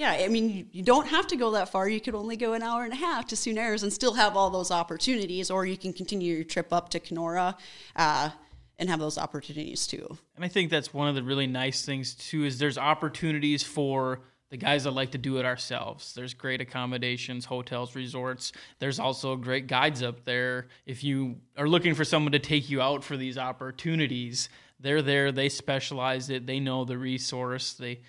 yeah, 0.00 0.12
I 0.12 0.28
mean, 0.28 0.66
you, 0.72 0.82
don't 0.82 1.08
have 1.08 1.26
to 1.26 1.36
go 1.36 1.50
that 1.50 1.68
far. 1.68 1.86
You 1.86 2.00
could 2.00 2.14
only 2.14 2.38
go 2.38 2.54
an 2.54 2.62
hour 2.62 2.84
and 2.84 2.92
a 2.94 2.96
half 2.96 3.26
to 3.26 3.36
Sioux 3.36 3.52
Narrows 3.52 3.82
and 3.82 3.92
still 3.92 4.14
have 4.14 4.34
all 4.34 4.48
those 4.48 4.70
opportunities, 4.70 5.50
or 5.50 5.66
you 5.66 5.76
can 5.76 5.92
continue 5.92 6.36
your 6.36 6.44
trip 6.44 6.72
up 6.72 6.88
to 6.90 7.00
Kenora 7.00 7.54
uh, 7.96 8.30
and 8.78 8.88
have 8.88 8.98
those 8.98 9.18
opportunities 9.18 9.86
too. 9.86 10.16
And 10.36 10.42
I 10.42 10.48
think 10.48 10.70
that's 10.70 10.94
one 10.94 11.08
of 11.08 11.16
the 11.16 11.22
really 11.22 11.46
nice 11.46 11.84
things 11.84 12.14
too 12.14 12.46
is 12.46 12.58
there's 12.58 12.78
opportunities 12.78 13.62
for 13.62 14.22
the 14.48 14.56
guys 14.56 14.84
that 14.84 14.92
like 14.92 15.10
to 15.10 15.18
do 15.18 15.36
it 15.36 15.44
ourselves. 15.44 16.14
There's 16.14 16.32
great 16.32 16.62
accommodations, 16.62 17.44
hotels, 17.44 17.94
resorts. 17.94 18.52
There's 18.78 18.98
also 18.98 19.36
great 19.36 19.66
guides 19.66 20.02
up 20.02 20.24
there. 20.24 20.68
If 20.86 21.04
you 21.04 21.36
are 21.58 21.68
looking 21.68 21.94
for 21.94 22.06
someone 22.06 22.32
to 22.32 22.38
take 22.38 22.70
you 22.70 22.80
out 22.80 23.04
for 23.04 23.18
these 23.18 23.36
opportunities, 23.36 24.48
they're 24.80 25.02
there. 25.02 25.30
They 25.30 25.50
specialize 25.50 26.30
it. 26.30 26.46
They 26.46 26.58
know 26.58 26.86
the 26.86 26.96
resource. 26.96 27.74
They 27.74 28.00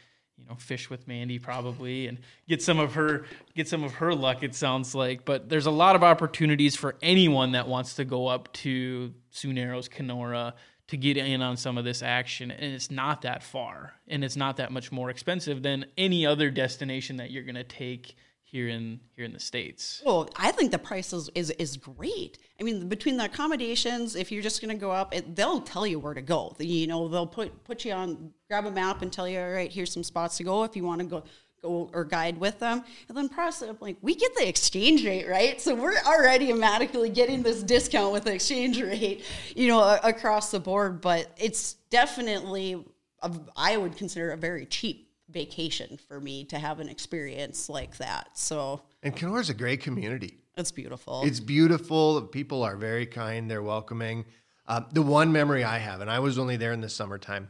you 0.42 0.50
know 0.50 0.56
fish 0.56 0.90
with 0.90 1.08
Mandy 1.08 1.40
probably 1.40 2.08
and 2.08 2.18
get 2.48 2.62
some 2.62 2.80
of 2.80 2.94
her 2.96 3.26
get 3.56 3.68
some 3.68 3.84
of 3.84 3.94
her 3.94 4.14
luck 4.14 4.44
it 4.44 4.56
sounds 4.56 4.96
like. 4.96 5.26
But 5.26 5.50
there's 5.50 5.66
a 5.66 5.72
lot 5.72 5.96
of 5.96 6.04
opportunities 6.04 6.76
for 6.76 6.96
anyone 7.02 7.54
that 7.54 7.68
wants 7.68 7.96
to 7.96 8.06
go 8.06 8.28
up 8.28 8.52
to 8.54 9.14
Sioux 9.32 9.54
Narrows 9.54 9.88
Kenora 9.88 10.56
to 10.88 10.98
get 10.98 11.16
in 11.16 11.42
on 11.42 11.56
some 11.56 11.78
of 11.78 11.86
this 11.86 12.04
action 12.04 12.52
and 12.52 12.74
it's 12.74 12.92
not 12.92 13.22
that 13.22 13.42
far 13.42 13.94
and 14.10 14.26
it's 14.26 14.36
not 14.36 14.58
that 14.58 14.74
much 14.74 14.92
more 14.92 15.10
expensive 15.10 15.64
than 15.64 15.86
any 15.98 16.26
other 16.26 16.50
destination 16.50 17.16
that 17.16 17.32
you're 17.32 17.44
going 17.44 17.56
to 17.56 17.64
take 17.64 18.18
here 18.52 18.68
in 18.68 19.00
here 19.16 19.24
in 19.24 19.32
the 19.32 19.40
states. 19.40 20.04
Well, 20.06 20.30
I 20.36 20.52
think 20.52 20.72
the 20.72 20.80
price 20.80 21.14
is 21.14 21.30
is, 21.36 21.52
is 21.52 21.78
great. 21.78 22.38
I 22.60 22.64
mean, 22.64 22.90
between 22.90 23.18
the 23.18 23.26
accommodations, 23.26 24.16
if 24.16 24.32
you're 24.32 24.44
just 24.44 24.62
going 24.62 24.76
to 24.76 24.80
go 24.80 24.92
up, 24.92 25.16
it, 25.16 25.36
they'll 25.36 25.62
tell 25.62 25.88
you 25.88 26.00
where 26.00 26.14
to 26.14 26.22
go. 26.22 26.56
You 26.60 26.88
know, 26.88 27.08
they'll 27.08 27.26
put 27.26 27.64
put 27.64 27.86
you 27.86 27.94
on, 27.94 28.32
grab 28.50 28.66
a 28.66 28.72
map 28.72 29.02
and 29.02 29.12
tell 29.12 29.28
you, 29.28 29.40
all 29.40 29.50
right, 29.50 29.72
here's 29.72 29.92
some 29.92 30.04
spots 30.04 30.38
to 30.38 30.44
go 30.44 30.64
if 30.64 30.76
you 30.76 30.84
want 30.84 31.00
to 31.00 31.08
go 31.08 31.24
go 31.62 31.90
or 31.94 32.04
guide 32.04 32.38
with 32.38 32.60
them. 32.60 32.84
And 33.08 33.18
then 33.18 33.30
process 33.30 33.74
like 33.80 33.98
we 34.02 34.16
get 34.16 34.36
the 34.36 34.48
exchange 34.48 35.06
rate, 35.06 35.30
right? 35.30 35.62
So 35.62 35.76
we're 35.76 36.00
already 36.06 36.52
automatically 36.52 37.10
getting 37.10 37.44
this 37.44 37.64
discount 37.64 38.12
with 38.12 38.26
the 38.26 38.34
exchange 38.34 38.82
rate, 38.82 39.24
you 39.56 39.68
know, 39.68 39.98
across 40.04 40.52
the 40.52 40.60
board. 40.60 41.02
But 41.02 41.32
it's 41.38 41.74
definitely, 41.90 42.84
a, 43.22 43.32
I 43.56 43.78
would 43.78 43.96
consider 43.96 44.32
a 44.32 44.38
very 44.38 44.66
cheap 44.66 45.11
vacation 45.32 45.98
for 46.08 46.20
me 46.20 46.44
to 46.46 46.60
have 46.60 46.80
an 46.80 46.90
experience 46.90 47.70
like 47.70 47.98
that. 47.98 48.30
So 48.34 48.82
and 49.04 49.16
Kenora 49.16 49.42
is 49.42 49.50
a 49.50 49.54
great 49.54 49.82
community. 49.82 50.38
It's 50.58 50.72
beautiful. 50.72 51.22
It's 51.24 51.40
beautiful. 51.40 52.22
People 52.24 52.64
are 52.64 52.76
very 52.76 53.06
kind. 53.06 53.50
They're 53.50 53.64
welcoming. 53.64 54.26
Uh, 54.68 54.82
the 54.92 55.02
one 55.02 55.32
memory 55.32 55.64
I 55.64 55.80
have, 55.80 56.02
and 56.02 56.10
I 56.10 56.20
was 56.20 56.38
only 56.38 56.58
there 56.58 56.72
in 56.72 56.82
the 56.82 56.90
summertime. 56.90 57.50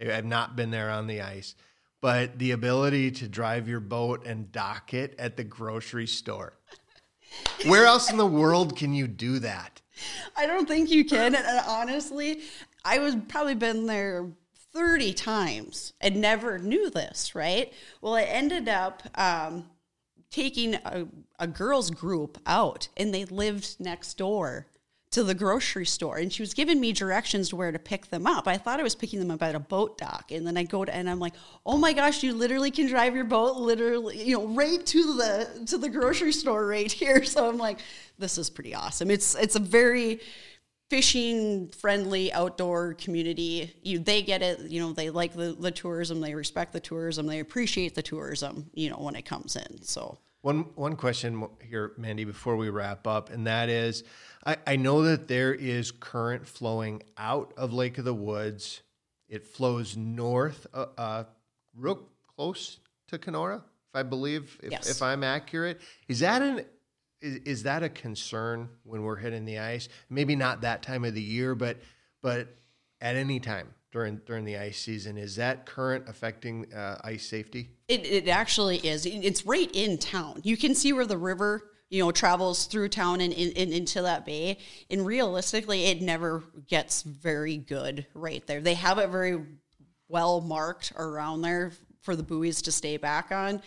I've 0.00 0.24
not 0.24 0.56
been 0.56 0.70
there 0.70 0.90
on 0.90 1.06
the 1.06 1.22
ice, 1.22 1.54
but 2.00 2.38
the 2.38 2.52
ability 2.52 3.10
to 3.12 3.28
drive 3.28 3.68
your 3.68 3.80
boat 3.80 4.24
and 4.26 4.50
dock 4.52 4.94
it 4.94 5.14
at 5.18 5.36
the 5.36 5.44
grocery 5.44 6.06
store. 6.06 6.54
Where 7.66 7.86
else 7.86 8.10
in 8.10 8.16
the 8.16 8.26
world 8.26 8.76
can 8.76 8.94
you 8.94 9.06
do 9.06 9.38
that? 9.40 9.80
I 10.36 10.46
don't 10.46 10.68
think 10.68 10.90
you 10.90 11.04
can. 11.04 11.34
And 11.34 11.46
honestly, 11.66 12.40
I 12.84 12.98
was 12.98 13.16
probably 13.28 13.54
been 13.54 13.86
there 13.86 14.30
30 14.72 15.12
times 15.14 15.92
and 16.00 16.20
never 16.20 16.58
knew 16.58 16.90
this, 16.90 17.34
right? 17.34 17.72
Well, 18.00 18.14
I 18.14 18.22
ended 18.22 18.68
up 18.68 19.02
um, 19.14 19.70
taking 20.30 20.74
a, 20.74 21.06
a 21.38 21.46
girls' 21.46 21.90
group 21.90 22.38
out, 22.46 22.88
and 22.96 23.12
they 23.12 23.24
lived 23.24 23.76
next 23.80 24.18
door 24.18 24.66
to 25.10 25.24
the 25.24 25.34
grocery 25.34 25.86
store 25.86 26.18
and 26.18 26.30
she 26.30 26.42
was 26.42 26.52
giving 26.52 26.78
me 26.78 26.92
directions 26.92 27.48
to 27.48 27.56
where 27.56 27.72
to 27.72 27.78
pick 27.78 28.08
them 28.10 28.26
up. 28.26 28.46
I 28.46 28.58
thought 28.58 28.78
I 28.78 28.82
was 28.82 28.94
picking 28.94 29.18
them 29.18 29.30
up 29.30 29.42
at 29.42 29.54
a 29.54 29.60
boat 29.60 29.96
dock. 29.96 30.30
And 30.30 30.46
then 30.46 30.56
I 30.56 30.64
go 30.64 30.84
to 30.84 30.94
and 30.94 31.08
I'm 31.08 31.18
like, 31.18 31.32
oh 31.64 31.78
my 31.78 31.94
gosh, 31.94 32.22
you 32.22 32.34
literally 32.34 32.70
can 32.70 32.88
drive 32.88 33.14
your 33.14 33.24
boat 33.24 33.56
literally, 33.56 34.22
you 34.22 34.36
know, 34.36 34.46
right 34.48 34.84
to 34.84 35.14
the 35.16 35.64
to 35.66 35.78
the 35.78 35.88
grocery 35.88 36.32
store 36.32 36.66
right 36.66 36.90
here. 36.90 37.24
So 37.28 37.48
I'm 37.48 37.58
like, 37.58 37.78
this 38.18 38.38
is 38.38 38.48
pretty 38.48 38.74
awesome. 38.74 39.10
It's 39.10 39.34
it's 39.34 39.54
a 39.54 39.60
very 39.60 40.20
fishing 40.88 41.68
friendly 41.68 42.32
outdoor 42.32 42.94
community. 42.94 43.74
You 43.82 43.98
they 43.98 44.22
get 44.22 44.42
it 44.42 44.60
you 44.70 44.80
know 44.80 44.92
they 44.92 45.10
like 45.10 45.34
the, 45.34 45.56
the 45.58 45.70
tourism 45.70 46.20
they 46.20 46.34
respect 46.34 46.72
the 46.72 46.80
tourism 46.80 47.26
they 47.26 47.40
appreciate 47.40 47.94
the 47.94 48.02
tourism 48.02 48.70
you 48.74 48.90
know 48.90 48.96
when 48.96 49.14
it 49.14 49.24
comes 49.24 49.56
in 49.56 49.82
so. 49.82 50.18
One 50.40 50.60
one 50.76 50.96
question 50.96 51.46
here 51.68 51.92
mandy 51.98 52.24
before 52.24 52.56
we 52.56 52.70
wrap 52.70 53.06
up 53.06 53.30
and 53.30 53.46
that 53.46 53.68
is 53.68 54.04
i, 54.46 54.56
I 54.66 54.76
know 54.76 55.02
that 55.02 55.26
there 55.26 55.52
is 55.52 55.90
current 55.90 56.46
flowing 56.46 57.02
out 57.18 57.52
of 57.56 57.72
lake 57.72 57.98
of 57.98 58.04
the 58.04 58.14
woods. 58.14 58.82
It 59.28 59.44
flows 59.44 59.96
north 59.96 60.66
uh, 60.72 60.86
uh 60.96 61.24
real 61.76 62.08
close 62.36 62.78
to 63.08 63.18
kenora 63.18 63.56
if 63.56 63.96
i 63.96 64.02
believe 64.02 64.58
if, 64.62 64.70
yes. 64.70 64.88
if 64.88 65.02
i'm 65.02 65.24
accurate. 65.24 65.80
Is 66.06 66.20
that 66.20 66.40
an 66.40 66.64
is, 67.20 67.36
is 67.44 67.62
that 67.64 67.82
a 67.82 67.88
concern 67.88 68.68
when 68.84 69.02
we're 69.02 69.16
hitting 69.16 69.44
the 69.44 69.58
ice? 69.58 69.88
Maybe 70.10 70.36
not 70.36 70.62
that 70.62 70.82
time 70.82 71.04
of 71.04 71.14
the 71.14 71.22
year, 71.22 71.54
but 71.54 71.78
but 72.22 72.48
at 73.00 73.16
any 73.16 73.40
time 73.40 73.68
during 73.92 74.16
during 74.26 74.44
the 74.44 74.58
ice 74.58 74.78
season. 74.78 75.16
Is 75.16 75.36
that 75.36 75.66
current 75.66 76.04
affecting 76.08 76.72
uh, 76.72 76.98
ice 77.02 77.26
safety? 77.26 77.70
It, 77.88 78.04
it 78.06 78.28
actually 78.28 78.78
is. 78.78 79.06
It's 79.06 79.46
right 79.46 79.70
in 79.72 79.98
town. 79.98 80.40
You 80.44 80.56
can 80.56 80.74
see 80.74 80.92
where 80.92 81.06
the 81.06 81.18
river 81.18 81.70
you 81.88 82.02
know 82.02 82.12
travels 82.12 82.66
through 82.66 82.88
town 82.88 83.20
and, 83.20 83.32
into 83.32 84.02
that 84.02 84.24
bay. 84.24 84.58
And 84.90 85.06
realistically, 85.06 85.86
it 85.86 86.02
never 86.02 86.44
gets 86.68 87.02
very 87.02 87.56
good 87.56 88.06
right 88.14 88.46
there. 88.46 88.60
They 88.60 88.74
have 88.74 88.98
it 88.98 89.10
very 89.10 89.42
well 90.08 90.40
marked 90.40 90.92
around 90.96 91.42
there 91.42 91.72
for 92.02 92.16
the 92.16 92.22
buoys 92.22 92.62
to 92.62 92.72
stay 92.72 92.96
back 92.96 93.30
on. 93.32 93.62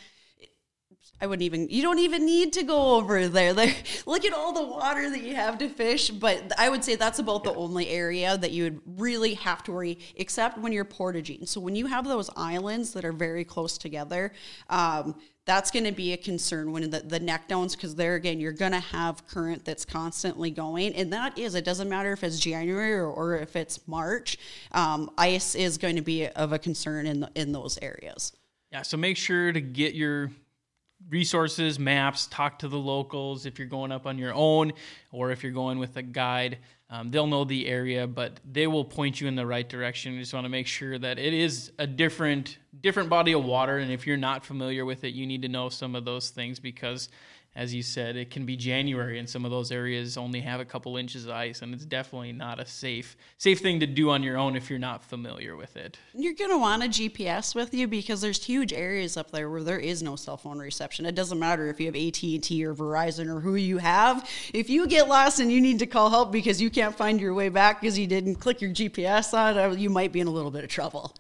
I 1.22 1.28
wouldn't 1.28 1.44
even, 1.44 1.70
you 1.70 1.84
don't 1.84 2.00
even 2.00 2.26
need 2.26 2.54
to 2.54 2.64
go 2.64 2.96
over 2.96 3.28
there. 3.28 3.54
there. 3.54 3.76
Look 4.08 4.26
at 4.26 4.34
all 4.34 4.54
the 4.54 4.66
water 4.66 5.08
that 5.08 5.22
you 5.22 5.36
have 5.36 5.60
to 5.60 5.70
fish. 5.70 6.10
But 6.10 6.52
I 6.58 6.68
would 6.68 6.84
say 6.84 6.96
that's 6.96 7.20
about 7.20 7.44
the 7.44 7.54
only 7.54 7.90
area 7.90 8.36
that 8.38 8.52
you 8.52 8.64
would 8.64 8.82
really 8.98 9.36
have 9.36 9.64
to 9.66 9.72
worry, 9.72 10.00
except 10.16 10.58
when 10.58 10.74
you're 10.74 10.84
portaging. 10.84 11.46
So 11.46 11.62
when 11.62 11.76
you 11.76 11.86
have 11.86 12.06
those 12.06 12.32
islands 12.36 12.94
that 12.94 13.06
are 13.06 13.14
very 13.14 13.46
close 13.46 13.78
together, 13.78 14.34
um, 14.70 15.16
that's 15.46 15.70
going 15.70 15.86
to 15.86 15.92
be 15.92 16.14
a 16.14 16.18
concern 16.18 16.72
when 16.72 16.90
the, 16.90 17.00
the 17.00 17.20
neck 17.20 17.48
downs, 17.48 17.76
because 17.76 17.94
there 17.94 18.16
again, 18.16 18.40
you're 18.40 18.52
going 18.52 18.72
to 18.72 18.80
have 18.80 19.28
current 19.28 19.64
that's 19.64 19.86
constantly 19.86 20.50
going. 20.50 20.96
And 20.96 21.14
that 21.14 21.38
is, 21.38 21.54
it 21.54 21.66
doesn't 21.66 21.90
matter 21.90 22.14
if 22.14 22.24
it's 22.24 22.40
January 22.40 22.94
or, 22.94 23.08
or 23.08 23.38
if 23.38 23.56
it's 23.56 23.88
March, 23.88 24.40
um, 24.72 25.12
ice 25.18 25.54
is 25.54 25.78
going 25.78 25.98
to 25.98 26.02
be 26.02 26.28
of 26.28 26.52
a 26.52 26.60
concern 26.60 27.06
in, 27.06 27.20
the, 27.22 27.32
in 27.36 27.52
those 27.52 27.78
areas. 27.82 28.34
Yeah, 28.72 28.84
so 28.84 28.98
make 28.98 29.18
sure 29.18 29.52
to 29.52 29.62
get 29.62 29.94
your 29.96 30.32
resources, 31.12 31.78
maps, 31.78 32.26
talk 32.28 32.58
to 32.60 32.68
the 32.68 32.78
locals 32.78 33.46
if 33.46 33.60
you're 33.60 33.68
going 33.68 33.92
up 33.92 34.08
on 34.08 34.18
your 34.18 34.34
own 34.34 34.74
or 35.12 35.30
if 35.32 35.44
you're 35.44 35.52
going 35.52 35.78
with 35.78 35.96
a 35.98 36.02
guide. 36.02 36.58
Um, 36.90 37.12
they'll 37.12 37.28
know 37.28 37.46
the 37.46 37.68
area, 37.68 38.08
but 38.08 38.40
they 38.50 38.68
will 38.68 38.84
point 38.84 39.22
you 39.22 39.28
in 39.28 39.36
the 39.36 39.46
right 39.46 39.68
direction. 39.68 40.14
You 40.14 40.20
just 40.20 40.34
want 40.34 40.46
to 40.46 40.50
make 40.50 40.68
sure 40.68 40.98
that 40.98 41.20
it 41.20 41.34
is 41.34 41.72
a 41.78 41.86
different 41.86 42.58
different 42.82 43.10
body 43.10 43.34
of 43.34 43.46
water. 43.46 43.78
And 43.78 43.92
if 43.92 44.08
you're 44.08 44.18
not 44.18 44.44
familiar 44.44 44.86
with 44.86 45.04
it, 45.04 45.14
you 45.14 45.28
need 45.28 45.44
to 45.44 45.48
know 45.48 45.70
some 45.70 45.96
of 45.96 46.04
those 46.04 46.32
things 46.32 46.60
because 46.60 47.10
as 47.54 47.74
you 47.74 47.84
said, 47.84 48.16
it 48.16 48.30
can 48.30 48.46
be 48.46 48.56
January 48.56 49.20
and 49.20 49.30
some 49.30 49.44
of 49.44 49.52
those 49.52 49.72
areas 49.74 50.18
only 50.18 50.40
have 50.40 50.62
a 50.62 50.66
couple 50.66 50.96
inches 50.96 51.26
of 51.26 51.32
ice 51.32 51.62
and 51.62 51.74
it's 51.74 51.86
definitely 51.86 52.32
not 52.32 52.62
a 52.62 52.66
safe 52.66 53.18
safe 53.38 53.60
thing 53.60 53.82
to 53.82 53.86
do 53.86 54.10
on 54.10 54.24
your 54.24 54.38
own 54.38 54.56
if 54.56 54.70
you're 54.70 54.80
not 54.80 55.04
familiar 55.04 55.58
with 55.58 55.76
it. 55.76 55.98
You're 56.14 56.34
going 56.34 56.52
to 56.52 56.58
want 56.58 56.84
a 56.84 56.88
GPS 56.88 57.54
with 57.54 57.74
you 57.74 57.88
because 57.88 58.22
there's 58.22 58.42
huge 58.44 58.72
areas 58.72 59.18
up 59.18 59.32
there 59.32 59.50
where 59.50 59.64
there 59.64 59.80
is 59.80 60.02
no 60.02 60.16
cell 60.16 60.38
phone 60.38 60.60
reception. 60.60 61.06
It 61.06 61.16
doesn't 61.16 61.40
matter 61.40 61.68
if 61.68 61.80
you 61.80 61.88
have 61.88 61.96
AT&T 61.96 62.66
or 62.66 62.74
Verizon 62.74 63.28
or 63.28 63.42
who 63.42 63.56
you 63.56 63.80
have. 63.80 64.30
If 64.54 64.70
you 64.70 64.88
get 64.88 65.10
lost 65.10 65.42
and 65.42 65.52
you 65.52 65.60
need 65.60 65.80
to 65.80 65.86
call 65.86 66.10
help 66.10 66.32
because 66.32 66.62
you 66.62 66.70
can't 66.70 66.96
find 66.96 67.20
your 67.20 67.34
way 67.34 67.50
back 67.50 67.82
because 67.82 68.00
you 68.00 68.08
didn't 68.08 68.36
click 68.36 68.62
your 68.62 68.72
GPS 68.72 69.34
on, 69.34 69.58
uh, 69.58 69.76
you 69.76 69.90
might 69.90 70.14
be 70.14 70.22
in 70.22 70.28
a 70.28 70.32
little 70.32 70.52
bit 70.52 70.64
of 70.64 70.70
trouble 70.70 71.14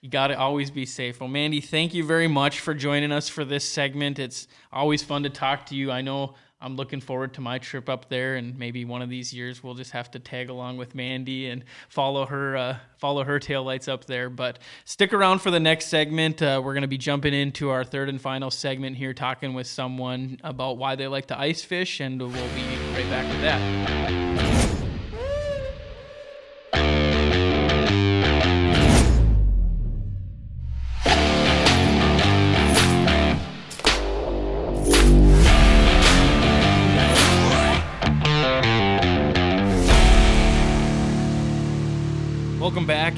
you 0.00 0.08
got 0.08 0.28
to 0.28 0.38
always 0.38 0.70
be 0.70 0.86
safe. 0.86 1.20
Well, 1.20 1.28
Mandy, 1.28 1.60
thank 1.60 1.92
you 1.92 2.04
very 2.04 2.28
much 2.28 2.60
for 2.60 2.74
joining 2.74 3.12
us 3.12 3.28
for 3.28 3.44
this 3.44 3.68
segment. 3.68 4.18
It's 4.18 4.46
always 4.72 5.02
fun 5.02 5.24
to 5.24 5.30
talk 5.30 5.66
to 5.66 5.74
you. 5.74 5.90
I 5.90 6.02
know 6.02 6.34
I'm 6.60 6.76
looking 6.76 7.00
forward 7.00 7.34
to 7.34 7.40
my 7.40 7.58
trip 7.58 7.88
up 7.88 8.08
there, 8.08 8.34
and 8.36 8.58
maybe 8.58 8.84
one 8.84 9.00
of 9.00 9.08
these 9.08 9.32
years 9.32 9.62
we'll 9.62 9.74
just 9.74 9.92
have 9.92 10.10
to 10.12 10.18
tag 10.18 10.50
along 10.50 10.76
with 10.76 10.94
Mandy 10.94 11.48
and 11.48 11.64
follow 11.88 12.26
her 12.26 12.56
uh, 12.56 12.76
follow 12.96 13.22
her 13.24 13.38
taillights 13.38 13.88
up 13.88 14.06
there. 14.06 14.28
But 14.28 14.58
stick 14.84 15.12
around 15.12 15.40
for 15.40 15.50
the 15.50 15.60
next 15.60 15.86
segment. 15.86 16.42
Uh, 16.42 16.60
we're 16.64 16.74
going 16.74 16.82
to 16.82 16.88
be 16.88 16.98
jumping 16.98 17.34
into 17.34 17.70
our 17.70 17.84
third 17.84 18.08
and 18.08 18.20
final 18.20 18.50
segment 18.50 18.96
here, 18.96 19.14
talking 19.14 19.54
with 19.54 19.68
someone 19.68 20.38
about 20.42 20.78
why 20.78 20.96
they 20.96 21.06
like 21.06 21.26
to 21.26 21.38
ice 21.38 21.62
fish, 21.62 22.00
and 22.00 22.20
we'll 22.20 22.30
be 22.30 22.76
right 22.94 23.08
back 23.08 23.28
with 23.28 23.40
that. 23.42 24.77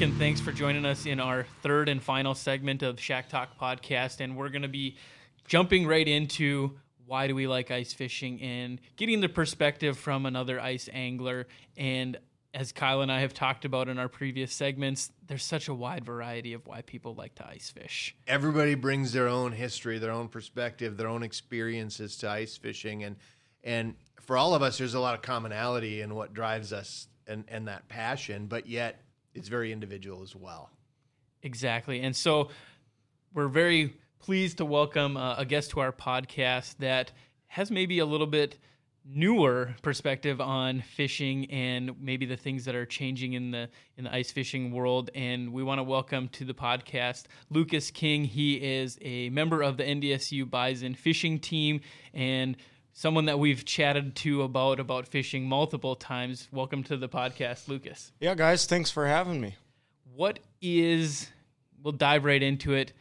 And 0.01 0.17
thanks 0.17 0.41
for 0.41 0.51
joining 0.51 0.83
us 0.83 1.05
in 1.05 1.19
our 1.19 1.45
third 1.61 1.87
and 1.87 2.01
final 2.01 2.33
segment 2.33 2.81
of 2.81 2.99
Shack 2.99 3.29
Talk 3.29 3.59
podcast. 3.59 4.19
And 4.19 4.35
we're 4.35 4.49
going 4.49 4.63
to 4.63 4.67
be 4.67 4.97
jumping 5.45 5.85
right 5.85 6.07
into 6.07 6.79
why 7.05 7.27
do 7.27 7.35
we 7.35 7.45
like 7.45 7.69
ice 7.69 7.93
fishing 7.93 8.41
and 8.41 8.81
getting 8.95 9.21
the 9.21 9.29
perspective 9.29 9.99
from 9.99 10.25
another 10.25 10.59
ice 10.59 10.89
angler. 10.91 11.45
And 11.77 12.17
as 12.51 12.71
Kyle 12.71 13.01
and 13.01 13.11
I 13.11 13.19
have 13.19 13.35
talked 13.35 13.63
about 13.63 13.89
in 13.89 13.99
our 13.99 14.07
previous 14.07 14.51
segments, 14.51 15.11
there's 15.27 15.43
such 15.43 15.67
a 15.67 15.73
wide 15.73 16.03
variety 16.03 16.53
of 16.53 16.65
why 16.65 16.81
people 16.81 17.13
like 17.13 17.35
to 17.35 17.47
ice 17.47 17.69
fish. 17.69 18.15
Everybody 18.25 18.73
brings 18.73 19.13
their 19.13 19.27
own 19.27 19.51
history, 19.51 19.99
their 19.99 20.11
own 20.11 20.29
perspective, 20.29 20.97
their 20.97 21.09
own 21.09 21.21
experiences 21.21 22.17
to 22.17 22.29
ice 22.29 22.57
fishing, 22.57 23.03
and 23.03 23.17
and 23.63 23.93
for 24.19 24.35
all 24.35 24.55
of 24.55 24.63
us, 24.63 24.79
there's 24.79 24.95
a 24.95 24.99
lot 24.99 25.13
of 25.13 25.21
commonality 25.21 26.01
in 26.01 26.15
what 26.15 26.33
drives 26.33 26.73
us 26.73 27.07
and 27.27 27.43
and 27.47 27.67
that 27.67 27.87
passion. 27.87 28.47
But 28.47 28.65
yet, 28.65 28.99
it's 29.33 29.47
very 29.47 29.71
individual 29.71 30.21
as 30.21 30.35
well. 30.35 30.69
Exactly. 31.43 32.01
And 32.01 32.15
so 32.15 32.49
we're 33.33 33.47
very 33.47 33.95
pleased 34.19 34.57
to 34.57 34.65
welcome 34.65 35.17
uh, 35.17 35.35
a 35.37 35.45
guest 35.45 35.71
to 35.71 35.79
our 35.79 35.91
podcast 35.91 36.77
that 36.77 37.11
has 37.47 37.71
maybe 37.71 37.99
a 37.99 38.05
little 38.05 38.27
bit 38.27 38.57
newer 39.03 39.73
perspective 39.81 40.39
on 40.39 40.81
fishing 40.81 41.49
and 41.49 41.99
maybe 41.99 42.25
the 42.27 42.37
things 42.37 42.65
that 42.65 42.75
are 42.75 42.85
changing 42.85 43.33
in 43.33 43.49
the 43.49 43.67
in 43.97 44.03
the 44.03 44.13
ice 44.13 44.31
fishing 44.31 44.71
world 44.71 45.09
and 45.15 45.51
we 45.51 45.63
want 45.63 45.79
to 45.79 45.83
welcome 45.83 46.27
to 46.27 46.45
the 46.45 46.53
podcast 46.53 47.23
Lucas 47.49 47.89
King 47.89 48.23
he 48.23 48.53
is 48.57 48.99
a 49.01 49.29
member 49.29 49.63
of 49.63 49.77
the 49.77 49.83
NDSU 49.83 50.47
Bison 50.47 50.93
fishing 50.93 51.39
team 51.39 51.81
and 52.13 52.55
someone 52.93 53.25
that 53.25 53.39
we've 53.39 53.65
chatted 53.65 54.15
to 54.17 54.43
about 54.43 54.79
about 54.79 55.07
fishing 55.07 55.47
multiple 55.47 55.95
times. 55.95 56.47
Welcome 56.51 56.83
to 56.85 56.97
the 56.97 57.09
podcast, 57.09 57.67
Lucas. 57.67 58.11
Yeah, 58.19 58.35
guys, 58.35 58.65
thanks 58.65 58.91
for 58.91 59.07
having 59.07 59.39
me. 59.41 59.55
What 60.15 60.39
is 60.61 61.29
we'll 61.81 61.93
dive 61.93 62.25
right 62.25 62.41
into 62.41 62.73
it. 62.73 62.93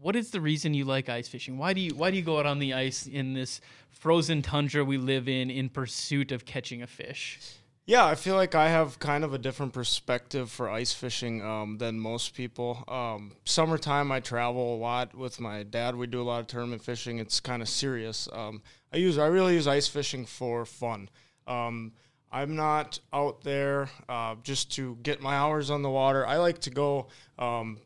What 0.00 0.16
is 0.16 0.30
the 0.30 0.40
reason 0.40 0.74
you 0.74 0.84
like 0.84 1.08
ice 1.08 1.28
fishing? 1.28 1.58
Why 1.58 1.72
do 1.72 1.80
you 1.80 1.94
why 1.94 2.10
do 2.10 2.16
you 2.16 2.22
go 2.22 2.38
out 2.38 2.46
on 2.46 2.58
the 2.58 2.74
ice 2.74 3.06
in 3.06 3.34
this 3.34 3.60
frozen 3.90 4.42
tundra 4.42 4.84
we 4.84 4.98
live 4.98 5.28
in 5.28 5.50
in 5.50 5.68
pursuit 5.68 6.32
of 6.32 6.44
catching 6.44 6.82
a 6.82 6.86
fish? 6.86 7.38
Yeah, 7.84 8.06
I 8.06 8.14
feel 8.14 8.36
like 8.36 8.54
I 8.54 8.68
have 8.68 9.00
kind 9.00 9.24
of 9.24 9.34
a 9.34 9.38
different 9.38 9.72
perspective 9.72 10.50
for 10.52 10.70
ice 10.70 10.92
fishing 10.92 11.42
um, 11.42 11.78
than 11.78 11.98
most 11.98 12.32
people. 12.32 12.84
Um, 12.86 13.32
summertime, 13.44 14.12
I 14.12 14.20
travel 14.20 14.76
a 14.76 14.78
lot 14.78 15.16
with 15.16 15.40
my 15.40 15.64
dad. 15.64 15.96
We 15.96 16.06
do 16.06 16.22
a 16.22 16.22
lot 16.22 16.40
of 16.40 16.46
tournament 16.46 16.84
fishing. 16.84 17.18
It's 17.18 17.40
kind 17.40 17.60
of 17.60 17.68
serious. 17.68 18.28
Um, 18.32 18.62
I 18.92 18.98
use 18.98 19.18
I 19.18 19.26
really 19.26 19.54
use 19.54 19.66
ice 19.66 19.88
fishing 19.88 20.26
for 20.26 20.64
fun. 20.64 21.08
Um, 21.48 21.92
I'm 22.30 22.54
not 22.54 23.00
out 23.12 23.42
there 23.42 23.90
uh, 24.08 24.36
just 24.44 24.70
to 24.76 24.96
get 25.02 25.20
my 25.20 25.34
hours 25.34 25.68
on 25.68 25.82
the 25.82 25.90
water. 25.90 26.24
I 26.24 26.36
like 26.36 26.60
to 26.60 26.70
go 26.70 27.08
um, 27.36 27.78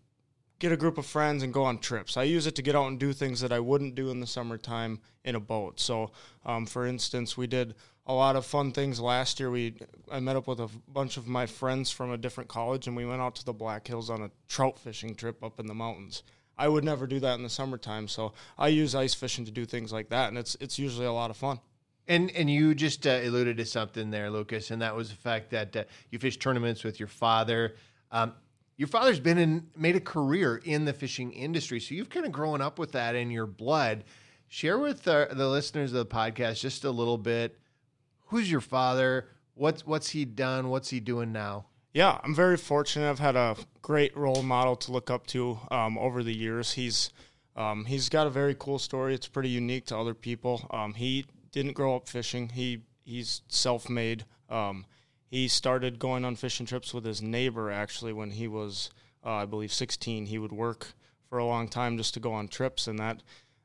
get 0.59 0.73
a 0.73 0.77
group 0.77 0.99
of 0.99 1.07
friends 1.07 1.43
and 1.43 1.55
go 1.55 1.65
on 1.65 1.79
trips. 1.79 2.19
I 2.19 2.25
use 2.25 2.47
it 2.47 2.55
to 2.57 2.63
get 2.63 2.77
out 2.77 2.89
and 2.89 2.99
do 2.99 3.15
things 3.15 3.41
that 3.41 3.51
I 3.51 3.61
wouldn't 3.61 3.95
do 3.95 4.11
in 4.11 4.21
the 4.21 4.27
summertime 4.27 5.01
in 5.25 5.35
a 5.35 5.41
boat. 5.41 5.81
So, 5.81 6.13
um, 6.45 6.67
for 6.67 6.87
instance, 6.87 7.37
we 7.37 7.47
did 7.47 7.75
a 8.07 8.15
lot 8.15 8.37
of 8.37 8.47
fun 8.47 8.73
things 8.73 9.01
last 9.01 9.41
year. 9.41 9.51
We 9.51 9.75
I 10.11 10.21
met 10.21 10.37
up 10.37 10.47
with 10.47 10.61
a 10.61 10.69
bunch 10.89 11.17
of 11.17 11.27
my 11.27 11.47
friends 11.47 11.91
from 11.91 12.13
a 12.13 12.17
different 12.17 12.49
college, 12.49 12.87
and 12.87 12.97
we 12.97 13.05
went 13.05 13.21
out 13.21 13.35
to 13.37 13.45
the 13.45 13.53
Black 13.53 13.87
Hills 13.87 14.11
on 14.11 14.23
a 14.23 14.31
trout 14.49 14.79
fishing 14.79 15.15
trip 15.15 15.43
up 15.43 15.59
in 15.59 15.67
the 15.67 15.75
mountains. 15.75 16.23
I 16.59 16.69
would 16.69 16.85
never 16.85 17.07
do 17.07 17.21
that 17.21 17.35
in 17.35 17.43
the 17.43 17.51
summertime. 17.51 18.09
So 18.09 18.33
I 18.57 18.69
use 18.69 18.95
ice 18.95 19.15
fishing 19.15 19.45
to 19.45 19.51
do 19.51 19.65
things 19.65 19.93
like 19.93 20.09
that, 20.11 20.29
and 20.29 20.39
it's 20.39 20.57
it's 20.61 20.79
usually 20.79 21.07
a 21.07 21.13
lot 21.13 21.31
of 21.31 21.37
fun. 21.37 21.61
And 22.09 22.31
and 22.31 22.49
you 22.49 22.75
just 22.75 23.07
uh, 23.07 23.21
alluded 23.23 23.57
to 23.57 23.65
something 23.65 24.11
there, 24.11 24.31
Lucas, 24.31 24.71
and 24.71 24.81
that 24.83 24.95
was 24.95 25.11
the 25.11 25.17
fact 25.17 25.51
that 25.51 25.77
uh, 25.77 25.85
you 26.11 26.19
fish 26.19 26.39
tournaments 26.39 26.85
with 26.85 27.01
your 27.01 27.09
father. 27.09 27.75
Um, 28.13 28.35
your 28.77 28.89
father's 28.89 29.21
been 29.21 29.39
in 29.39 29.67
made 29.77 29.97
a 29.97 30.01
career 30.01 30.61
in 30.65 30.85
the 30.85 30.93
fishing 30.93 31.33
industry, 31.33 31.81
so 31.81 31.95
you've 31.95 32.11
kind 32.11 32.25
of 32.25 32.31
grown 32.33 32.61
up 32.61 32.79
with 32.79 32.93
that 32.93 33.17
in 33.17 33.31
your 33.31 33.47
blood. 33.47 34.05
Share 34.49 34.79
with 34.79 35.09
uh, 35.09 35.27
the 35.33 35.49
listeners 35.49 35.93
of 35.93 36.09
the 36.09 36.15
podcast 36.15 36.61
just 36.61 36.85
a 36.85 36.91
little 36.91 37.19
bit. 37.19 37.59
Who's 38.27 38.51
your 38.51 38.61
father? 38.61 39.29
What's 39.55 39.87
what's 39.87 40.11
he 40.11 40.25
done? 40.25 40.69
What's 40.69 40.91
he 40.91 41.01
doing 41.01 41.33
now? 41.33 41.67
Yeah, 41.93 42.21
I'm 42.23 42.35
very 42.35 42.57
fortunate. 42.57 43.09
I've 43.09 43.21
had 43.21 43.37
a 43.37 43.57
great 43.81 44.15
role 44.17 44.43
model 44.43 44.77
to 44.77 44.93
look 44.93 45.11
up 45.11 45.27
to 45.29 45.59
um, 45.71 45.97
over 45.97 46.23
the 46.23 46.35
years. 46.35 46.73
He's 46.73 47.11
um, 47.57 47.87
he's 47.87 48.09
got 48.09 48.27
a 48.27 48.31
very 48.31 48.55
cool 48.55 48.79
story. 48.79 49.15
It's 49.15 49.29
pretty 49.29 49.49
unique 49.49 49.87
to 49.87 49.97
other 49.97 50.13
people. 50.13 50.67
Um, 50.71 50.95
he 50.95 51.25
didn't 51.53 51.73
grow 51.73 51.97
up 51.97 52.09
fishing. 52.09 52.51
He 52.51 52.83
he's 53.05 53.43
self-made. 53.49 54.27
Um, 54.51 54.85
he 55.27 55.49
started 55.49 55.99
going 55.99 56.25
on 56.25 56.37
fishing 56.37 56.67
trips 56.67 56.93
with 56.93 57.05
his 57.05 57.23
neighbor 57.23 57.71
actually 57.71 58.13
when 58.13 58.33
he 58.33 58.47
was, 58.47 58.91
uh, 59.25 59.31
I 59.31 59.45
believe, 59.47 59.73
16. 59.73 60.27
He 60.27 60.39
would 60.39 60.53
work 60.53 60.95
for 61.29 61.39
a 61.39 61.47
long 61.47 61.69
time 61.69 61.97
just 61.97 62.15
to 62.15 62.21
go 62.21 62.33
on 62.33 62.49
trips, 62.49 62.87
and 62.87 62.99
that 62.99 63.23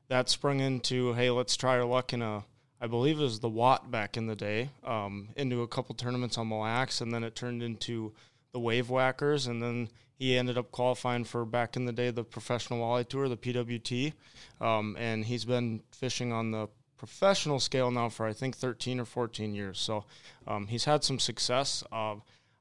that 0.08 0.30
sprung 0.30 0.60
into 0.60 1.12
hey, 1.14 1.30
let's 1.30 1.56
try 1.56 1.76
our 1.76 1.84
luck 1.84 2.12
in 2.12 2.22
a 2.22 2.44
I 2.82 2.88
believe 2.88 3.20
it 3.20 3.22
was 3.22 3.38
the 3.38 3.48
Watt 3.48 3.92
back 3.92 4.16
in 4.16 4.26
the 4.26 4.34
day, 4.34 4.70
um, 4.82 5.28
into 5.36 5.62
a 5.62 5.68
couple 5.68 5.94
tournaments 5.94 6.36
on 6.36 6.48
Mille 6.48 6.58
Lacs, 6.58 7.00
and 7.00 7.14
then 7.14 7.22
it 7.22 7.36
turned 7.36 7.62
into 7.62 8.12
the 8.50 8.58
Wave 8.58 8.90
Whackers, 8.90 9.46
and 9.46 9.62
then 9.62 9.88
he 10.18 10.36
ended 10.36 10.58
up 10.58 10.72
qualifying 10.72 11.22
for 11.22 11.44
back 11.44 11.76
in 11.76 11.84
the 11.86 11.92
day 11.92 12.10
the 12.10 12.24
Professional 12.24 12.80
Walleye 12.80 13.08
Tour, 13.08 13.28
the 13.28 13.36
PWT, 13.36 14.14
um, 14.60 14.96
and 14.98 15.24
he's 15.24 15.44
been 15.44 15.80
fishing 15.92 16.32
on 16.32 16.50
the 16.50 16.68
professional 16.96 17.60
scale 17.60 17.92
now 17.92 18.08
for 18.08 18.26
I 18.26 18.32
think 18.32 18.56
13 18.56 18.98
or 18.98 19.04
14 19.04 19.54
years. 19.54 19.78
So 19.78 20.04
um, 20.48 20.66
he's 20.66 20.84
had 20.84 21.04
some 21.04 21.20
success. 21.20 21.84
Uh, 21.92 22.16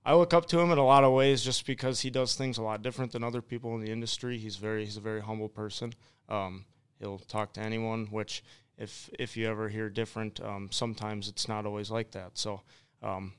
I 0.06 0.14
look 0.14 0.36
up 0.36 0.46
to 0.48 0.60
him 0.60 0.72
in 0.72 0.78
a 0.78 0.86
lot 0.86 1.04
of 1.04 1.14
ways 1.14 1.44
just 1.44 1.66
because 1.66 2.02
he 2.02 2.12
does 2.12 2.36
things 2.36 2.60
a 2.60 2.64
lot 2.64 2.84
different 2.84 3.12
than 3.12 3.24
other 3.24 3.42
people 3.42 3.74
in 3.74 3.82
the 3.82 3.92
industry. 3.92 4.38
He's 4.38 4.58
very 4.58 4.86
he's 4.86 4.98
a 4.98 5.02
very 5.02 5.22
humble 5.22 5.50
person. 5.50 5.94
Um, 6.30 6.66
he'll 7.00 7.20
talk 7.20 7.54
to 7.54 7.62
anyone, 7.62 8.08
which 8.08 8.44
if 8.78 9.10
if 9.20 9.38
you 9.38 9.48
ever 9.48 9.70
hear 9.70 9.90
different, 9.90 10.40
um, 10.42 10.70
sometimes 10.72 11.28
it's 11.28 11.48
not 11.48 11.66
always 11.66 11.92
like 11.92 12.12
that. 12.12 12.32
So 12.34 12.62
um, 13.04 13.34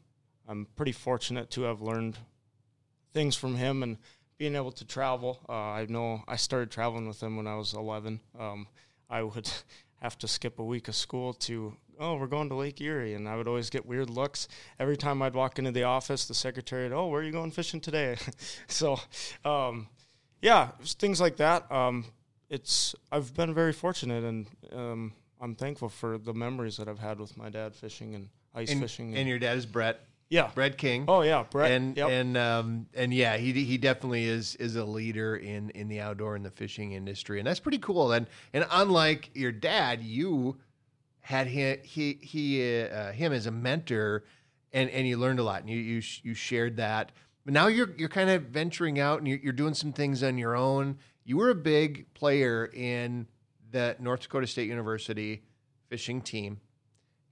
I'm 0.49 0.66
pretty 0.76 0.93
fortunate 0.93 1.51
to 1.53 1.62
have 1.62 1.80
learned 1.80 2.18
things 3.12 3.37
from 3.37 3.57
him 3.57 3.83
and 3.83 3.99
being 4.39 4.57
able 4.57 4.72
to 4.72 4.85
travel. 4.85 5.41
Uh, 5.49 5.53
I 5.53 5.87
know 5.89 6.22
I 6.26 6.37
started 6.37 6.70
traveling 6.70 7.07
with 7.07 7.22
him 7.22 7.37
when 7.37 7.47
I 7.47 7.57
was 7.57 7.74
11. 7.74 8.20
Um, 8.39 8.66
I 9.09 9.22
would 9.22 9.51
have 10.01 10.18
to 10.18 10.28
skip 10.28 10.59
a 10.59 10.64
week 10.64 10.89
of 10.89 10.97
school 10.97 11.33
to 11.35 11.76
oh 12.01 12.16
we're 12.16 12.26
going 12.26 12.49
to 12.49 12.55
Lake 12.55 12.80
Erie, 12.80 13.14
and 13.14 13.28
I 13.28 13.37
would 13.37 13.47
always 13.47 13.70
get 13.70 13.87
weird 13.87 14.11
looks 14.11 14.49
every 14.78 14.97
time 14.97 15.22
I'd 15.22 15.35
walk 15.35 15.59
into 15.59 15.70
the 15.70 15.85
office. 15.85 16.26
The 16.26 16.35
secretary, 16.35 16.89
would, 16.89 16.95
oh 16.95 17.09
where 17.09 17.20
are 17.20 17.24
you 17.24 17.33
going 17.33 17.51
fishing 17.51 17.80
today? 17.80 18.16
so 18.66 18.99
um, 19.45 19.89
yeah, 20.41 20.70
things 20.83 21.20
like 21.20 21.37
that. 21.37 21.70
Um, 21.70 22.07
it's 22.51 22.95
I've 23.11 23.35
been 23.35 23.55
very 23.55 23.72
fortunate 23.72 24.24
and 24.24 24.47
um, 24.72 25.12
I'm 25.43 25.57
thankful 25.57 25.88
for 25.88 26.18
the 26.18 26.32
memories 26.32 26.76
that 26.76 26.88
I've 26.88 27.01
had 27.01 27.18
with 27.18 27.36
my 27.36 27.51
dad 27.51 27.74
fishing 27.74 28.14
and 28.14 28.28
ice 28.55 28.70
and, 28.70 28.80
fishing. 28.80 29.09
And, 29.09 29.18
and 29.18 29.28
your 29.28 29.40
dad 29.40 29.59
is 29.59 29.66
Brett. 29.66 30.01
Yeah. 30.30 30.51
Brett 30.55 30.78
King. 30.78 31.05
Oh 31.09 31.22
yeah, 31.22 31.45
Brett. 31.51 31.72
and 31.72 31.97
yep. 31.97 32.09
and 32.09 32.36
um 32.38 32.86
and 32.95 33.12
yeah, 33.12 33.36
he 33.36 33.53
he 33.53 33.76
definitely 33.76 34.24
is 34.24 34.55
is 34.55 34.76
a 34.76 34.84
leader 34.84 35.36
in 35.36 35.70
in 35.70 35.88
the 35.88 36.01
outdoor 36.01 36.36
and 36.36 36.45
the 36.45 36.51
fishing 36.51 36.93
industry, 36.93 37.38
and 37.38 37.47
that's 37.47 37.61
pretty 37.61 37.78
cool. 37.78 38.12
And 38.12 38.26
and 38.55 38.64
unlike 38.70 39.30
your 39.34 39.53
dad, 39.53 40.01
you 40.01 40.57
had 41.20 41.49
him 41.49 41.78
he 41.82 42.18
he 42.22 42.82
uh, 42.84 43.12
him 43.12 43.32
as 43.32 43.47
a 43.47 43.51
mentor, 43.51 44.24
and 44.72 44.88
and 44.88 45.07
you 45.07 45.18
learned 45.18 45.40
a 45.40 45.43
lot, 45.43 45.61
and 45.61 45.68
you 45.68 45.76
you 45.76 46.03
you 46.22 46.34
shared 46.34 46.76
that. 46.76 47.12
But 47.45 47.53
now 47.53 47.66
you're 47.66 47.90
you're 47.99 48.09
kind 48.09 48.30
of 48.30 48.45
venturing 48.45 49.01
out, 49.01 49.18
and 49.18 49.28
you're, 49.28 49.38
you're 49.38 49.53
doing 49.53 49.74
some 49.74 49.93
things 49.93 50.22
on 50.22 50.38
your 50.38 50.57
own. 50.57 50.99
You 51.24 51.36
were 51.36 51.51
a 51.51 51.55
big 51.55 52.14
player 52.14 52.70
in 52.72 53.26
the 53.73 53.97
North 53.99 54.20
Dakota 54.20 54.47
State 54.47 54.68
University 54.68 55.43
fishing 55.89 56.23
team 56.23 56.61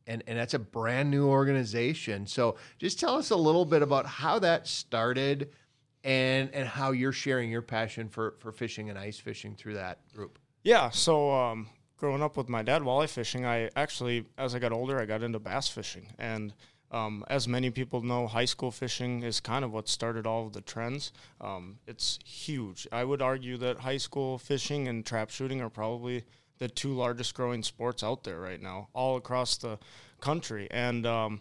and 0.06 0.24
and 0.26 0.38
that's 0.38 0.54
a 0.54 0.58
brand 0.58 1.10
new 1.10 1.28
organization. 1.28 2.26
So 2.26 2.56
just 2.78 2.98
tell 2.98 3.16
us 3.16 3.30
a 3.30 3.36
little 3.36 3.64
bit 3.64 3.82
about 3.82 4.06
how 4.06 4.40
that 4.40 4.66
started 4.66 5.50
and 6.02 6.52
and 6.52 6.66
how 6.66 6.90
you're 6.90 7.12
sharing 7.12 7.50
your 7.50 7.62
passion 7.62 8.08
for 8.08 8.34
for 8.40 8.52
fishing 8.52 8.90
and 8.90 8.98
ice 8.98 9.18
fishing 9.18 9.54
through 9.54 9.74
that 9.74 10.00
group. 10.14 10.38
Yeah, 10.62 10.90
so 10.90 11.30
um, 11.32 11.68
growing 11.96 12.22
up 12.22 12.36
with 12.36 12.48
my 12.48 12.62
dad 12.62 12.82
walleye 12.82 13.08
fishing, 13.08 13.46
I 13.46 13.70
actually, 13.76 14.26
as 14.36 14.54
I 14.54 14.58
got 14.58 14.72
older, 14.72 15.00
I 15.00 15.06
got 15.06 15.22
into 15.22 15.38
bass 15.38 15.68
fishing. 15.68 16.08
And 16.18 16.52
um, 16.90 17.24
as 17.28 17.46
many 17.46 17.70
people 17.70 18.02
know, 18.02 18.26
high 18.26 18.44
school 18.44 18.70
fishing 18.70 19.22
is 19.22 19.40
kind 19.40 19.64
of 19.64 19.72
what 19.72 19.88
started 19.88 20.26
all 20.26 20.46
of 20.46 20.52
the 20.52 20.60
trends. 20.60 21.12
Um, 21.40 21.78
it's 21.86 22.18
huge. 22.24 22.86
I 22.90 23.04
would 23.04 23.22
argue 23.22 23.56
that 23.58 23.80
high 23.80 23.96
school 23.98 24.38
fishing 24.38 24.88
and 24.88 25.06
trap 25.06 25.30
shooting 25.30 25.60
are 25.60 25.70
probably 25.70 26.24
the 26.58 26.68
two 26.68 26.92
largest 26.92 27.34
growing 27.34 27.62
sports 27.62 28.02
out 28.02 28.24
there 28.24 28.40
right 28.40 28.60
now, 28.60 28.88
all 28.92 29.16
across 29.16 29.56
the 29.56 29.78
country. 30.20 30.68
And 30.70 31.06
um, 31.06 31.40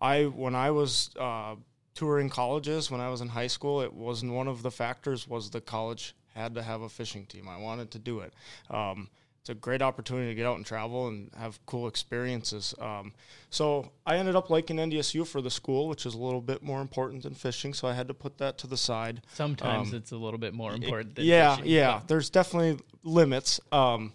I, 0.00 0.24
when 0.24 0.54
I 0.54 0.70
was 0.72 1.10
uh, 1.18 1.54
touring 1.94 2.28
colleges, 2.28 2.90
when 2.90 3.00
I 3.00 3.08
was 3.08 3.20
in 3.20 3.28
high 3.28 3.46
school, 3.46 3.80
it 3.80 3.92
wasn't 3.92 4.32
one 4.32 4.48
of 4.48 4.62
the 4.62 4.70
factors 4.70 5.28
was 5.28 5.50
the 5.50 5.60
college 5.60 6.14
had 6.34 6.54
to 6.54 6.62
have 6.62 6.82
a 6.82 6.88
fishing 6.88 7.26
team. 7.26 7.48
I 7.48 7.58
wanted 7.58 7.90
to 7.92 7.98
do 7.98 8.20
it. 8.20 8.32
Um, 8.70 9.08
it's 9.42 9.50
a 9.50 9.54
great 9.54 9.82
opportunity 9.82 10.28
to 10.28 10.34
get 10.36 10.46
out 10.46 10.54
and 10.56 10.64
travel 10.64 11.08
and 11.08 11.28
have 11.36 11.58
cool 11.66 11.88
experiences. 11.88 12.76
Um, 12.80 13.12
so 13.50 13.90
I 14.06 14.16
ended 14.16 14.36
up 14.36 14.50
liking 14.50 14.76
NDSU 14.76 15.26
for 15.26 15.40
the 15.40 15.50
school, 15.50 15.88
which 15.88 16.06
is 16.06 16.14
a 16.14 16.18
little 16.18 16.40
bit 16.40 16.62
more 16.62 16.80
important 16.80 17.24
than 17.24 17.34
fishing. 17.34 17.74
So 17.74 17.88
I 17.88 17.94
had 17.94 18.06
to 18.06 18.14
put 18.14 18.38
that 18.38 18.56
to 18.58 18.68
the 18.68 18.76
side. 18.76 19.20
Sometimes 19.34 19.90
Um, 19.90 19.96
it's 19.96 20.12
a 20.12 20.16
little 20.16 20.38
bit 20.38 20.54
more 20.54 20.72
important 20.74 21.16
than 21.16 21.24
yeah, 21.24 21.56
fishing, 21.56 21.72
yeah. 21.72 21.98
but- 21.98 22.06
There's 22.06 22.30
definitely 22.30 22.84
limits. 23.02 23.58
Um, 23.72 24.12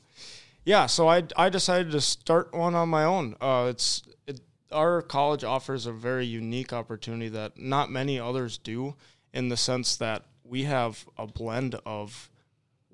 yeah, 0.64 0.86
so 0.86 1.10
I 1.10 1.24
I 1.36 1.50
decided 1.50 1.92
to 1.92 2.00
start 2.00 2.54
one 2.54 2.74
on 2.74 2.88
my 2.88 3.04
own. 3.04 3.36
Uh, 3.42 3.68
it's 3.70 4.04
it, 4.28 4.40
our 4.72 5.02
college 5.02 5.44
offers 5.44 5.86
a 5.86 5.92
very 5.92 6.26
unique 6.26 6.72
opportunity 6.72 7.28
that 7.30 7.60
not 7.60 7.92
many 7.92 8.18
others 8.18 8.58
do, 8.58 8.96
in 9.34 9.50
the 9.50 9.58
sense 9.58 9.98
that 9.98 10.24
we 10.46 10.64
have 10.64 11.06
a 11.18 11.28
blend 11.28 11.76
of 11.86 12.30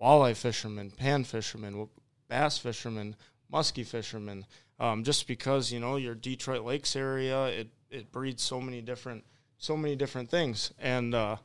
walleye 0.01 0.35
fishermen, 0.35 0.89
pan 0.89 1.23
fishermen, 1.23 1.87
bass 2.33 2.57
fishermen, 2.57 3.15
muskie 3.53 3.85
fishermen. 3.85 4.47
Um, 4.79 5.03
just 5.03 5.27
because 5.27 5.71
you 5.71 5.79
know 5.79 5.97
your 5.97 6.15
Detroit 6.15 6.65
Lakes 6.65 6.95
area, 6.95 7.45
it 7.45 7.69
it 7.91 8.11
breeds 8.11 8.41
so 8.41 8.59
many 8.59 8.81
different 8.81 9.23
so 9.59 9.77
many 9.77 9.95
different 9.95 10.31
things, 10.31 10.73
and 10.79 11.13
uh, 11.13 11.35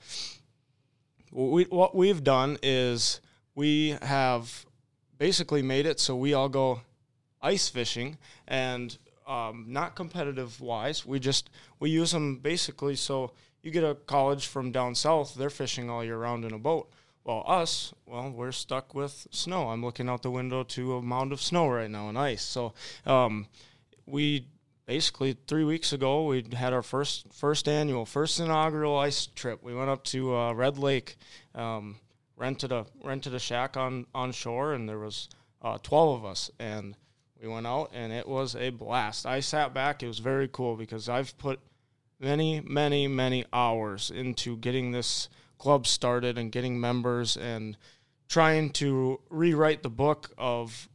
what 1.31 1.51
we 1.51 1.65
what 1.65 1.95
we've 1.95 2.25
done 2.25 2.57
is 2.63 3.21
we 3.55 3.99
have 4.01 4.65
basically 5.19 5.63
made 5.63 5.85
it 5.85 6.01
so 6.01 6.17
we 6.17 6.33
all 6.33 6.49
go 6.49 6.81
ice 7.43 7.69
fishing 7.69 8.17
and 8.47 8.97
um, 9.27 9.67
not 9.69 9.95
competitive 9.95 10.59
wise. 10.61 11.05
We 11.05 11.21
just 11.21 11.51
we 11.81 11.91
use 11.91 12.13
them 12.13 12.37
basically 12.37 12.97
so 12.97 13.33
you 13.63 13.71
get 13.71 13.85
a 13.85 13.95
college 13.95 14.47
from 14.47 14.73
down 14.73 14.95
south, 14.95 15.35
they're 15.35 15.51
fishing 15.51 15.91
all 15.91 16.03
year 16.03 16.17
round 16.17 16.47
in 16.47 16.55
a 16.55 16.59
boat. 16.59 16.89
Well, 17.25 17.45
us, 17.47 17.93
well, 18.07 18.31
we're 18.31 18.53
stuck 18.53 18.95
with 18.95 19.27
snow. 19.31 19.69
I'm 19.69 19.85
looking 19.85 20.09
out 20.09 20.23
the 20.23 20.31
window 20.31 20.63
to 20.63 20.97
a 20.97 21.03
mound 21.03 21.33
of 21.33 21.43
snow 21.43 21.69
right 21.69 21.91
now 21.91 22.09
and 22.09 22.19
ice. 22.19 22.43
So 22.43 22.73
um, 23.05 23.49
we 24.07 24.47
basically 24.87 25.37
three 25.47 25.65
weeks 25.65 25.93
ago 25.93 26.25
we 26.25 26.43
had 26.55 26.73
our 26.73 26.83
first 26.83 27.27
first 27.31 27.69
annual 27.69 28.07
first 28.07 28.41
inaugural 28.41 28.99
ice 28.99 29.27
trip. 29.27 29.63
We 29.63 29.75
went 29.75 29.91
up 29.91 30.03
to 30.05 30.35
uh, 30.35 30.53
Red 30.55 30.79
Lake, 30.79 31.17
um, 31.55 31.97
rented 32.37 32.73
a 32.73 32.87
rented 33.05 33.35
a 33.35 33.39
shack 33.39 33.77
on 33.77 34.07
on 34.15 34.33
shore, 34.33 34.73
and 34.73 34.89
there 34.89 34.99
was 34.99 35.29
uh, 35.61 35.79
twelve 35.83 36.21
of 36.21 36.25
us, 36.25 36.51
and 36.59 36.97
we 37.41 37.49
went 37.49 37.67
out, 37.67 37.91
and 37.93 38.13
it 38.13 38.27
was 38.27 38.57
a 38.57 38.71
blast. 38.71 39.27
I 39.27 39.41
sat 39.41 39.75
back; 39.75 40.03
it 40.03 40.09
was 40.09 40.19
very 40.19 40.49
cool 40.49 40.75
because 40.77 41.09
I've 41.09 41.37
put 41.37 41.61
many, 42.19 42.61
many, 42.61 43.07
many 43.07 43.45
hours 43.53 44.11
into 44.11 44.57
getting 44.57 44.91
this 44.93 45.29
club 45.59 45.87
started 45.87 46.39
and 46.39 46.53
getting 46.53 46.81
members 46.81 47.37
and 47.37 47.77
trying 48.29 48.71
to 48.71 49.21
rewrite 49.31 49.83
the 49.83 49.91
book 49.91 50.31
of 50.39 50.89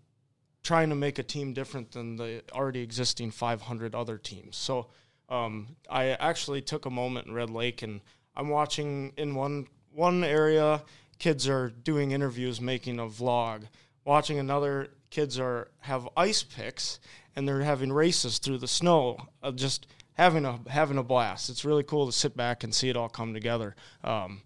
trying 0.63 0.89
to 0.89 0.95
make 0.95 1.19
a 1.19 1.23
team 1.23 1.53
different 1.53 1.91
than 1.91 2.15
the 2.15 2.41
already 2.53 2.81
existing 2.81 3.31
500 3.31 3.93
other 3.93 4.17
teams. 4.17 4.55
So 4.55 4.87
um, 5.29 5.75
I 5.89 6.09
actually 6.11 6.61
took 6.61 6.85
a 6.85 6.89
moment 6.89 7.27
in 7.27 7.33
Red 7.33 7.49
Lake, 7.49 7.81
and 7.81 8.01
I'm 8.35 8.49
watching 8.49 9.13
in 9.17 9.35
one 9.35 9.67
one 9.91 10.23
area, 10.23 10.83
kids 11.19 11.47
are 11.47 11.69
doing 11.69 12.11
interviews, 12.11 12.59
making 12.59 12.99
a 12.99 13.03
vlog. 13.03 13.63
Watching 14.05 14.39
another, 14.39 14.89
kids 15.09 15.39
are 15.39 15.69
have 15.81 16.07
ice 16.17 16.43
picks, 16.43 16.99
and 17.35 17.47
they're 17.47 17.61
having 17.61 17.91
races 17.91 18.39
through 18.39 18.57
the 18.57 18.67
snow, 18.67 19.17
uh, 19.41 19.51
just 19.51 19.87
having 20.13 20.45
a 20.45 20.59
having 20.69 20.97
a 20.97 21.03
blast. 21.03 21.49
It's 21.49 21.65
really 21.65 21.83
cool 21.83 22.05
to 22.05 22.11
sit 22.11 22.35
back 22.35 22.63
and 22.63 22.73
see 22.73 22.89
it 22.89 22.97
all 22.97 23.09
come 23.09 23.33
together. 23.33 23.75
Um, 24.03 24.41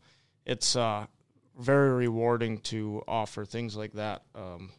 it's 0.47 0.75
uh, 0.75 1.05
very 1.59 1.91
rewarding 1.91 2.57
to 2.59 3.03
offer 3.07 3.45
things 3.45 3.75
like 3.75 3.93
that 3.93 4.23
um, 4.33 4.71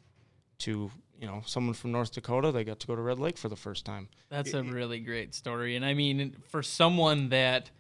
to 0.58 0.90
you 1.20 1.26
know 1.26 1.42
someone 1.46 1.74
from 1.74 1.92
North 1.92 2.12
Dakota. 2.12 2.50
They 2.50 2.64
got 2.64 2.80
to 2.80 2.86
go 2.86 2.96
to 2.96 3.02
Red 3.02 3.20
Lake 3.20 3.38
for 3.38 3.48
the 3.48 3.56
first 3.56 3.84
time. 3.84 4.08
That's 4.30 4.54
a 4.54 4.62
really 4.62 4.98
great 4.98 5.34
story. 5.34 5.76
And 5.76 5.84
I 5.84 5.94
mean, 5.94 6.36
for 6.48 6.62
someone 6.62 7.28
that 7.28 7.70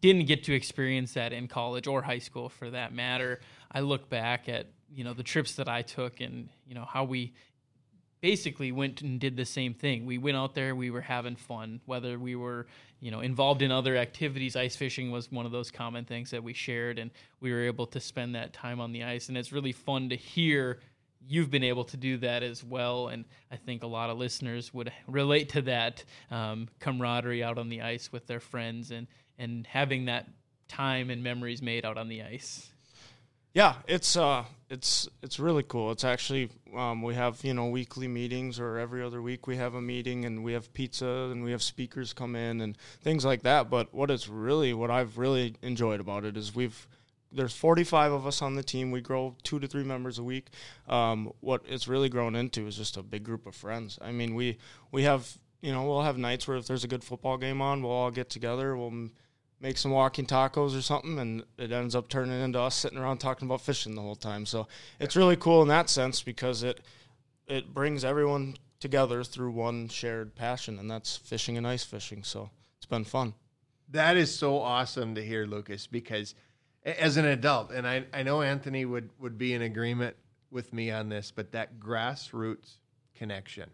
didn't 0.00 0.26
get 0.26 0.44
to 0.44 0.54
experience 0.54 1.14
that 1.14 1.32
in 1.32 1.48
college 1.48 1.86
or 1.86 2.02
high 2.02 2.18
school 2.18 2.50
for 2.50 2.70
that 2.70 2.92
matter, 2.92 3.40
I 3.72 3.80
look 3.80 4.10
back 4.10 4.48
at, 4.48 4.66
you 4.92 5.02
know, 5.02 5.14
the 5.14 5.22
trips 5.22 5.54
that 5.54 5.68
I 5.68 5.80
took 5.80 6.20
and, 6.20 6.50
you 6.66 6.74
know, 6.74 6.84
how 6.84 7.04
we 7.04 7.32
basically 8.20 8.72
went 8.72 9.02
and 9.02 9.20
did 9.20 9.36
the 9.36 9.44
same 9.44 9.74
thing. 9.74 10.06
We 10.06 10.18
went 10.18 10.36
out 10.36 10.54
there, 10.54 10.74
we 10.74 10.90
were 10.90 11.00
having 11.00 11.36
fun, 11.36 11.80
whether 11.86 12.18
we 12.18 12.34
were, 12.34 12.66
you 13.00 13.10
know, 13.10 13.20
involved 13.20 13.62
in 13.62 13.70
other 13.70 13.96
activities. 13.96 14.56
Ice 14.56 14.76
fishing 14.76 15.10
was 15.10 15.30
one 15.30 15.46
of 15.46 15.52
those 15.52 15.70
common 15.70 16.04
things 16.04 16.30
that 16.30 16.42
we 16.42 16.52
shared 16.52 16.98
and 16.98 17.10
we 17.40 17.52
were 17.52 17.62
able 17.62 17.86
to 17.86 18.00
spend 18.00 18.34
that 18.34 18.52
time 18.52 18.80
on 18.80 18.92
the 18.92 19.04
ice 19.04 19.28
and 19.28 19.38
it's 19.38 19.52
really 19.52 19.72
fun 19.72 20.08
to 20.08 20.16
hear 20.16 20.80
you've 21.26 21.50
been 21.50 21.64
able 21.64 21.84
to 21.84 21.96
do 21.96 22.16
that 22.18 22.42
as 22.42 22.64
well 22.64 23.08
and 23.08 23.24
i 23.50 23.56
think 23.56 23.82
a 23.82 23.86
lot 23.86 24.08
of 24.08 24.16
listeners 24.16 24.72
would 24.72 24.92
relate 25.06 25.48
to 25.48 25.62
that 25.62 26.04
um, 26.30 26.68
camaraderie 26.80 27.42
out 27.42 27.58
on 27.58 27.68
the 27.68 27.82
ice 27.82 28.12
with 28.12 28.26
their 28.26 28.40
friends 28.40 28.90
and 28.90 29.06
and 29.38 29.66
having 29.66 30.06
that 30.06 30.26
time 30.68 31.10
and 31.10 31.22
memories 31.22 31.60
made 31.60 31.84
out 31.84 31.98
on 31.98 32.08
the 32.08 32.22
ice 32.22 32.70
Yeah, 33.58 33.74
it's 33.88 34.16
uh, 34.16 34.44
it's 34.70 35.08
it's 35.20 35.40
really 35.40 35.64
cool. 35.64 35.90
It's 35.90 36.04
actually 36.04 36.48
um, 36.76 37.02
we 37.02 37.16
have 37.16 37.42
you 37.42 37.52
know 37.54 37.66
weekly 37.66 38.06
meetings 38.06 38.60
or 38.60 38.78
every 38.78 39.02
other 39.02 39.20
week 39.20 39.48
we 39.48 39.56
have 39.56 39.74
a 39.74 39.82
meeting 39.82 40.24
and 40.24 40.44
we 40.44 40.52
have 40.52 40.72
pizza 40.72 41.28
and 41.32 41.42
we 41.42 41.50
have 41.50 41.60
speakers 41.60 42.12
come 42.12 42.36
in 42.36 42.60
and 42.60 42.78
things 43.02 43.24
like 43.24 43.42
that. 43.42 43.68
But 43.68 43.92
what 43.92 44.12
it's 44.12 44.28
really 44.28 44.74
what 44.74 44.92
I've 44.92 45.18
really 45.18 45.56
enjoyed 45.60 45.98
about 45.98 46.24
it 46.24 46.36
is 46.36 46.54
we've 46.54 46.86
there's 47.32 47.52
45 47.52 48.12
of 48.12 48.28
us 48.28 48.42
on 48.42 48.54
the 48.54 48.62
team. 48.62 48.92
We 48.92 49.00
grow 49.00 49.34
two 49.42 49.58
to 49.58 49.66
three 49.66 49.82
members 49.82 50.20
a 50.20 50.22
week. 50.22 50.50
Um, 50.88 51.32
what 51.40 51.62
it's 51.68 51.88
really 51.88 52.08
grown 52.08 52.36
into 52.36 52.64
is 52.68 52.76
just 52.76 52.96
a 52.96 53.02
big 53.02 53.24
group 53.24 53.44
of 53.44 53.56
friends. 53.56 53.98
I 54.00 54.12
mean, 54.12 54.36
we 54.36 54.58
we 54.92 55.02
have 55.02 55.36
you 55.62 55.72
know 55.72 55.82
we'll 55.82 56.02
have 56.02 56.16
nights 56.16 56.46
where 56.46 56.58
if 56.58 56.68
there's 56.68 56.84
a 56.84 56.88
good 56.88 57.02
football 57.02 57.36
game 57.38 57.60
on, 57.60 57.82
we'll 57.82 57.90
all 57.90 58.12
get 58.12 58.30
together. 58.30 58.76
We'll 58.76 59.08
make 59.60 59.78
some 59.78 59.90
walking 59.90 60.26
tacos 60.26 60.76
or 60.76 60.82
something, 60.82 61.18
and 61.18 61.42
it 61.56 61.72
ends 61.72 61.94
up 61.94 62.08
turning 62.08 62.40
into 62.40 62.60
us 62.60 62.74
sitting 62.74 62.98
around 62.98 63.18
talking 63.18 63.46
about 63.46 63.60
fishing 63.60 63.94
the 63.94 64.02
whole 64.02 64.16
time. 64.16 64.46
So 64.46 64.68
it's 65.00 65.16
really 65.16 65.36
cool 65.36 65.62
in 65.62 65.68
that 65.68 65.90
sense 65.90 66.22
because 66.22 66.62
it 66.62 66.80
it 67.46 67.72
brings 67.72 68.04
everyone 68.04 68.56
together 68.80 69.24
through 69.24 69.50
one 69.50 69.88
shared 69.88 70.34
passion, 70.34 70.78
and 70.78 70.90
that's 70.90 71.16
fishing 71.16 71.56
and 71.56 71.66
ice 71.66 71.84
fishing. 71.84 72.22
So 72.22 72.50
it's 72.76 72.86
been 72.86 73.04
fun. 73.04 73.34
That 73.90 74.16
is 74.16 74.34
so 74.34 74.60
awesome 74.60 75.14
to 75.14 75.24
hear, 75.24 75.46
Lucas, 75.46 75.86
because 75.86 76.34
as 76.84 77.16
an 77.16 77.24
adult, 77.24 77.70
and 77.70 77.86
I, 77.86 78.04
I 78.12 78.22
know 78.22 78.42
Anthony 78.42 78.84
would, 78.84 79.10
would 79.18 79.38
be 79.38 79.54
in 79.54 79.62
agreement 79.62 80.14
with 80.50 80.72
me 80.72 80.90
on 80.90 81.08
this, 81.08 81.32
but 81.34 81.52
that 81.52 81.80
grassroots 81.80 82.76
connection, 83.14 83.70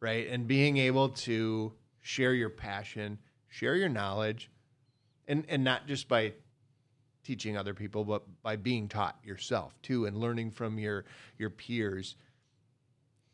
right? 0.00 0.28
And 0.28 0.46
being 0.46 0.76
able 0.76 1.08
to 1.10 1.72
share 2.02 2.34
your 2.34 2.50
passion, 2.50 3.18
share 3.48 3.74
your 3.74 3.88
knowledge, 3.88 4.50
and, 5.28 5.44
and 5.48 5.64
not 5.64 5.86
just 5.86 6.08
by 6.08 6.32
teaching 7.24 7.56
other 7.56 7.74
people, 7.74 8.04
but 8.04 8.22
by 8.42 8.56
being 8.56 8.88
taught 8.88 9.16
yourself 9.22 9.80
too 9.82 10.06
and 10.06 10.16
learning 10.16 10.50
from 10.50 10.78
your 10.78 11.04
your 11.38 11.50
peers. 11.50 12.16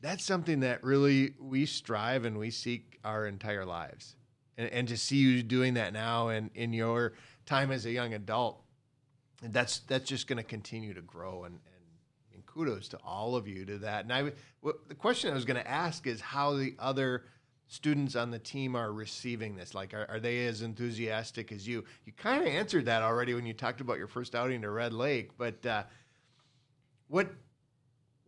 That's 0.01 0.25
something 0.25 0.61
that 0.61 0.85
really 0.85 1.35
we 1.41 1.67
strive 1.67 2.25
and 2.25 2.39
we 2.39 2.51
seek 2.51 2.99
our 3.05 3.27
entire 3.27 3.65
lives. 3.65 4.15
and, 4.57 4.71
and 4.71 4.89
to 4.89 4.97
see 4.97 5.17
you 5.17 5.43
doing 5.43 5.75
that 5.75 5.93
now 5.93 6.29
and 6.29 6.51
in 6.55 6.73
your 6.73 7.15
time 7.47 7.71
as 7.71 7.87
a 7.87 7.91
young 7.91 8.13
adult, 8.13 8.63
that's 9.43 9.79
that's 9.81 10.05
just 10.05 10.27
going 10.27 10.37
to 10.37 10.43
continue 10.43 10.93
to 10.95 11.01
grow 11.01 11.45
and, 11.45 11.55
and, 12.35 12.45
kudos 12.47 12.89
to 12.89 12.99
all 13.05 13.37
of 13.37 13.47
you 13.47 13.65
to 13.65 13.79
that. 13.79 14.05
And 14.05 14.13
I 14.13 14.33
the 14.89 14.95
question 14.95 15.31
I 15.31 15.35
was 15.35 15.45
going 15.45 15.61
to 15.61 15.69
ask 15.69 16.07
is 16.07 16.21
how 16.21 16.55
the 16.55 16.75
other 16.79 17.25
students 17.69 18.17
on 18.17 18.31
the 18.31 18.39
team 18.39 18.75
are 18.75 18.93
receiving 18.93 19.55
this. 19.55 19.75
Like, 19.75 19.95
are, 19.95 20.07
are 20.09 20.19
they 20.19 20.47
as 20.47 20.63
enthusiastic 20.63 21.53
as 21.53 21.69
you? 21.69 21.85
You 22.05 22.13
kind 22.13 22.43
of 22.43 22.49
answered 22.49 22.87
that 22.87 23.03
already 23.03 23.35
when 23.35 23.47
you 23.47 23.55
talked 23.55 23.81
about 23.81 23.99
your 23.99 24.09
first 24.09 24.35
outing 24.35 24.63
to 24.63 24.71
Red 24.71 24.93
Lake, 24.93 25.31
but 25.39 25.65
uh, 25.65 25.85
what 27.09 27.29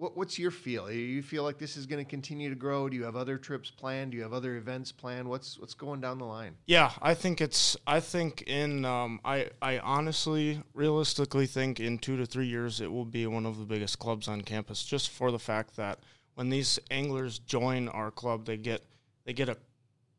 what, 0.00 0.16
what's 0.16 0.38
your 0.38 0.50
feel? 0.50 0.86
Do 0.86 0.94
you 0.94 1.22
feel 1.22 1.42
like 1.42 1.58
this 1.58 1.76
is 1.76 1.84
going 1.84 2.02
to 2.02 2.08
continue 2.08 2.48
to 2.48 2.54
grow? 2.54 2.88
Do 2.88 2.96
you 2.96 3.04
have 3.04 3.16
other 3.16 3.36
trips 3.36 3.70
planned? 3.70 4.12
Do 4.12 4.16
you 4.16 4.22
have 4.22 4.32
other 4.32 4.56
events 4.56 4.90
planned? 4.90 5.28
What's 5.28 5.58
what's 5.58 5.74
going 5.74 6.00
down 6.00 6.18
the 6.18 6.24
line? 6.24 6.56
Yeah, 6.66 6.92
I 7.02 7.12
think 7.14 7.40
it's. 7.40 7.76
I 7.86 8.00
think 8.00 8.42
in. 8.46 8.84
Um, 8.84 9.20
I 9.24 9.50
I 9.60 9.78
honestly, 9.78 10.62
realistically 10.72 11.46
think 11.46 11.80
in 11.80 11.98
two 11.98 12.16
to 12.16 12.24
three 12.24 12.46
years 12.46 12.80
it 12.80 12.90
will 12.90 13.04
be 13.04 13.26
one 13.26 13.44
of 13.44 13.58
the 13.58 13.66
biggest 13.66 13.98
clubs 13.98 14.26
on 14.26 14.40
campus. 14.40 14.84
Just 14.84 15.10
for 15.10 15.30
the 15.30 15.38
fact 15.38 15.76
that 15.76 15.98
when 16.34 16.48
these 16.48 16.78
anglers 16.90 17.38
join 17.38 17.88
our 17.88 18.10
club, 18.10 18.46
they 18.46 18.56
get 18.56 18.82
they 19.30 19.34
get 19.34 19.48
a, 19.48 19.56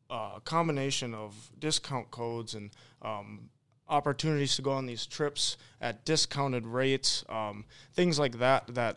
a 0.08 0.40
combination 0.42 1.12
of 1.12 1.50
discount 1.58 2.10
codes 2.10 2.54
and 2.54 2.70
um, 3.02 3.50
opportunities 3.90 4.56
to 4.56 4.62
go 4.62 4.70
on 4.70 4.86
these 4.86 5.04
trips 5.04 5.58
at 5.82 6.06
discounted 6.06 6.66
rates, 6.66 7.22
um, 7.28 7.66
things 7.92 8.18
like 8.18 8.38
that. 8.38 8.74
That 8.74 8.96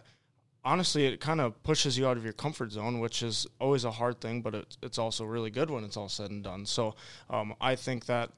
honestly, 0.64 1.06
it 1.06 1.20
kind 1.20 1.42
of 1.42 1.62
pushes 1.64 1.98
you 1.98 2.08
out 2.08 2.16
of 2.16 2.24
your 2.24 2.32
comfort 2.32 2.72
zone, 2.72 3.02
which 3.02 3.22
is 3.24 3.46
always 3.60 3.84
a 3.84 3.92
hard 3.92 4.22
thing, 4.22 4.42
but 4.42 4.56
it, 4.56 4.78
it's 4.82 4.98
also 4.98 5.26
really 5.26 5.50
good 5.50 5.70
when 5.70 5.84
it's 5.84 5.98
all 5.98 6.08
said 6.08 6.32
and 6.32 6.46
done. 6.46 6.66
So 6.66 6.96
um, 7.30 7.54
I 7.60 7.76
think 7.76 8.06
that 8.06 8.32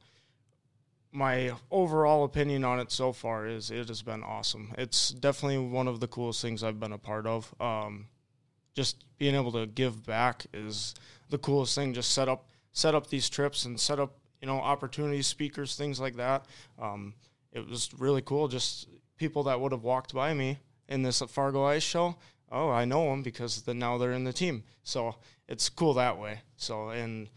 my 1.11 1.51
overall 1.69 2.23
opinion 2.23 2.63
on 2.63 2.79
it 2.79 2.91
so 2.91 3.13
far 3.13 3.45
is 3.45 3.69
it 3.69 3.87
has 3.87 4.01
been 4.01 4.23
awesome. 4.23 4.73
It's 4.79 5.11
definitely 5.11 5.59
one 5.59 5.87
of 5.87 5.99
the 5.99 6.07
coolest 6.07 6.41
things 6.41 6.63
I've 6.63 6.79
been 6.79 6.91
a 6.93 6.97
part 6.97 7.27
of. 7.27 7.53
Um, 7.61 8.07
just 8.77 9.03
being 9.17 9.33
able 9.33 9.51
to 9.51 9.65
give 9.65 10.05
back 10.05 10.45
is 10.53 10.93
the 11.29 11.37
coolest 11.37 11.75
thing. 11.75 11.93
Just 11.93 12.11
set 12.11 12.27
up 12.29 12.47
set 12.71 12.93
up 12.93 13.07
these 13.07 13.29
trips 13.29 13.65
and 13.65 13.79
set 13.79 13.99
up 13.99 14.17
you 14.41 14.47
know 14.47 14.59
opportunities, 14.59 15.27
speakers, 15.27 15.75
things 15.75 15.99
like 15.99 16.15
that. 16.15 16.45
Um, 16.79 17.13
it 17.51 17.67
was 17.67 17.89
really 17.97 18.21
cool. 18.21 18.47
Just 18.47 18.87
people 19.17 19.43
that 19.43 19.59
would 19.59 19.71
have 19.71 19.83
walked 19.83 20.13
by 20.13 20.33
me 20.33 20.59
in 20.87 21.01
this 21.01 21.21
Fargo 21.21 21.65
Ice 21.65 21.83
Show, 21.83 22.15
oh, 22.51 22.69
I 22.69 22.85
know 22.85 23.09
them 23.09 23.23
because 23.23 23.61
then 23.63 23.79
now 23.79 23.97
they're 23.97 24.13
in 24.13 24.23
the 24.23 24.33
team. 24.33 24.63
So 24.83 25.15
it's 25.47 25.69
cool 25.69 25.93
that 25.95 26.17
way. 26.17 26.41
So 26.55 26.89
and 26.89 27.29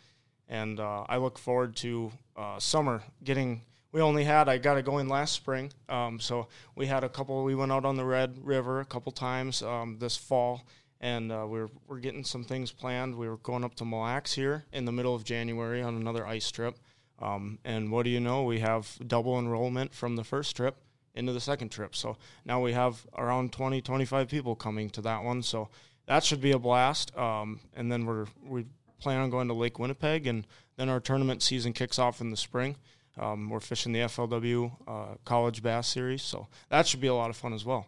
and 0.49 0.81
uh, 0.81 1.05
I 1.09 1.17
look 1.17 1.39
forward 1.39 1.77
to 1.77 2.13
uh, 2.37 2.59
summer 2.59 3.03
getting. 3.25 3.63
We 3.93 4.01
only 4.01 4.23
had 4.23 4.49
I 4.49 4.59
got 4.59 4.79
it 4.79 4.85
going 4.85 5.09
last 5.09 5.33
spring, 5.33 5.73
um, 5.89 6.21
so 6.21 6.47
we 6.77 6.87
had 6.87 7.03
a 7.03 7.09
couple. 7.09 7.43
We 7.43 7.57
went 7.57 7.73
out 7.73 7.85
on 7.85 7.97
the 7.97 8.05
Red 8.05 8.39
River 8.41 8.81
a 8.81 8.85
couple 8.85 9.11
times 9.11 9.63
um, 9.63 9.97
this 9.99 10.17
fall, 10.17 10.65
and 11.01 11.33
uh, 11.33 11.47
we're 11.49 11.69
we're 11.87 12.01
getting 12.01 12.25
some 12.25 12.45
things 12.45 12.73
planned. 12.73 13.15
We 13.15 13.29
were 13.29 13.39
going 13.39 13.65
up 13.65 13.75
to 13.77 13.85
Mille 13.85 14.01
Lacs 14.01 14.35
here 14.35 14.65
in 14.73 14.85
the 14.85 14.93
middle 14.93 15.15
of 15.15 15.25
January 15.25 15.83
on 15.83 15.97
another 15.97 16.27
ice 16.27 16.51
trip, 16.51 16.79
um, 17.21 17.59
and 17.65 17.91
what 17.91 18.05
do 18.05 18.11
you 18.11 18.21
know? 18.21 18.45
We 18.45 18.61
have 18.61 18.99
double 19.07 19.39
enrollment 19.39 19.95
from 19.95 20.17
the 20.17 20.25
first 20.25 20.57
trip 20.57 20.77
into 21.15 21.33
the 21.33 21.41
second 21.41 21.71
trip. 21.71 21.95
So 21.97 22.17
now 22.45 22.61
we 22.61 22.73
have 22.73 23.07
around 23.17 23.53
20, 23.53 23.81
25 23.83 24.29
people 24.29 24.55
coming 24.55 24.91
to 24.91 25.01
that 25.03 25.25
one. 25.25 25.43
So 25.43 25.69
that 26.07 26.25
should 26.25 26.41
be 26.41 26.53
a 26.53 26.59
blast. 26.59 27.17
Um, 27.17 27.61
and 27.75 27.91
then 27.91 28.07
we're 28.07 28.27
we 28.47 28.67
plan 29.01 29.21
on 29.21 29.31
going 29.31 29.49
to 29.49 29.55
Lake 29.55 29.79
Winnipeg, 29.79 30.27
and 30.27 30.47
then 30.77 30.89
our 30.89 31.01
tournament 31.01 31.43
season 31.43 31.73
kicks 31.73 31.99
off 31.99 32.21
in 32.21 32.31
the 32.31 32.37
spring. 32.37 32.77
Um, 33.19 33.51
we're 33.51 33.61
fishing 33.61 33.93
the 33.93 34.01
FLW 34.01 34.73
uh, 34.87 35.15
College 35.25 35.63
Bass 35.63 35.89
Series, 35.89 36.23
so 36.23 36.49
that 36.69 36.87
should 36.87 37.01
be 37.01 37.07
a 37.09 37.15
lot 37.15 37.31
of 37.31 37.37
fun 37.37 37.53
as 37.53 37.65
well. 37.65 37.87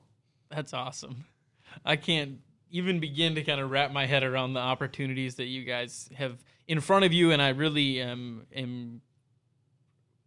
That's 0.50 0.74
awesome. 0.74 1.24
I 1.84 1.96
can't 1.96 2.38
even 2.72 2.98
begin 2.98 3.34
to 3.36 3.44
kind 3.44 3.60
of 3.60 3.70
wrap 3.70 3.92
my 3.92 4.06
head 4.06 4.24
around 4.24 4.54
the 4.54 4.60
opportunities 4.60 5.36
that 5.36 5.44
you 5.44 5.62
guys 5.62 6.08
have 6.14 6.42
in 6.66 6.80
front 6.80 7.04
of 7.04 7.12
you, 7.12 7.30
and 7.30 7.40
I 7.40 7.50
really 7.50 8.00
am 8.00 8.46
am 8.54 9.02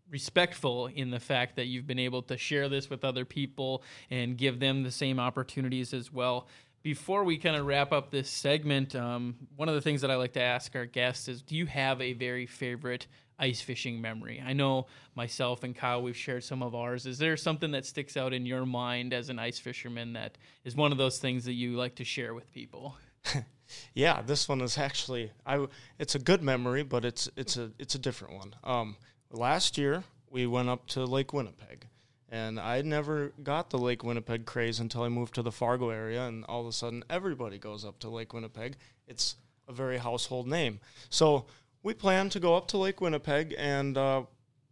respectful 0.10 0.86
in 0.86 1.10
the 1.10 1.20
fact 1.20 1.56
that 1.56 1.66
you've 1.66 1.88
been 1.88 2.00
able 2.00 2.22
to 2.22 2.38
share 2.38 2.70
this 2.70 2.90
with 2.90 3.04
other 3.04 3.26
people 3.26 3.84
and 4.12 4.38
give 4.38 4.60
them 4.60 4.84
the 4.84 4.92
same 4.92 5.20
opportunities 5.20 5.94
as 5.94 6.14
well. 6.14 6.48
Before 6.84 7.24
we 7.24 7.40
kind 7.40 7.56
of 7.56 7.66
wrap 7.66 7.92
up 7.92 8.12
this 8.12 8.30
segment, 8.30 8.96
um, 8.96 9.36
one 9.56 9.68
of 9.68 9.74
the 9.74 9.82
things 9.82 10.02
that 10.02 10.12
I 10.12 10.16
like 10.16 10.34
to 10.34 10.42
ask 10.42 10.76
our 10.76 10.86
guests 10.86 11.28
is 11.28 11.42
Do 11.42 11.56
you 11.56 11.66
have 11.66 12.00
a 12.00 12.14
very 12.14 12.46
favorite 12.46 13.08
ice 13.40 13.62
fishing 13.62 14.02
memory? 14.02 14.44
I 14.46 14.54
know 14.54 14.88
myself 15.16 15.64
and 15.64 15.76
Kyle, 15.76 16.02
we've 16.02 16.18
shared 16.18 16.44
some 16.44 16.64
of 16.64 16.76
ours. 16.76 17.06
Is 17.06 17.18
there 17.18 17.38
something 17.38 17.72
that 17.72 17.86
sticks 17.86 18.18
out 18.18 18.34
in 18.34 18.46
your 18.46 18.66
mind 18.66 19.14
as 19.14 19.30
an 19.30 19.40
ice 19.40 19.60
fisherman 19.60 20.14
that 20.14 20.38
is 20.64 20.76
one 20.76 20.92
of 20.92 20.98
those 20.98 21.20
things 21.20 21.46
that 21.46 21.54
you 21.54 21.76
like 21.76 21.96
to 21.96 22.04
share 22.04 22.34
with 22.34 22.52
people? 22.52 22.96
yeah, 23.94 24.22
this 24.22 24.48
one 24.48 24.62
is 24.62 24.78
actually 24.78 25.32
I. 25.46 25.66
It's 26.00 26.16
a 26.16 26.20
good 26.20 26.44
memory, 26.44 26.84
but 26.84 27.06
it's 27.06 27.30
it's 27.36 27.58
a 27.58 27.72
it's 27.80 27.96
a 27.96 28.00
different 28.00 28.36
one. 28.36 28.56
Um, 28.64 28.98
last 29.32 29.78
year 29.78 30.04
we 30.30 30.46
went 30.46 30.70
up 30.70 30.88
to 30.88 31.06
Lake 31.06 31.34
Winnipeg. 31.34 31.88
And 32.28 32.60
I 32.60 32.82
never 32.82 33.32
got 33.44 33.70
the 33.70 33.78
Lake 33.78 34.04
Winnipeg 34.04 34.46
craze 34.46 34.80
until 34.80 35.04
I 35.04 35.10
moved 35.10 35.36
to 35.36 35.42
the 35.42 35.52
Fargo 35.52 35.90
area, 35.90 36.24
and 36.24 36.44
all 36.46 36.62
of 36.62 36.68
a 36.68 36.74
sudden 36.74 37.04
everybody 37.10 37.58
goes 37.58 37.86
up 37.86 38.00
to 38.00 38.10
Lake 38.10 38.34
Winnipeg. 38.34 38.76
It's 39.08 39.36
a 39.68 39.74
very 39.74 40.00
household 40.00 40.48
name. 40.48 40.80
So 41.10 41.46
we 41.86 41.94
planned 41.94 42.32
to 42.32 42.40
go 42.40 42.56
up 42.56 42.68
to 42.68 42.80
Lake 42.80 43.00
Winnipeg, 43.00 43.54
and 43.60 43.96
uh, 43.96 44.24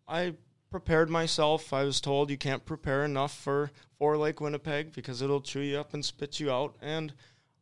I 0.07 0.33
prepared 0.71 1.11
myself. 1.11 1.71
I 1.71 1.83
was 1.83 2.01
told 2.01 2.31
you 2.31 2.39
can't 2.39 2.65
prepare 2.65 3.05
enough 3.05 3.37
for, 3.37 3.69
for 3.99 4.17
Lake 4.17 4.41
Winnipeg 4.41 4.93
because 4.93 5.21
it'll 5.21 5.39
chew 5.39 5.59
you 5.59 5.79
up 5.79 5.93
and 5.93 6.03
spit 6.03 6.39
you 6.39 6.51
out. 6.51 6.75
And 6.81 7.13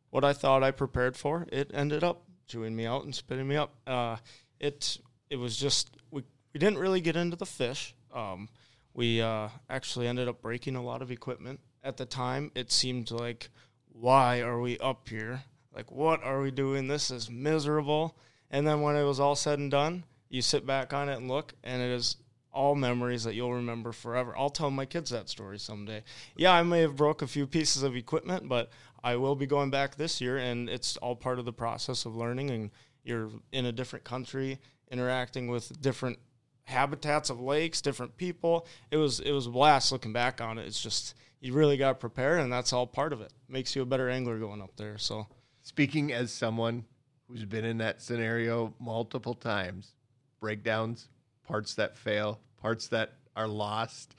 what 0.08 0.24
I 0.24 0.32
thought 0.32 0.62
I 0.62 0.70
prepared 0.70 1.18
for, 1.18 1.46
it 1.52 1.70
ended 1.74 2.02
up 2.02 2.22
chewing 2.46 2.74
me 2.74 2.86
out 2.86 3.04
and 3.04 3.14
spitting 3.14 3.46
me 3.46 3.56
up. 3.56 3.74
Uh, 3.86 4.16
it 4.58 4.96
it 5.28 5.36
was 5.36 5.58
just 5.58 5.90
we 6.10 6.22
we 6.54 6.58
didn't 6.58 6.78
really 6.78 7.02
get 7.02 7.16
into 7.16 7.36
the 7.36 7.44
fish. 7.44 7.94
Um, 8.14 8.48
we 8.94 9.20
uh, 9.20 9.48
actually 9.68 10.08
ended 10.08 10.28
up 10.28 10.40
breaking 10.40 10.76
a 10.76 10.82
lot 10.82 11.02
of 11.02 11.10
equipment. 11.10 11.60
At 11.84 11.98
the 11.98 12.06
time, 12.06 12.52
it 12.54 12.72
seemed 12.72 13.10
like, 13.10 13.50
why 13.90 14.40
are 14.40 14.60
we 14.60 14.78
up 14.78 15.10
here? 15.10 15.42
Like, 15.74 15.92
what 15.92 16.24
are 16.24 16.40
we 16.40 16.50
doing? 16.50 16.88
This 16.88 17.10
is 17.10 17.30
miserable. 17.30 18.16
And 18.52 18.66
then 18.66 18.82
when 18.82 18.96
it 18.96 19.02
was 19.02 19.18
all 19.18 19.34
said 19.34 19.58
and 19.58 19.70
done, 19.70 20.04
you 20.28 20.42
sit 20.42 20.66
back 20.66 20.92
on 20.92 21.08
it 21.08 21.16
and 21.16 21.28
look, 21.28 21.54
and 21.64 21.82
it 21.82 21.90
is 21.90 22.16
all 22.52 22.74
memories 22.74 23.24
that 23.24 23.34
you'll 23.34 23.54
remember 23.54 23.92
forever. 23.92 24.34
I'll 24.36 24.50
tell 24.50 24.70
my 24.70 24.84
kids 24.84 25.10
that 25.10 25.28
story 25.28 25.58
someday. 25.58 26.04
Yeah, 26.36 26.52
I 26.52 26.62
may 26.62 26.80
have 26.80 26.96
broke 26.96 27.22
a 27.22 27.26
few 27.26 27.46
pieces 27.46 27.82
of 27.82 27.96
equipment, 27.96 28.48
but 28.48 28.70
I 29.02 29.16
will 29.16 29.34
be 29.34 29.46
going 29.46 29.70
back 29.70 29.96
this 29.96 30.20
year, 30.20 30.36
and 30.36 30.68
it's 30.68 30.98
all 30.98 31.16
part 31.16 31.38
of 31.38 31.46
the 31.46 31.52
process 31.52 32.04
of 32.04 32.14
learning. 32.14 32.50
And 32.50 32.70
you're 33.02 33.30
in 33.52 33.66
a 33.66 33.72
different 33.72 34.04
country, 34.04 34.58
interacting 34.90 35.48
with 35.48 35.80
different 35.80 36.18
habitats 36.64 37.30
of 37.30 37.40
lakes, 37.40 37.80
different 37.80 38.16
people. 38.16 38.66
It 38.90 38.98
was 38.98 39.18
it 39.20 39.32
was 39.32 39.46
a 39.46 39.50
blast 39.50 39.90
looking 39.90 40.12
back 40.12 40.40
on 40.40 40.58
it. 40.58 40.66
It's 40.66 40.82
just 40.82 41.14
you 41.40 41.54
really 41.54 41.76
got 41.78 41.88
to 41.88 41.94
prepare, 41.94 42.38
and 42.38 42.52
that's 42.52 42.72
all 42.72 42.86
part 42.86 43.12
of 43.12 43.20
it. 43.22 43.32
Makes 43.48 43.74
you 43.74 43.82
a 43.82 43.86
better 43.86 44.08
angler 44.08 44.38
going 44.38 44.62
up 44.62 44.76
there. 44.76 44.98
So, 44.98 45.26
speaking 45.62 46.12
as 46.12 46.30
someone 46.30 46.84
who's 47.32 47.44
been 47.44 47.64
in 47.64 47.78
that 47.78 48.02
scenario 48.02 48.74
multiple 48.78 49.34
times, 49.34 49.92
breakdowns, 50.40 51.08
parts 51.46 51.74
that 51.74 51.96
fail, 51.96 52.38
parts 52.60 52.88
that 52.88 53.14
are 53.34 53.48
lost. 53.48 54.14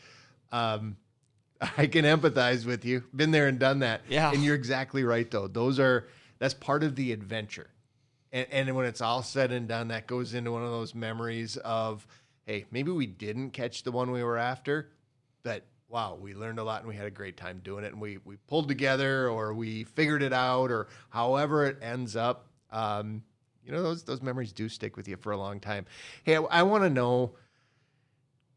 Um, 0.52 0.98
I 1.78 1.88
can 1.88 2.06
empathize 2.06 2.66
with 2.66 2.84
you. 2.86 3.04
Been 3.16 3.32
there 3.32 3.48
and 3.48 3.60
done 3.60 3.80
that. 3.80 4.02
Yeah. 4.10 4.32
And 4.32 4.44
you're 4.44 4.56
exactly 4.56 5.04
right, 5.04 5.30
though. 5.30 5.48
Those 5.48 5.80
are 5.80 6.08
that's 6.40 6.54
part 6.54 6.84
of 6.84 6.96
the 6.96 7.12
adventure. 7.12 7.70
And, 8.32 8.48
and 8.52 8.76
when 8.76 8.86
it's 8.86 9.02
all 9.02 9.22
said 9.22 9.52
and 9.52 9.68
done, 9.68 9.90
that 9.90 10.08
goes 10.08 10.34
into 10.34 10.52
one 10.52 10.64
of 10.64 10.72
those 10.72 10.96
memories 10.96 11.58
of 11.58 12.06
hey, 12.46 12.66
maybe 12.72 12.92
we 12.92 13.06
didn't 13.06 13.52
catch 13.52 13.84
the 13.84 13.92
one 13.92 14.12
we 14.12 14.22
were 14.22 14.38
after, 14.38 14.90
but 15.44 15.64
wow, 15.88 16.18
we 16.20 16.34
learned 16.34 16.60
a 16.60 16.64
lot 16.64 16.82
and 16.82 16.90
we 16.90 16.96
had 16.96 17.06
a 17.06 17.12
great 17.12 17.38
time 17.38 17.62
doing 17.64 17.86
it. 17.86 17.94
And 17.94 18.02
we, 18.02 18.18
we 18.26 18.36
pulled 18.48 18.68
together 18.68 19.30
or 19.30 19.54
we 19.54 19.84
figured 19.84 20.24
it 20.24 20.34
out 20.34 20.72
or 20.72 20.88
however 21.10 21.66
it 21.66 21.78
ends 21.82 22.16
up. 22.16 22.48
Um, 22.74 23.24
you 23.66 23.72
know, 23.72 23.82
those, 23.82 24.04
those 24.04 24.22
memories 24.22 24.52
do 24.52 24.68
stick 24.68 24.98
with 24.98 25.08
you 25.08 25.16
for 25.16 25.32
a 25.32 25.38
long 25.38 25.60
time. 25.60 25.86
Hey, 26.24 26.36
I, 26.36 26.42
I 26.42 26.64
want 26.64 26.84
to 26.84 26.90
know 26.90 27.36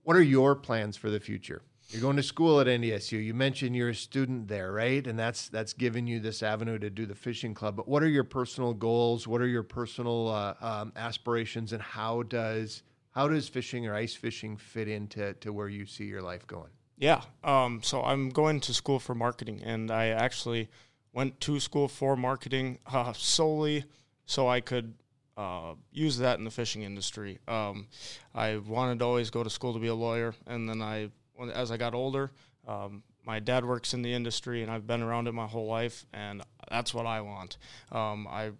what 0.03 0.17
are 0.17 0.23
your 0.23 0.55
plans 0.55 0.97
for 0.97 1.11
the 1.11 1.21
future? 1.21 1.63
You're 1.91 2.03
going 2.03 2.17
to 2.17 2.23
school 2.23 2.61
at 2.61 2.67
NDSU. 2.67 3.25
You 3.25 3.33
mentioned 3.33 3.77
you're 3.77 3.91
a 3.91 3.95
student 3.95 4.49
there, 4.49 4.73
right? 4.73 5.07
And 5.07 5.17
that's 5.17 5.49
that's 5.49 5.73
given 5.73 6.09
you 6.09 6.19
this 6.19 6.43
avenue 6.43 6.79
to 6.81 6.91
do 6.91 7.07
the 7.07 7.15
fishing 7.15 7.55
club. 7.55 7.77
But 7.77 7.87
what 7.87 8.03
are 8.03 8.09
your 8.09 8.25
personal 8.25 8.75
goals? 8.75 9.29
What 9.29 9.41
are 9.41 9.47
your 9.47 9.63
personal 9.63 10.29
uh, 10.29 10.55
um, 10.61 10.93
aspirations? 10.97 11.73
And 11.73 11.81
how 11.81 12.25
does 12.25 12.83
how 13.13 13.29
does 13.29 13.49
fishing 13.49 13.87
or 13.87 13.95
ice 13.95 14.15
fishing 14.15 14.57
fit 14.57 14.89
into 14.89 15.35
to 15.35 15.53
where 15.53 15.69
you 15.69 15.87
see 15.87 16.05
your 16.05 16.23
life 16.23 16.45
going? 16.49 16.71
Yeah. 16.99 17.23
Um, 17.45 17.81
so 17.83 18.03
I'm 18.03 18.31
going 18.31 18.61
to 18.61 18.75
school 18.75 18.99
for 18.99 19.15
marketing, 19.15 19.63
and 19.63 19.91
I 19.91 20.09
actually 20.09 20.69
went 21.13 21.41
to 21.43 21.61
school 21.61 21.87
for 21.89 22.17
marketing 22.17 22.79
uh, 22.87 23.13
solely 23.13 23.85
so 24.27 24.49
I 24.49 24.61
could 24.61 24.95
uh, 25.37 25.75
use 25.93 26.19
that 26.19 26.39
in 26.39 26.45
the 26.45 26.51
fishing 26.51 26.83
industry. 26.83 27.39
Um, 27.49 27.89
I 28.35 28.57
wanted 28.57 28.99
to 29.01 29.05
always 29.05 29.31
go 29.31 29.43
to 29.43 29.51
school 29.51 29.73
to 29.73 29.79
be 29.79 29.89
a 29.89 29.95
lawyer, 29.95 30.35
and 30.47 30.69
then 30.69 30.83
I, 30.83 31.11
as 31.53 31.71
I 31.71 31.77
got 31.77 31.95
older, 31.95 32.33
um, 32.67 33.03
my 33.25 33.41
dad 33.41 33.65
works 33.65 33.93
in 33.95 34.03
the 34.03 34.13
industry, 34.13 34.63
and 34.63 34.71
I've 34.71 34.87
been 34.87 35.03
around 35.03 35.29
it 35.29 35.33
my 35.33 35.47
whole 35.47 35.67
life, 35.67 36.07
and 36.13 36.43
that's 36.71 36.95
what 36.95 37.07
I 37.07 37.21
want. 37.21 37.59
Um, 37.91 38.27
I 38.31 38.53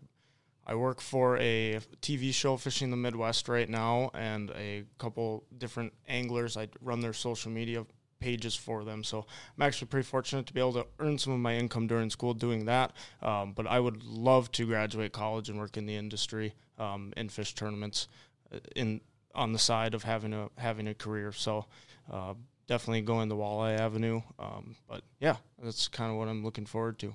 I 0.69 0.75
work 0.75 1.01
for 1.01 1.39
a 1.39 1.79
TV 2.03 2.35
show, 2.35 2.57
Fishing 2.57 2.91
the 2.91 2.97
Midwest, 2.97 3.49
right 3.49 3.69
now, 3.69 4.11
and 4.15 4.51
a 4.51 4.83
couple 4.99 5.45
different 5.57 5.93
anglers. 6.09 6.57
I 6.57 6.69
run 6.81 6.99
their 6.99 7.13
social 7.13 7.53
media 7.53 7.87
pages 8.19 8.55
for 8.55 8.85
them. 8.85 9.05
So 9.05 9.27
I'm 9.57 9.63
actually 9.63 9.89
pretty 9.89 10.07
fortunate 10.07 10.47
to 10.47 10.53
be 10.53 10.61
able 10.61 10.75
to 10.75 10.87
earn 10.99 11.19
some 11.19 11.33
of 11.33 11.39
my 11.39 11.55
income 11.57 11.87
during 11.87 12.11
school 12.11 12.35
doing 12.35 12.67
that. 12.67 12.93
Um, 13.23 13.53
but 13.53 13.67
I 13.67 13.81
would 13.81 14.03
love 14.03 14.51
to 14.53 14.67
graduate 14.67 15.13
college 15.13 15.49
and 15.49 15.59
work 15.59 15.77
in 15.77 15.87
the 15.87 15.97
industry 15.97 16.55
um, 16.79 17.13
in 17.17 17.29
fish 17.29 17.55
tournaments 17.55 18.09
uh, 18.53 18.59
in 18.75 19.01
on 19.35 19.53
the 19.53 19.59
side 19.59 19.93
of 19.95 20.03
having 20.03 20.33
a 20.33 20.49
having 20.57 20.89
a 20.89 20.95
career. 20.95 21.33
So 21.33 21.67
uh, 22.11 22.35
definitely 22.67 23.03
going 23.03 23.29
the 23.29 23.37
walleye 23.37 23.79
avenue. 23.79 24.23
Um, 24.39 24.77
but 24.89 25.03
yeah, 25.21 25.37
that's 25.63 25.89
kind 25.89 26.11
of 26.11 26.17
what 26.17 26.29
I'm 26.29 26.43
looking 26.45 26.67
forward 26.67 26.99
to. 27.01 27.15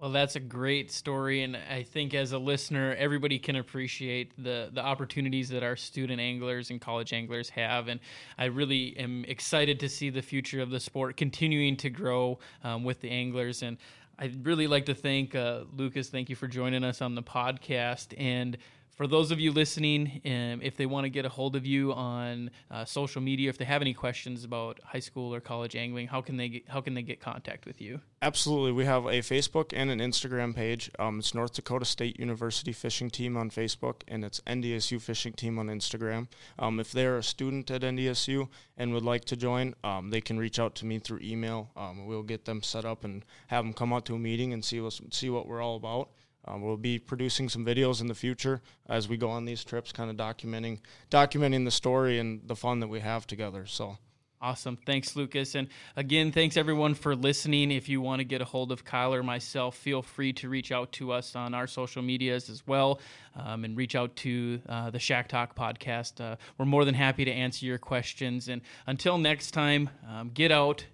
Well, 0.00 0.10
that's 0.10 0.36
a 0.36 0.40
great 0.40 0.90
story, 0.90 1.42
and 1.42 1.56
I 1.56 1.82
think 1.82 2.14
as 2.14 2.32
a 2.32 2.38
listener, 2.38 2.94
everybody 2.98 3.38
can 3.38 3.56
appreciate 3.56 4.32
the 4.36 4.68
the 4.72 4.82
opportunities 4.82 5.48
that 5.50 5.62
our 5.62 5.76
student 5.76 6.20
anglers 6.20 6.70
and 6.70 6.80
college 6.80 7.12
anglers 7.12 7.48
have, 7.50 7.88
and 7.88 8.00
I 8.36 8.46
really 8.46 8.96
am 8.98 9.24
excited 9.24 9.80
to 9.80 9.88
see 9.88 10.10
the 10.10 10.20
future 10.20 10.60
of 10.60 10.70
the 10.70 10.80
sport 10.80 11.16
continuing 11.16 11.76
to 11.78 11.90
grow 11.90 12.38
um, 12.64 12.84
with 12.84 13.00
the 13.00 13.10
anglers. 13.10 13.62
And 13.62 13.78
I'd 14.18 14.44
really 14.44 14.66
like 14.66 14.86
to 14.86 14.94
thank 14.94 15.34
uh, 15.34 15.60
Lucas. 15.74 16.08
Thank 16.10 16.28
you 16.28 16.36
for 16.36 16.48
joining 16.48 16.84
us 16.84 17.00
on 17.00 17.14
the 17.14 17.22
podcast, 17.22 18.14
and 18.18 18.58
for 18.94 19.06
those 19.06 19.30
of 19.30 19.40
you 19.40 19.50
listening, 19.50 20.20
um, 20.24 20.60
if 20.62 20.76
they 20.76 20.86
want 20.86 21.04
to 21.04 21.10
get 21.10 21.24
a 21.24 21.28
hold 21.28 21.56
of 21.56 21.66
you 21.66 21.92
on 21.92 22.50
uh, 22.70 22.84
social 22.84 23.20
media, 23.20 23.48
if 23.48 23.58
they 23.58 23.64
have 23.64 23.82
any 23.82 23.92
questions 23.92 24.44
about 24.44 24.78
high 24.84 25.00
school 25.00 25.34
or 25.34 25.40
college 25.40 25.74
angling, 25.74 26.06
how 26.06 26.20
can 26.20 26.36
they 26.36 26.48
get, 26.48 26.68
how 26.68 26.80
can 26.80 26.94
they 26.94 27.02
get 27.02 27.20
contact 27.20 27.66
with 27.66 27.80
you? 27.80 28.00
Absolutely, 28.22 28.72
we 28.72 28.84
have 28.84 29.06
a 29.06 29.20
Facebook 29.20 29.72
and 29.74 29.90
an 29.90 29.98
Instagram 29.98 30.54
page. 30.54 30.90
Um, 30.98 31.18
it's 31.18 31.34
North 31.34 31.54
Dakota 31.54 31.84
State 31.84 32.18
University 32.20 32.72
Fishing 32.72 33.10
Team 33.10 33.36
on 33.36 33.50
Facebook, 33.50 34.02
and 34.06 34.24
it's 34.24 34.40
NDSU 34.46 35.00
Fishing 35.00 35.32
Team 35.32 35.58
on 35.58 35.66
Instagram. 35.66 36.28
Um, 36.58 36.78
if 36.78 36.92
they're 36.92 37.18
a 37.18 37.22
student 37.22 37.70
at 37.70 37.82
NDSU 37.82 38.48
and 38.76 38.94
would 38.94 39.02
like 39.02 39.24
to 39.26 39.36
join, 39.36 39.74
um, 39.82 40.10
they 40.10 40.20
can 40.20 40.38
reach 40.38 40.58
out 40.58 40.74
to 40.76 40.86
me 40.86 41.00
through 41.00 41.20
email. 41.22 41.70
Um, 41.76 42.06
we'll 42.06 42.22
get 42.22 42.44
them 42.44 42.62
set 42.62 42.84
up 42.84 43.04
and 43.04 43.24
have 43.48 43.64
them 43.64 43.74
come 43.74 43.92
out 43.92 44.04
to 44.06 44.14
a 44.14 44.18
meeting 44.18 44.52
and 44.52 44.64
see 44.64 44.80
what 44.80 44.98
see 45.10 45.30
what 45.30 45.48
we're 45.48 45.62
all 45.62 45.76
about. 45.76 46.10
Um, 46.46 46.62
we'll 46.62 46.76
be 46.76 46.98
producing 46.98 47.48
some 47.48 47.64
videos 47.64 48.00
in 48.00 48.06
the 48.06 48.14
future 48.14 48.60
as 48.88 49.08
we 49.08 49.16
go 49.16 49.30
on 49.30 49.44
these 49.44 49.64
trips, 49.64 49.92
kind 49.92 50.10
of 50.10 50.16
documenting 50.16 50.80
documenting 51.10 51.64
the 51.64 51.70
story 51.70 52.18
and 52.18 52.40
the 52.46 52.56
fun 52.56 52.80
that 52.80 52.88
we 52.88 53.00
have 53.00 53.26
together. 53.26 53.66
So. 53.66 53.98
Awesome. 54.44 54.76
Thanks, 54.76 55.16
Lucas. 55.16 55.54
And 55.54 55.68
again, 55.96 56.30
thanks 56.30 56.58
everyone 56.58 56.92
for 56.92 57.16
listening. 57.16 57.70
If 57.70 57.88
you 57.88 58.02
want 58.02 58.20
to 58.20 58.24
get 58.24 58.42
a 58.42 58.44
hold 58.44 58.72
of 58.72 58.84
Kyle 58.84 59.14
or 59.14 59.22
myself, 59.22 59.74
feel 59.74 60.02
free 60.02 60.34
to 60.34 60.50
reach 60.50 60.70
out 60.70 60.92
to 60.92 61.12
us 61.12 61.34
on 61.34 61.54
our 61.54 61.66
social 61.66 62.02
medias 62.02 62.50
as 62.50 62.62
well 62.66 63.00
um, 63.36 63.64
and 63.64 63.74
reach 63.74 63.94
out 63.94 64.14
to 64.16 64.60
uh, 64.68 64.90
the 64.90 64.98
Shack 64.98 65.28
Talk 65.28 65.56
podcast. 65.56 66.20
Uh, 66.20 66.36
we're 66.58 66.66
more 66.66 66.84
than 66.84 66.94
happy 66.94 67.24
to 67.24 67.32
answer 67.32 67.64
your 67.64 67.78
questions. 67.78 68.48
And 68.50 68.60
until 68.86 69.16
next 69.16 69.52
time, 69.52 69.88
um, 70.06 70.28
get 70.28 70.52
out, 70.52 70.84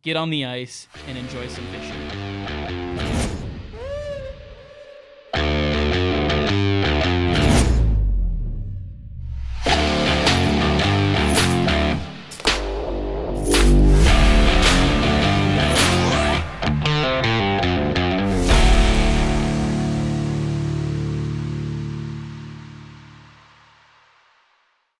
get 0.00 0.16
on 0.16 0.30
the 0.30 0.46
ice, 0.46 0.88
and 1.06 1.18
enjoy 1.18 1.48
some 1.48 1.66
fishing. 1.66 2.35